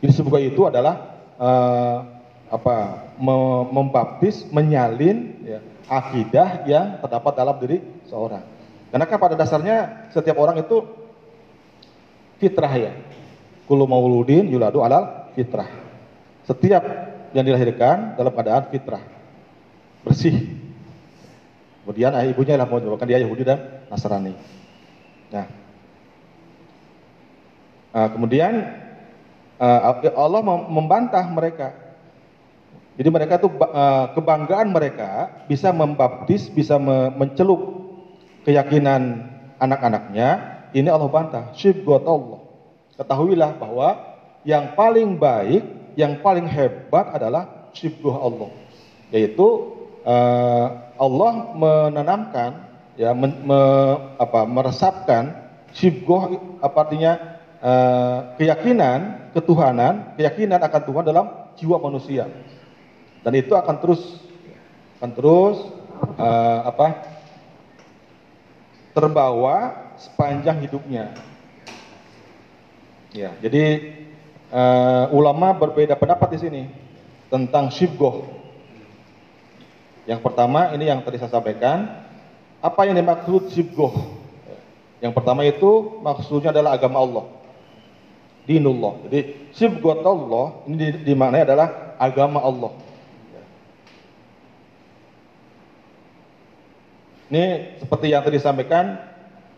Jadi 0.00 0.12
sebuah 0.14 0.40
itu 0.40 0.62
adalah 0.64 1.18
eh, 1.36 1.98
apa 2.46 2.76
me- 3.18 3.66
membaptis, 3.74 4.46
menyalin 4.54 5.34
ya, 5.42 5.58
akidah 5.90 6.62
yang 6.64 6.86
terdapat 7.02 7.32
dalam 7.34 7.56
diri 7.58 7.78
seorang. 8.06 8.44
Karena 8.90 9.04
kan 9.04 9.18
pada 9.18 9.34
dasarnya 9.34 10.08
setiap 10.14 10.38
orang 10.38 10.62
itu 10.62 10.86
fitrah 12.38 12.70
ya. 12.70 12.92
Kulu 13.66 13.82
mauludin 13.82 14.46
yuladu 14.46 14.86
alal 14.86 15.34
fitrah. 15.34 15.66
Setiap 16.46 16.86
yang 17.34 17.42
dilahirkan 17.42 18.14
dalam 18.14 18.30
keadaan 18.30 18.70
fitrah. 18.70 19.02
Bersih. 20.06 20.65
Kemudian 21.86 22.10
ayah 22.18 22.34
ibunya 22.34 22.58
lah 22.58 22.66
menyebabkan 22.66 23.06
dia 23.06 23.22
Yahudi 23.22 23.46
dan 23.46 23.86
Nasrani. 23.86 24.34
Nah, 25.30 25.46
Uh, 27.96 28.12
kemudian 28.12 28.52
uh, 29.56 30.04
Allah 30.20 30.44
mem- 30.44 30.68
membantah 30.68 31.24
mereka. 31.32 31.72
Jadi 33.00 33.08
mereka 33.08 33.40
tuh 33.40 33.48
uh, 33.56 34.12
kebanggaan 34.12 34.68
mereka 34.68 35.32
bisa 35.48 35.72
membaptis, 35.72 36.52
bisa 36.52 36.76
me- 36.76 37.08
mencelup 37.16 37.56
keyakinan 38.44 39.32
anak-anaknya. 39.56 40.60
Ini 40.76 40.92
Allah 40.92 41.08
bantah. 41.08 41.44
Syibgot 41.56 42.04
Allah. 42.04 42.44
Ketahuilah 43.00 43.56
bahwa 43.56 43.96
yang 44.44 44.76
paling 44.76 45.16
baik, 45.16 45.64
yang 45.96 46.20
paling 46.20 46.44
hebat 46.44 47.16
adalah 47.16 47.72
syibgoh 47.72 48.12
Allah, 48.12 48.52
yaitu 49.08 49.72
uh, 50.04 50.85
Allah 50.96 51.56
menanamkan, 51.56 52.50
ya, 52.96 53.12
men- 53.12 53.44
me- 53.44 53.96
apa, 54.20 54.44
meresapkan 54.44 55.48
syibgoh, 55.72 56.56
apa 56.64 56.76
artinya 56.88 57.12
uh, 57.60 58.18
keyakinan 58.40 59.32
ketuhanan, 59.36 60.16
keyakinan 60.16 60.60
akan 60.60 60.82
Tuhan 60.84 61.04
dalam 61.04 61.26
jiwa 61.56 61.76
manusia, 61.80 62.28
dan 63.20 63.32
itu 63.36 63.52
akan 63.52 63.76
terus, 63.80 64.00
akan 65.00 65.10
terus 65.12 65.56
uh, 66.20 66.60
apa, 66.68 67.04
terbawa 68.92 69.56
sepanjang 69.96 70.60
hidupnya. 70.64 71.12
Ya, 73.16 73.32
jadi 73.40 73.80
uh, 74.52 75.08
ulama 75.12 75.56
berbeda 75.56 75.96
pendapat 75.96 76.36
di 76.36 76.38
sini 76.40 76.62
tentang 77.32 77.72
syibgoh. 77.72 78.35
Yang 80.06 80.20
pertama 80.22 80.70
ini 80.70 80.86
yang 80.86 81.02
tadi 81.02 81.18
saya 81.18 81.34
sampaikan, 81.34 82.06
apa 82.62 82.80
yang 82.86 82.94
dimaksud 82.94 83.50
syibgoh? 83.50 83.92
Yang 85.02 85.12
pertama 85.12 85.42
itu 85.42 86.00
maksudnya 86.00 86.54
adalah 86.54 86.78
agama 86.78 87.02
Allah, 87.02 87.24
dinullah. 88.46 89.02
Jadi 89.10 89.50
syibgoh 89.52 89.98
Allah 89.98 90.46
ini 90.70 91.04
dimaknai 91.04 91.42
adalah 91.42 91.98
agama 91.98 92.38
Allah. 92.40 92.72
Ini 97.26 97.74
seperti 97.82 98.14
yang 98.14 98.22
tadi 98.22 98.38
disampaikan, 98.38 99.02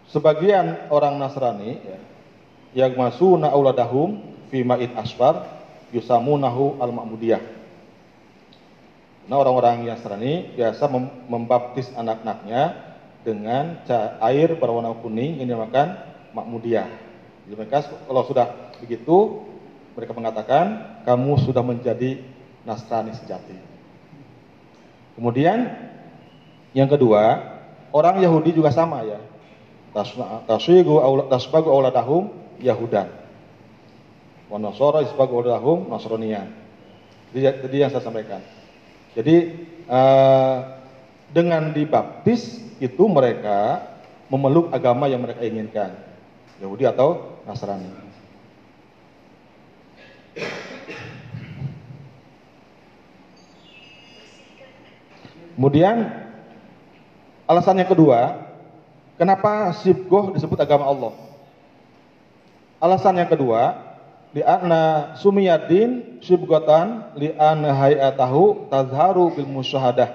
sebagian 0.09 0.89
orang 0.89 1.21
Nasrani 1.21 1.77
ya, 1.77 1.99
yang 2.73 2.97
masuna 2.97 3.53
auladahum 3.53 4.25
fi 4.49 4.65
ma'id 4.65 4.97
asfar 4.97 5.45
yusamunahu 5.93 6.81
al-ma'mudiyah. 6.81 7.58
Nah 9.29 9.37
orang-orang 9.37 9.85
yang 9.85 9.95
Nasrani 9.95 10.57
biasa 10.57 10.89
mem 10.89 11.05
membaptis 11.29 11.93
anak-anaknya 11.93 12.89
dengan 13.21 13.85
air 14.25 14.57
berwarna 14.57 14.97
kuning 15.05 15.37
ini 15.37 15.45
dinamakan 15.45 16.01
makmudiyah. 16.33 16.89
Jadi 17.45 17.55
mereka 17.55 17.85
kalau 18.09 18.25
sudah 18.25 18.73
begitu 18.81 19.45
mereka 19.93 20.17
mengatakan 20.17 20.65
kamu 21.05 21.45
sudah 21.45 21.61
menjadi 21.61 22.25
Nasrani 22.65 23.13
sejati. 23.13 23.57
Kemudian 25.19 25.77
yang 26.73 26.89
kedua, 26.89 27.43
orang 27.93 28.21
Yahudi 28.21 28.57
juga 28.57 28.73
sama 28.73 29.05
ya. 29.05 29.21
Tasyigu 30.49 31.01
tasbagu 31.29 31.69
auladahum 31.69 32.33
Yahudan. 32.61 33.09
Wa 34.49 34.57
Nasara 34.57 35.05
isbagu 35.05 35.37
auladahum 35.37 35.89
Nasraniyan. 35.89 36.49
Jadi, 37.33 37.45
jadi 37.67 37.77
yang 37.77 37.91
saya 37.93 38.05
sampaikan. 38.05 38.41
Jadi 39.19 39.67
uh, 39.91 40.79
dengan 41.35 41.75
dibaptis 41.75 42.63
itu 42.79 43.03
mereka 43.11 43.83
memeluk 44.31 44.71
agama 44.71 45.11
yang 45.11 45.27
mereka 45.27 45.43
inginkan, 45.43 45.91
Yahudi 46.63 46.87
atau 46.87 47.43
Nasrani. 47.43 47.91
Kemudian 55.59 56.15
alasan 57.51 57.83
yang 57.83 57.91
kedua, 57.91 58.47
kenapa 59.19 59.75
sibgoh 59.83 60.31
disebut 60.31 60.63
agama 60.63 60.87
Allah? 60.87 61.13
Alasan 62.79 63.19
yang 63.19 63.27
kedua, 63.27 63.88
di 64.33 64.45
anna 64.45 65.15
sumiyadin 65.17 66.21
sibgotan 66.21 67.17
li 67.17 67.33
anna 67.37 67.73
hayatahu 67.73 68.69
tazharu 68.69 69.33
bil 69.33 69.49
musyahadah 69.49 70.13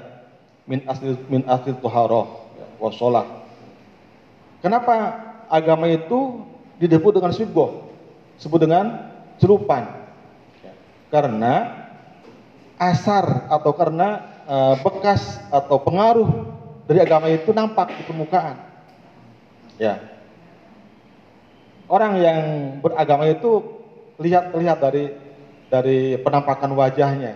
min 0.70 0.86
asli 0.86 1.18
min 1.28 1.42
asli 1.50 1.74
tuharah 1.82 2.28
wa 2.78 2.90
sholat. 2.94 3.28
Kenapa 4.64 4.96
agama 5.52 5.90
itu 5.92 6.46
disebut 6.80 7.20
dengan 7.20 7.34
sibgoh? 7.36 7.92
Disebut 8.40 8.60
dengan 8.64 9.12
celupan. 9.42 10.06
Karena 11.12 11.84
asar 12.80 13.46
atau 13.52 13.72
karena 13.76 14.24
uh, 14.50 14.76
bekas 14.82 15.38
atau 15.54 15.78
pengaruh 15.84 16.30
dari 16.90 17.00
agama 17.04 17.30
itu 17.30 17.54
nampak 17.54 17.94
di 17.94 18.04
permukaan. 18.08 18.58
Ya. 19.78 20.00
Orang 21.88 22.18
yang 22.18 22.40
beragama 22.80 23.30
itu 23.30 23.73
lihat 24.22 24.54
lihat 24.54 24.78
dari 24.82 25.14
dari 25.74 26.22
penampakan 26.22 26.70
wajahnya. 26.78 27.34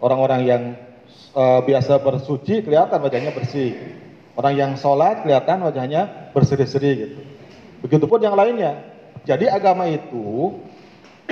Orang-orang 0.00 0.40
yang 0.44 0.62
uh, 1.36 1.60
biasa 1.64 2.00
bersuci 2.00 2.64
kelihatan 2.64 2.96
wajahnya 3.00 3.32
bersih. 3.36 3.76
Orang 4.36 4.56
yang 4.56 4.72
sholat 4.76 5.24
kelihatan 5.24 5.64
wajahnya 5.64 6.32
berseri-seri 6.36 6.90
gitu. 6.96 7.18
Begitupun 7.84 8.20
yang 8.20 8.36
lainnya. 8.36 8.84
Jadi 9.24 9.48
agama 9.48 9.88
itu 9.88 10.56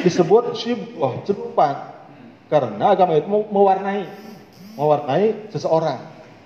disebut 0.01 0.57
syibah, 0.57 1.21
celupan. 1.25 1.95
Karena 2.49 2.93
agama 2.93 3.17
itu 3.17 3.29
mewarnai, 3.29 4.05
mewarnai 4.77 5.53
seseorang. 5.53 6.01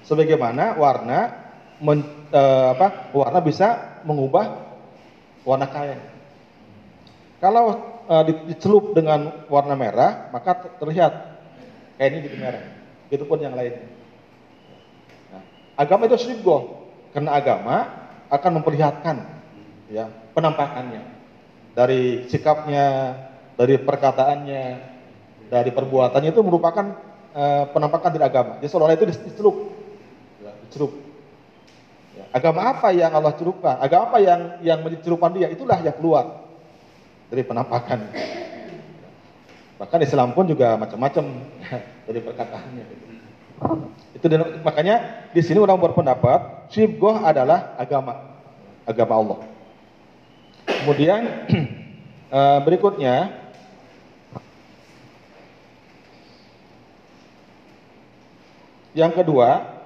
Sebagaimana 0.07 0.78
warna 0.78 1.34
men, 1.82 2.03
uh, 2.30 2.74
apa, 2.74 3.11
warna 3.14 3.38
bisa 3.42 3.99
mengubah 4.03 4.66
warna 5.46 5.66
kain. 5.70 5.99
Kalau 7.38 7.88
uh, 8.09 8.24
dicelup 8.48 8.96
dengan 8.96 9.44
warna 9.52 9.76
merah, 9.76 10.32
maka 10.32 10.56
terlihat 10.80 11.12
kain 12.00 12.16
ini 12.16 12.24
jadi 12.24 12.38
merah. 12.40 12.64
Begitupun 13.09 13.38
yang 13.40 13.54
lainnya. 13.54 13.84
Nah, 15.32 15.42
agama 15.76 16.09
itu 16.09 16.16
syibgoh, 16.16 16.88
karena 17.12 17.36
agama 17.36 17.76
akan 18.28 18.61
memperlihatkan 18.61 19.16
ya 19.88 20.12
penampakannya 20.36 21.00
dari 21.72 22.28
sikapnya, 22.28 23.16
dari 23.56 23.80
perkataannya, 23.80 24.64
dari 25.48 25.70
perbuatannya 25.72 26.30
itu 26.32 26.42
merupakan 26.44 26.86
uh, 27.32 27.64
penampakan 27.72 28.11
dari 28.12 28.24
agama. 28.24 28.52
Jadi 28.61 28.68
seolah 28.68 28.96
itu 28.96 29.09
dicelup, 29.09 29.56
ya, 30.44 30.52
dicelup. 30.68 30.92
Ya, 32.12 32.24
agama 32.36 32.76
apa 32.76 32.92
yang 32.92 33.14
Allah 33.16 33.32
celupkan? 33.40 33.80
Agama 33.80 34.12
apa 34.12 34.18
yang 34.20 34.40
yang 34.61 34.78
menjadi 34.84 35.09
celupan 35.09 35.32
dia? 35.32 35.48
Itulah 35.48 35.80
yang 35.80 35.96
keluar 35.96 36.47
dari 37.29 37.43
penampakan. 37.45 38.09
Bahkan 39.79 40.01
Islam 40.03 40.35
pun 40.35 40.49
juga 40.49 40.74
macam-macam 40.74 41.24
dari 42.09 42.20
perkataannya. 42.24 42.85
Itu 44.16 44.26
makanya 44.66 45.29
di 45.31 45.43
sini 45.45 45.62
orang 45.62 45.79
berpendapat 45.79 46.70
syibgoh 46.72 47.22
adalah 47.22 47.79
agama, 47.79 48.43
agama 48.83 49.14
Allah. 49.14 49.39
Kemudian 50.66 51.20
berikutnya 52.66 53.31
yang 58.99 59.14
kedua 59.14 59.79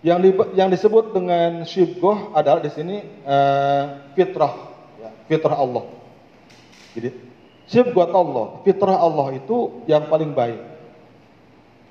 yang 0.00 0.20
di, 0.20 0.32
yang 0.56 0.68
disebut 0.72 1.12
dengan 1.12 1.64
syibgoh 1.68 2.32
adalah 2.32 2.64
di 2.64 2.72
sini 2.72 3.04
uh, 3.24 4.12
fitrah, 4.16 4.52
ya, 4.96 5.12
fitrah 5.28 5.60
Allah. 5.60 5.99
Jadi 6.96 7.14
syibgoh 7.70 8.10
Allah, 8.10 8.62
fitrah 8.66 8.98
Allah 8.98 9.38
itu 9.38 9.84
yang 9.86 10.10
paling 10.10 10.34
baik. 10.34 10.58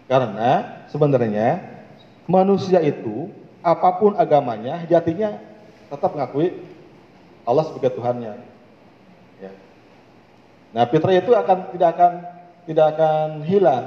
Karena 0.10 0.84
sebenarnya 0.90 1.62
manusia 2.26 2.82
itu 2.82 3.30
apa 3.62 4.00
pun 4.02 4.18
agamanya, 4.18 4.84
jatinya 4.90 5.38
tetap 5.90 6.18
mengakui 6.18 6.56
Allah 7.46 7.64
sebagai 7.70 7.96
Tuhannya. 7.98 8.34
Ya. 9.40 9.52
Nah, 10.74 10.84
fitrah 10.90 11.16
itu 11.16 11.32
akan 11.34 11.58
tidak 11.74 11.90
akan 11.96 12.14
tidak 12.70 12.86
akan 12.96 13.28
hilang. 13.46 13.86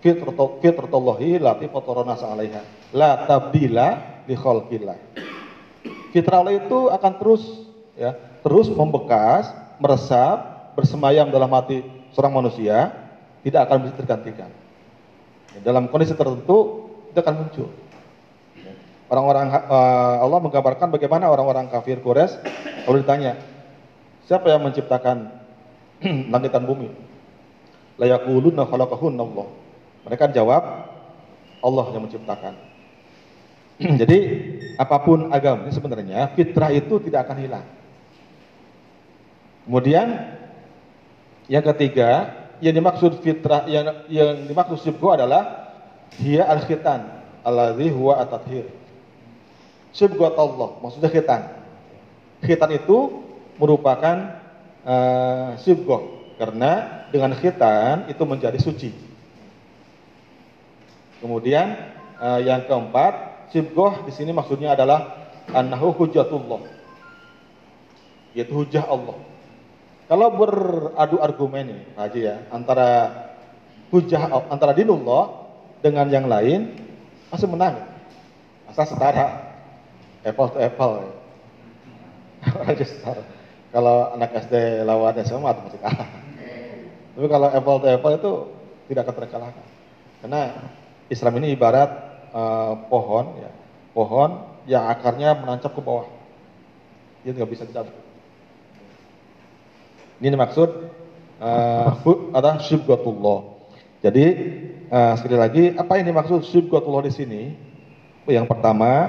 Fitratullahi 0.00 1.36
lati 1.36 1.68
fatarana 1.68 2.16
alaiha. 2.16 2.62
La 2.96 3.28
tabdila 3.28 3.88
li 4.24 4.34
khalqillah. 4.38 4.96
Fitrah 6.10 6.42
Allah 6.42 6.56
itu 6.58 6.88
akan 6.88 7.12
terus 7.20 7.42
ya, 7.94 8.16
terus 8.42 8.66
membekas, 8.72 9.52
meresap, 9.80 10.70
bersemayam 10.76 11.32
dalam 11.32 11.50
hati 11.50 11.82
seorang 12.12 12.36
manusia, 12.36 12.92
tidak 13.42 13.66
akan 13.66 13.88
bisa 13.88 13.94
tergantikan. 13.98 14.50
Dalam 15.64 15.90
kondisi 15.90 16.14
tertentu 16.14 16.88
itu 17.10 17.18
akan 17.18 17.34
muncul. 17.34 17.68
Orang-orang 19.10 19.50
uh, 19.50 20.22
Allah 20.22 20.38
menggambarkan 20.38 20.94
bagaimana 20.94 21.26
orang-orang 21.26 21.66
kafir 21.66 21.98
Quraisy 21.98 22.46
kalau 22.86 23.02
ditanya, 23.02 23.34
Siapa 24.30 24.46
yang 24.46 24.62
menciptakan 24.62 25.26
langit 26.30 26.54
dan 26.54 26.62
bumi? 26.62 26.86
La 27.98 28.06
yaquluna 28.06 28.62
khalaqahunna 28.62 29.22
Allah. 29.26 29.46
Mereka 30.06 30.30
jawab 30.30 30.62
Allah 31.58 31.86
yang 31.90 32.06
menciptakan. 32.06 32.54
Jadi 34.06 34.18
apa 34.78 35.02
pun 35.02 35.34
agama 35.34 35.66
ini 35.66 35.74
sebenarnya 35.74 36.30
fitrah 36.38 36.70
itu 36.70 37.02
tidak 37.02 37.26
akan 37.26 37.42
hilang. 37.42 37.66
Kemudian 39.70 40.34
yang 41.46 41.62
ketiga 41.62 42.26
yang 42.58 42.74
dimaksud 42.74 43.22
fitrah 43.22 43.70
yang 43.70 44.02
yang 44.10 44.50
dimaksud 44.50 44.82
syibku 44.82 45.14
adalah 45.14 45.70
hiya 46.18 46.42
al 46.42 46.66
khitan 46.66 47.22
alladhi 47.46 47.86
huwa 47.94 48.18
at-tathhir. 48.18 48.66
Syibghat 49.94 50.34
Allah 50.34 50.74
maksudnya 50.82 51.06
khitan. 51.06 51.54
Khitan 52.42 52.66
itu 52.74 53.22
merupakan 53.62 54.42
uh, 54.82 55.54
karena 56.34 57.06
dengan 57.14 57.30
khitan 57.38 58.10
itu 58.10 58.26
menjadi 58.26 58.58
suci. 58.58 58.90
Kemudian 61.22 61.78
uh, 62.18 62.42
yang 62.42 62.66
keempat, 62.66 63.46
sibgoh 63.54 64.02
di 64.02 64.10
sini 64.10 64.34
maksudnya 64.34 64.74
adalah 64.74 65.30
annahu 65.54 65.94
hujatullah. 65.94 66.66
Yaitu 68.34 68.66
hujah 68.66 68.82
Allah. 68.90 69.29
Kalau 70.10 70.26
beradu 70.34 71.22
argumen 71.22 71.70
nih, 71.70 71.82
Haji 71.94 72.20
ya, 72.26 72.36
antara 72.50 72.90
hujah 73.94 74.26
antara 74.50 74.74
dinullah 74.74 75.46
dengan 75.78 76.10
yang 76.10 76.26
lain 76.26 76.74
masih 77.30 77.46
menang. 77.46 77.78
Asal 78.66 78.90
setara. 78.90 79.54
Apple 80.26 80.50
to 80.50 80.58
apple. 80.58 80.94
Masih 82.66 82.90
setara. 82.90 83.22
Kalau 83.70 84.10
anak 84.18 84.34
SD 84.34 84.82
lawan 84.82 85.14
SMA 85.22 85.48
masih 85.48 85.80
kalah. 85.80 86.10
Tapi 87.14 87.26
kalau 87.30 87.48
apple 87.48 87.78
to 87.80 87.86
apple 87.88 88.14
itu 88.18 88.32
tidak 88.90 89.06
akan 89.06 89.14
terkalahkan. 89.22 89.66
Karena 90.20 90.42
Islam 91.06 91.38
ini 91.38 91.54
ibarat 91.54 91.90
uh, 92.34 92.74
pohon, 92.90 93.38
ya, 93.38 93.50
pohon 93.94 94.42
yang 94.66 94.90
akarnya 94.90 95.38
menancap 95.38 95.70
ke 95.70 95.80
bawah. 95.80 96.10
Dia 97.22 97.30
nggak 97.32 97.50
bisa 97.50 97.62
dicabut. 97.64 97.99
Ini 100.20 100.36
maksud 100.36 100.68
uh. 101.40 101.96
Jadi 104.00 104.24
uh, 104.92 105.14
sekali 105.16 105.36
lagi 105.36 105.64
apa 105.76 105.96
yang 105.96 106.12
dimaksud 106.12 106.44
syibghatullah 106.44 107.08
di 107.08 107.12
sini? 107.12 107.42
Yang 108.28 108.52
pertama 108.52 109.08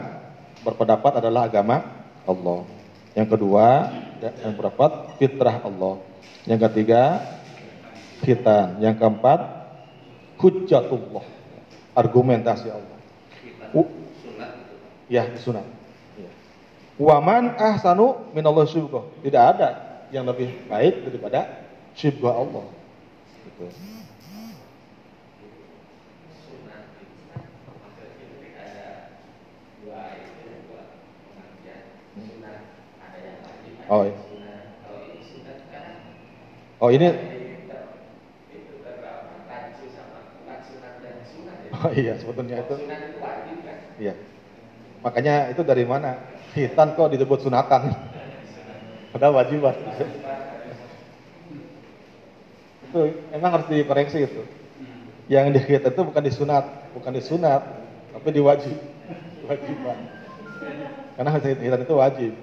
berpendapat 0.64 1.20
adalah 1.20 1.52
agama 1.52 1.84
Allah. 2.24 2.64
Yang 3.12 3.28
kedua 3.36 3.92
yang 4.24 4.56
berpendapat 4.56 5.20
fitrah 5.20 5.60
Allah. 5.60 6.00
Yang 6.48 6.60
ketiga 6.72 7.20
khitan. 8.24 8.80
Yang 8.80 9.04
keempat 9.04 9.40
hujjatullah. 10.40 11.28
Argumentasi 11.92 12.72
Allah. 12.72 13.00
U 13.76 13.84
ya, 15.12 15.28
sunat. 15.36 15.68
Ya. 16.16 16.32
Waman 16.96 17.60
ahsanu 17.60 18.32
minallah 18.32 18.64
syibgah. 18.64 19.04
Tidak 19.20 19.44
ada 19.44 19.91
yang 20.12 20.28
lebih 20.28 20.52
baik 20.68 21.08
daripada 21.08 21.64
syibgah 21.96 22.36
Allah. 22.36 22.68
Gitu. 23.48 23.66
Oh, 33.92 34.08
iya. 34.08 34.16
oh 36.80 36.90
ini 36.96 37.08
Oh 41.82 41.90
iya, 41.92 42.14
sebetulnya 42.16 42.64
itu. 42.64 42.76
Iya. 44.00 44.16
Makanya 45.04 45.52
itu 45.52 45.60
dari 45.66 45.84
mana? 45.84 46.24
Hitan 46.56 46.96
kok 46.96 47.12
disebut 47.12 47.44
sunatan. 47.44 48.11
Padahal 49.12 49.34
wajib 49.44 49.60
Itu 52.92 53.02
emang 53.32 53.52
harus 53.56 53.68
dikoreksi 53.72 54.28
itu. 54.28 54.44
Yang 55.32 55.64
dihit 55.64 55.84
itu 55.88 56.02
bukan 56.04 56.24
disunat, 56.28 56.92
bukan 56.92 57.16
disunat, 57.16 57.64
tapi 58.12 58.36
diwajib. 58.36 58.76
Wajib, 59.48 59.76
Pak. 59.84 59.98
Karena 61.16 61.30
hitan 61.40 61.82
itu 61.88 61.96
wajib. 61.96 62.34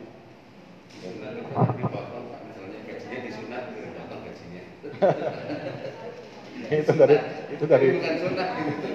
itu 6.69 6.93
dari 6.93 7.17
itu 7.55 7.65
dari 7.65 7.87
bukan 7.97 8.15
sunat 8.19 8.49
gitu. 8.61 8.89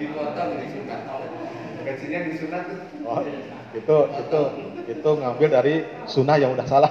Dipotong 0.00 0.50
disunat. 0.58 1.00
Gajinya 1.82 2.18
disunat. 2.28 2.64
oh, 3.06 3.20
itu 3.72 3.96
itu 4.20 4.40
itu 4.88 5.10
ngambil 5.18 5.48
dari 5.48 5.74
sunnah 6.06 6.36
yang 6.38 6.54
udah 6.54 6.66
salah. 6.66 6.90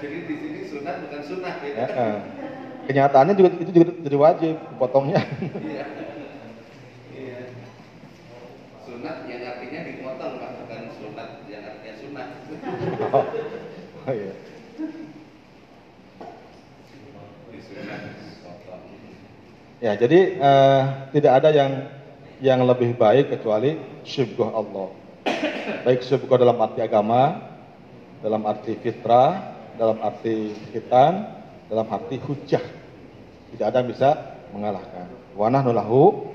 Jadi 0.00 0.16
di 0.26 0.34
sini 0.38 0.60
sunat 0.70 0.94
bukan 1.06 1.20
sunat 1.22 1.54
gitu. 1.62 1.76
Ya, 1.76 1.86
eh. 1.88 2.18
Kenyataannya 2.90 3.34
juga 3.38 3.50
itu 3.62 3.70
juga 3.70 3.92
jadi 4.02 4.16
wajib 4.18 4.54
potongnya. 4.80 5.22
Iya. 5.62 5.84
Iya. 7.14 7.40
Sunat 8.82 9.16
yang 9.30 9.42
artinya 9.46 9.80
dipotong 9.86 10.32
Pak, 10.42 10.50
bukan 10.64 10.82
sunat 10.98 11.28
yang 11.46 11.62
artinya 11.62 11.94
sunat. 12.00 12.28
oh, 13.14 13.24
oh 14.08 14.14
iya. 14.14 14.34
Ya, 19.80 19.96
jadi 19.96 20.36
eh, 20.36 20.82
tidak 21.16 21.32
ada 21.40 21.48
yang 21.56 21.72
yang 22.44 22.60
lebih 22.68 22.92
baik 23.00 23.32
kecuali 23.32 23.80
syibgah 24.04 24.52
Allah. 24.52 24.99
Baik 25.86 26.04
syibgah 26.04 26.38
dalam 26.40 26.60
arti 26.60 26.80
agama, 26.84 27.40
dalam 28.20 28.42
arti 28.44 28.76
fitrah, 28.78 29.56
dalam 29.80 29.96
arti 30.04 30.52
hitan, 30.76 31.24
dalam 31.72 31.86
arti 31.88 32.20
hujah. 32.20 32.60
Tidak 33.50 33.66
ada 33.66 33.80
yang 33.82 33.90
bisa 33.90 34.10
mengalahkan. 34.52 35.08
Wa 35.34 35.48
nahnu 35.48 35.72
lahu 35.72 36.30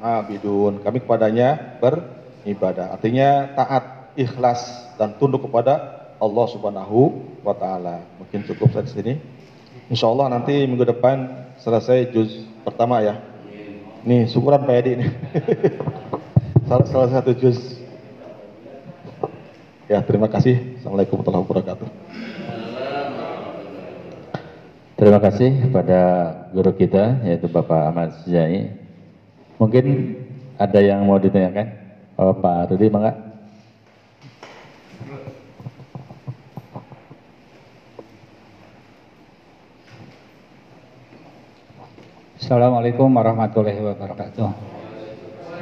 abidun. 0.00 0.80
Kami 0.82 1.04
kepadanya 1.04 1.78
beribadah. 1.82 2.94
Artinya 2.94 3.52
taat, 3.54 4.14
ikhlas 4.18 4.90
dan 4.96 5.14
tunduk 5.20 5.46
kepada 5.46 6.06
Allah 6.18 6.46
Subhanahu 6.50 7.22
wa 7.46 7.54
taala. 7.54 8.02
Mungkin 8.18 8.46
cukup 8.48 8.74
sampai 8.74 8.90
sini. 8.90 9.14
Insya 9.88 10.10
Allah 10.10 10.32
nanti 10.34 10.66
minggu 10.66 10.84
depan 10.84 11.46
selesai 11.62 12.10
juz 12.10 12.44
pertama 12.66 12.98
ya. 13.00 13.22
Nih 14.02 14.26
syukuran 14.26 14.66
Pak 14.66 14.76
Edi 14.82 14.92
nih. 15.04 15.10
salah, 16.68 16.86
salah 16.90 17.08
satu 17.14 17.32
juz. 17.38 17.77
Ya 19.88 20.04
terima 20.04 20.28
kasih. 20.28 20.76
Assalamualaikum 20.76 21.24
warahmatullahi 21.24 21.48
wabarakatuh. 21.48 21.88
Terima 25.00 25.16
kasih 25.16 25.50
kepada 25.64 26.00
guru 26.52 26.76
kita 26.76 27.24
yaitu 27.24 27.48
Bapak 27.48 27.88
Ahmad 27.88 28.12
Sujai. 28.20 28.68
Mungkin 29.56 30.12
ada 30.60 30.84
yang 30.84 31.08
mau 31.08 31.16
ditanyakan? 31.16 31.72
Oh, 32.20 32.36
Pak 32.36 32.68
Rudi, 32.68 32.92
mangga. 32.92 33.16
Assalamualaikum 42.36 43.08
warahmatullahi 43.08 43.80
wabarakatuh. 43.80 44.50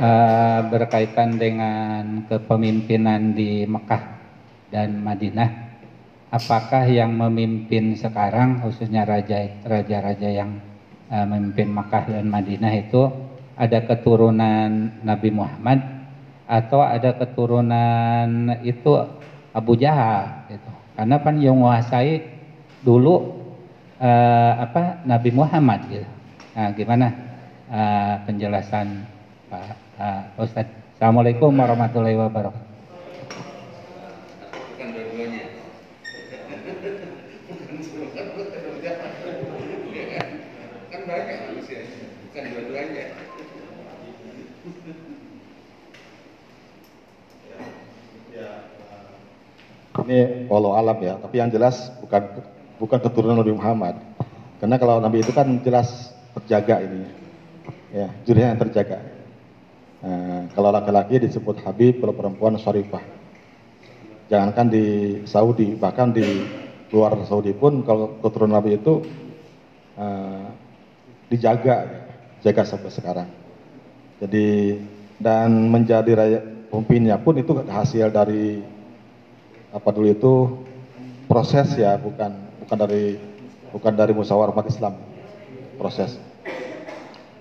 Eh, 0.03 0.61
berkaitan 0.66 1.39
dengan 1.39 2.27
kepemimpinan 2.27 3.39
di 3.39 3.62
Mekah 3.70 4.16
dan 4.73 5.01
Madinah, 5.03 5.51
apakah 6.31 6.85
yang 6.91 7.14
memimpin 7.14 7.95
sekarang, 7.97 8.62
khususnya 8.62 9.07
raja 9.07 9.47
raja-raja 9.64 10.29
yang 10.29 10.59
eh, 11.11 11.27
memimpin 11.27 11.69
Mekah 11.71 12.05
dan 12.11 12.27
Madinah 12.29 12.73
itu 12.75 13.03
ada 13.57 13.79
keturunan 13.89 14.71
Nabi 15.03 15.29
Muhammad 15.33 15.81
atau 16.47 16.81
ada 16.85 17.11
keturunan 17.17 18.29
itu 18.62 18.93
Abu 19.53 19.73
Jahal 19.79 20.47
gitu. 20.53 20.71
Karena 20.97 21.17
kan 21.21 21.35
yang 21.41 21.57
menguasai 21.59 22.23
dulu 22.83 23.14
eh, 24.01 24.53
apa 24.64 25.03
Nabi 25.09 25.31
Muhammad 25.33 25.81
gitu. 25.91 26.09
Nah, 26.57 26.69
gimana 26.77 27.07
eh, 27.69 28.14
penjelasan 28.27 28.87
Pak 29.51 29.77
eh, 29.99 30.23
Ustadz? 30.43 30.75
Assalamualaikum 30.97 31.53
warahmatullahi 31.53 32.17
wabarakatuh. 32.17 32.64
Bukan 34.73 34.89
dua-duanya. 34.93 35.45
Bukan 37.49 37.77
bukan 38.01 38.25
bukan 38.37 39.05
dua-duanya. 39.33 39.77
Iya 39.93 40.05
kan? 40.17 40.29
Kan 40.93 41.01
banyak 41.09 41.39
manusia. 41.49 41.81
Bukan 42.29 42.45
dua-duanya. 42.53 43.05
Ya, 48.37 48.49
Ini 50.05 50.51
walau 50.53 50.77
alam 50.77 50.99
ya, 51.01 51.17
tapi 51.17 51.41
yang 51.41 51.49
jelas 51.49 51.89
bukan 52.05 52.45
bukan 52.77 52.99
keturunan 53.01 53.41
Nabi 53.41 53.57
Muhammad. 53.57 53.97
Karena 54.61 54.77
kalau 54.77 55.01
Nabi 55.01 55.25
itu 55.25 55.33
kan 55.33 55.49
jelas 55.65 56.13
terjaga 56.37 56.85
ini, 56.85 57.09
ya 57.93 58.09
jurinya 58.29 58.53
yang 58.53 58.61
terjaga. 58.61 58.99
Nah, 60.05 60.53
kalau 60.53 60.69
laki-laki 60.69 61.17
disebut 61.25 61.65
Habib, 61.65 62.05
kalau 62.05 62.13
perempuan 62.13 62.61
Syarifah. 62.61 63.01
Jangankan 64.29 64.67
di 64.69 64.85
Saudi, 65.25 65.79
bahkan 65.79 66.13
di 66.13 66.25
luar 66.93 67.17
Saudi 67.25 67.55
pun 67.57 67.81
kalau 67.87 68.21
keturunan 68.21 68.59
Nabi 68.59 68.77
itu 68.77 69.01
eh, 69.97 70.45
dijaga, 71.33 71.77
jaga 72.45 72.63
sampai 72.67 72.91
sekarang. 72.93 73.29
Jadi 74.21 74.77
dan 75.17 75.73
menjadi 75.73 76.13
raja 76.13 76.41
pemimpinnya 76.69 77.17
pun 77.17 77.37
itu 77.41 77.53
hasil 77.65 78.13
dari 78.13 78.76
apa 79.77 79.89
dulu 79.93 80.09
itu 80.09 80.35
proses 81.29 81.68
ya, 81.77 82.01
bukan 82.01 82.33
bukan 82.64 82.77
dari 82.81 83.20
bukan 83.77 83.93
dari 83.93 84.16
musyawarah 84.16 84.57
umat 84.57 84.72
Islam 84.72 84.97
proses. 85.77 86.16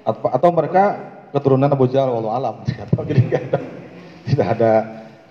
Atau, 0.04 0.30
atau 0.30 0.50
mereka 0.52 0.84
keturunan 1.32 1.72
Abu 1.72 1.90
Jahal 1.90 2.14
walau 2.14 2.30
alam 2.30 2.62
jadi 3.10 3.22
nggak 3.26 3.44
ada, 3.50 3.60
tidak 4.28 4.48
ada 4.60 4.72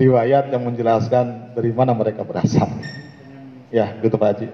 riwayat 0.00 0.50
yang 0.50 0.66
menjelaskan 0.66 1.54
dari 1.54 1.70
mana 1.70 1.94
mereka 1.94 2.26
berasal. 2.26 2.66
Ya, 3.70 3.94
gitu 4.02 4.18
Pak 4.18 4.28
Haji. 4.34 4.48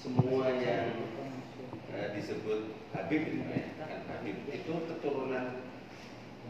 Semua 0.00 0.48
yang 0.56 1.06
eh, 1.92 2.08
disebut 2.16 2.60
Habib 2.96 3.22
ya, 3.28 3.60
kan 3.76 4.00
Habib 4.08 4.36
itu 4.48 4.74
keturunan 4.88 5.60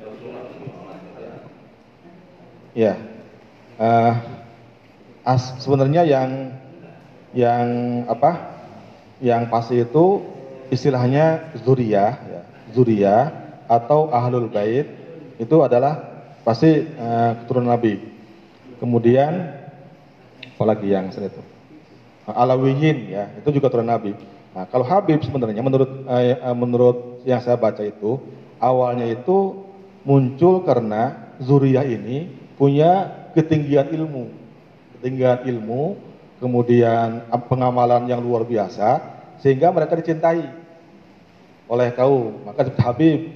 Rasulullah 0.00 0.46
Muhammad 0.54 1.00
Ya, 2.74 2.94
Eh, 3.80 4.14
as, 5.24 5.56
sebenarnya 5.64 6.04
yang 6.04 6.52
yang 7.32 7.68
apa? 8.12 8.60
Yang 9.24 9.42
pasti 9.48 9.74
itu 9.80 10.20
istilahnya 10.68 11.56
zuriyah, 11.64 12.12
ya. 12.28 12.42
zuriyah 12.76 13.24
atau 13.64 14.12
ahlul 14.12 14.52
bait 14.52 14.84
itu 15.40 15.56
adalah 15.64 15.96
pasti 16.44 16.84
eh, 16.84 17.30
keturunan 17.40 17.72
Nabi. 17.72 18.04
Kemudian 18.76 19.48
apalagi 20.56 20.92
yang 20.92 21.08
saya 21.08 21.32
itu 21.32 21.40
Alawiyin 22.28 23.08
ya 23.08 23.32
itu 23.40 23.48
juga 23.48 23.72
keturunan 23.72 23.96
Nabi. 23.96 24.12
Nah 24.52 24.68
kalau 24.68 24.84
Habib 24.84 25.24
sebenarnya 25.24 25.64
menurut 25.64 26.04
eh, 26.04 26.36
menurut 26.52 27.24
yang 27.24 27.40
saya 27.40 27.56
baca 27.56 27.80
itu 27.80 28.20
awalnya 28.60 29.08
itu 29.08 29.56
muncul 30.04 30.68
karena 30.68 31.32
zuriyah 31.40 31.88
ini 31.88 32.39
punya 32.60 33.08
ketinggian 33.32 33.88
ilmu, 33.88 34.28
ketinggian 35.00 35.48
ilmu, 35.48 35.96
kemudian 36.36 37.24
pengamalan 37.48 38.04
yang 38.04 38.20
luar 38.20 38.44
biasa, 38.44 39.00
sehingga 39.40 39.72
mereka 39.72 39.96
dicintai 39.96 40.44
oleh 41.64 41.88
kaum. 41.96 42.44
Maka 42.44 42.68
Habib 42.84 43.32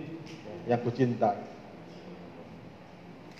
yang 0.68 0.76
kucinta. 0.84 1.40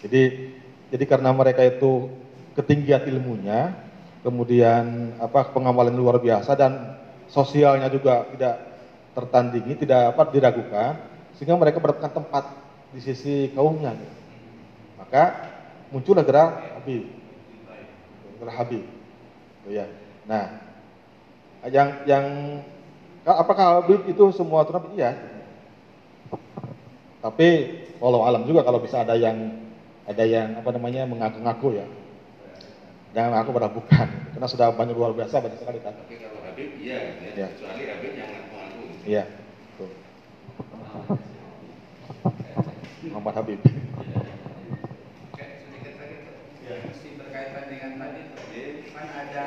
Jadi, 0.00 0.56
jadi 0.88 1.04
karena 1.04 1.36
mereka 1.36 1.60
itu 1.60 2.08
ketinggian 2.56 3.04
ilmunya, 3.04 3.76
kemudian 4.24 5.12
apa 5.20 5.52
pengamalan 5.52 5.92
luar 5.92 6.16
biasa 6.16 6.56
dan 6.56 6.96
sosialnya 7.28 7.92
juga 7.92 8.24
tidak 8.32 8.56
tertandingi, 9.12 9.84
tidak 9.84 10.16
apa 10.16 10.32
diragukan, 10.32 10.96
sehingga 11.36 11.60
mereka 11.60 11.76
mendapatkan 11.76 12.24
tempat 12.24 12.44
di 12.96 13.04
sisi 13.04 13.52
kaumnya. 13.52 13.92
Maka 14.96 15.53
muncullah 15.92 16.24
gerak 16.24 16.80
Habib. 16.80 17.04
Gerak 18.40 18.56
Habib. 18.56 18.84
Oh, 19.64 19.72
ya. 19.72 19.88
Nah, 20.24 20.60
yang 21.72 22.04
yang 22.04 22.24
apakah 23.24 23.80
Habib 23.80 24.04
itu 24.04 24.24
semua 24.36 24.68
Nabi? 24.68 25.00
Iya. 25.00 25.16
Tapi 27.24 27.48
walau 28.04 28.28
alam 28.28 28.44
juga 28.44 28.60
kalau 28.60 28.84
bisa 28.84 29.00
ada 29.00 29.16
yang 29.16 29.64
ada 30.04 30.24
yang 30.28 30.60
apa 30.60 30.68
namanya 30.76 31.08
mengaku-ngaku 31.08 31.80
ya. 31.80 31.86
Jangan 33.16 33.30
mengaku 33.32 33.50
pada 33.56 33.70
bukan, 33.70 34.08
karena 34.36 34.46
sudah 34.50 34.74
banyak 34.74 34.92
luar 34.92 35.16
biasa 35.16 35.40
banyak 35.40 35.56
sekali 35.56 35.80
kan. 35.80 35.96
Tapi 35.96 36.20
kalau 36.20 36.44
Habib 36.44 36.68
iya 36.76 37.16
ya. 37.32 37.48
Kecuali 37.48 37.84
Habib 37.88 38.12
yang 38.12 38.28
ngaku-ngaku. 38.28 38.82
Iya. 39.08 39.24
Betul. 39.24 39.90
Muhammad 43.08 43.34
Habib. 43.40 43.60
Oke, 43.64 45.44
sedikit 45.64 45.94
lagi 45.96 46.16
tuh. 46.28 46.36
Iya. 46.60 46.76
Mesti 46.92 47.08
dengan 47.84 48.00
tadi. 48.00 48.22
Kan 48.96 49.08
ada 49.12 49.46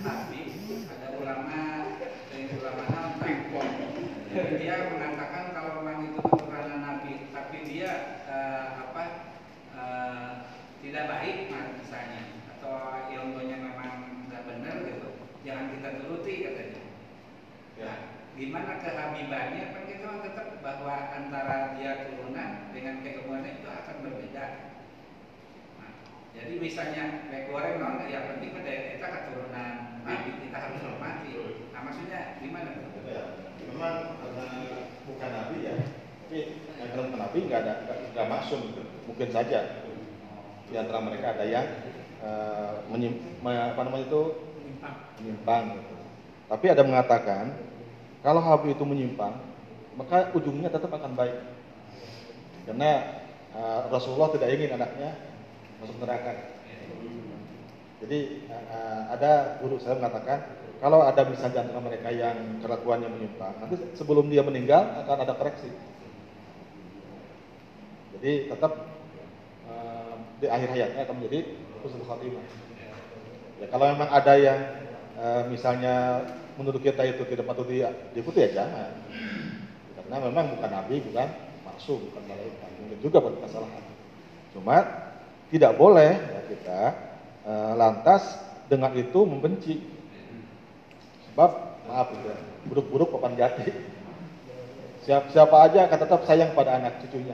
nabi, 0.00 0.42
ada 0.88 1.08
ulama, 1.20 1.64
dan 2.32 2.48
ulama 2.56 2.82
non 2.88 3.12
Dia 4.32 4.74
mengatakan 4.88 5.52
kalau 5.52 5.84
memang 5.84 6.08
itu 6.08 6.20
keturunan 6.24 6.80
nabi, 6.80 7.28
tapi 7.28 7.56
dia 7.68 8.24
eh, 8.24 8.66
apa 8.88 9.04
eh, 9.76 10.30
tidak 10.80 11.04
baik 11.12 11.36
nah, 11.52 11.76
misalnya, 11.76 12.22
atau 12.56 12.72
ilmunya 13.12 13.60
memang 13.60 14.24
nggak 14.32 14.46
benar 14.48 14.76
gitu, 14.88 15.08
jangan 15.44 15.68
kita 15.76 15.88
turuti 16.00 16.34
katanya. 16.48 16.82
Ya. 17.76 17.92
Gimana 18.38 18.78
kehabibannya 18.78 19.74
kan 19.74 19.84
kita 19.90 20.08
tetap 20.24 20.48
bahwa 20.62 21.10
antara 21.10 21.74
dia 21.74 22.06
turunan 22.06 22.70
dengan 22.70 23.02
keilmuannya 23.02 23.60
itu 23.60 23.68
akan 23.68 23.96
berbeda. 24.06 24.67
Jadi 26.38 26.54
misalnya 26.62 27.26
kayak 27.26 27.50
goreng 27.50 27.82
non, 27.82 28.06
ya 28.06 28.30
penting 28.30 28.54
pada 28.54 28.70
kita 28.94 29.06
keturunan 29.10 29.72
nabi 30.06 30.30
kita 30.46 30.56
harus 30.62 30.80
hormati. 30.86 31.30
Nah 31.74 31.80
maksudnya 31.82 32.20
gimana? 32.38 32.70
Ya, 33.02 33.22
memang 33.66 33.94
karena 34.22 34.46
bukan 35.02 35.30
nabi 35.34 35.56
ya, 35.66 35.74
tapi 36.22 36.38
yang 36.78 36.88
kalau 36.94 37.04
bukan 37.10 37.20
nabi 37.26 37.38
nggak 37.50 37.60
ada 37.66 37.74
nggak, 38.14 38.28
masuk. 38.30 38.60
Mungkin 39.10 39.28
saja 39.34 39.60
di 40.68 40.74
antara 40.78 40.98
mereka 41.02 41.34
ada 41.34 41.44
yang 41.48 41.66
eh, 42.22 42.72
menyim, 42.92 43.18
me- 43.42 43.72
apa 43.74 43.80
namanya 43.82 44.06
itu 44.06 44.22
menyimpang. 45.18 45.64
Gitu. 45.74 45.96
Tapi 46.48 46.66
ada 46.70 46.82
mengatakan 46.86 47.44
kalau 48.22 48.40
Habib 48.44 48.76
itu 48.76 48.84
menyimpang, 48.86 49.34
maka 49.98 50.30
ujungnya 50.36 50.70
tetap 50.70 50.92
akan 50.94 51.18
baik. 51.18 51.36
Karena 52.68 52.90
eh, 53.56 53.80
Rasulullah 53.90 54.30
tidak 54.30 54.52
ingin 54.54 54.76
anaknya 54.76 55.27
masuk 55.78 55.96
neraka. 56.02 56.32
Jadi 57.98 58.18
eh, 58.46 59.00
ada 59.10 59.58
guru 59.58 59.78
saya 59.82 59.98
mengatakan 59.98 60.54
kalau 60.78 61.02
ada 61.02 61.26
misalnya 61.26 61.66
antara 61.66 61.82
mereka 61.82 62.08
yang 62.14 62.62
kelakuannya 62.62 63.10
menyimpang, 63.10 63.58
nanti 63.58 63.76
sebelum 63.98 64.30
dia 64.30 64.46
meninggal 64.46 65.02
akan 65.02 65.26
ada 65.26 65.34
koreksi. 65.34 65.70
Jadi 68.18 68.50
tetap 68.50 68.72
eh, 69.66 70.14
di 70.38 70.46
akhir 70.46 70.68
hayatnya 70.74 71.02
akan 71.06 71.14
menjadi 71.18 71.38
husnul 71.82 72.06
khatimah. 72.06 72.46
Ya 73.58 73.66
kalau 73.66 73.90
memang 73.90 74.10
ada 74.14 74.34
yang 74.38 74.60
eh, 75.18 75.42
misalnya 75.50 76.22
menurut 76.54 76.82
kita 76.82 77.02
itu 77.06 77.22
tidak 77.26 77.46
patut 77.46 77.66
di- 77.66 77.82
diikuti 78.14 78.46
ya 78.46 78.62
jangan. 78.62 78.94
Karena 79.98 80.16
memang 80.24 80.56
bukan 80.56 80.70
nabi, 80.70 81.04
bukan 81.04 81.28
maksum, 81.66 81.98
bukan 82.10 82.22
malaikat. 82.30 82.70
Mungkin 82.80 82.98
juga 83.02 83.18
pada 83.20 83.36
kesalahan. 83.44 83.84
Cuma 84.56 84.76
tidak 85.48 85.72
boleh 85.80 86.12
ya 86.16 86.40
kita 86.48 86.80
eh, 87.48 87.72
lantas 87.76 88.22
dengan 88.68 88.92
itu 88.96 89.24
membenci. 89.24 89.80
Sebab 91.32 91.50
maaf 91.88 92.12
ya, 92.12 92.36
buruk-buruk 92.68 93.16
papan 93.16 93.38
jati. 93.38 93.72
Siapa, 95.08 95.32
siapa 95.32 95.56
aja 95.64 95.88
akan 95.88 95.98
tetap 96.04 96.20
sayang 96.28 96.52
pada 96.52 96.76
anak 96.76 97.00
cucunya. 97.00 97.32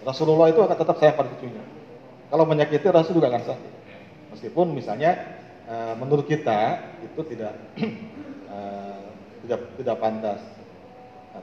Rasulullah 0.00 0.48
itu 0.48 0.64
akan 0.64 0.76
tetap 0.80 0.96
sayang 0.96 1.16
pada 1.18 1.28
cucunya. 1.36 1.60
Kalau 2.32 2.44
menyakiti 2.48 2.88
Rasul 2.88 3.20
juga 3.20 3.28
akan 3.28 3.44
sakit. 3.44 3.72
Meskipun 4.32 4.72
misalnya 4.72 5.18
eh, 5.68 5.94
menurut 6.00 6.24
kita 6.24 6.80
itu 7.04 7.20
tidak 7.36 7.52
eh, 8.54 9.04
tidak 9.44 9.60
tidak 9.76 9.96
pantas. 10.00 10.40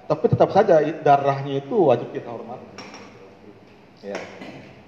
Tapi 0.07 0.25
tetap 0.31 0.49
saja 0.55 0.79
darahnya 1.03 1.59
itu 1.61 1.75
wajib 1.77 2.09
kita 2.15 2.31
hormati. 2.31 2.65
Ya. 4.01 4.17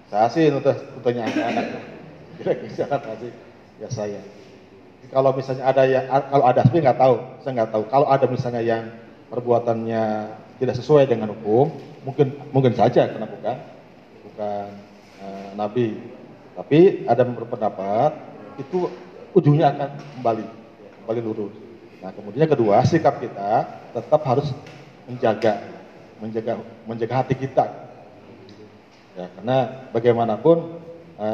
Saya 0.10 0.26
sih 0.34 0.49
untuk 0.49 0.74
tentunya 0.74 1.22
anak-anak. 1.22 1.66
Kira-kira 2.41 2.97
pasti 2.97 3.30
ya 3.78 3.89
saya. 3.93 4.22
Kalau 5.10 5.34
misalnya 5.38 5.64
ada 5.70 5.84
yang 5.86 6.05
kalau 6.10 6.45
ada 6.45 6.62
tapi 6.66 6.82
nggak 6.82 6.97
tahu, 6.97 7.16
saya 7.45 7.51
nggak 7.62 7.72
tahu. 7.74 7.84
Kalau 7.93 8.07
ada 8.10 8.26
misalnya 8.26 8.62
yang 8.66 8.84
perbuatannya 9.30 10.03
tidak 10.57 10.76
sesuai 10.82 11.05
dengan 11.05 11.30
hukum, 11.34 11.70
mungkin 12.05 12.34
mungkin 12.49 12.74
saja 12.74 13.05
karena 13.05 13.30
bukan 13.30 13.57
bukan 14.26 14.66
eh, 15.22 15.49
nabi. 15.53 15.88
Tapi 16.57 17.05
ada 17.05 17.24
berpendapat 17.24 18.12
itu 18.57 18.89
ujungnya 19.38 19.72
akan 19.78 19.89
kembali 20.20 20.45
kembali 21.05 21.22
lurus. 21.22 21.53
Nah 22.01 22.10
kemudian 22.18 22.49
kedua 22.49 22.82
sikap 22.82 23.22
kita 23.22 23.66
tetap 23.93 24.22
harus 24.26 24.51
menjaga 25.05 25.62
menjaga 26.20 26.60
menjaga 26.84 27.16
hati 27.24 27.36
kita 27.38 27.66
Ya, 29.20 29.28
karena 29.36 29.58
bagaimanapun 29.92 30.64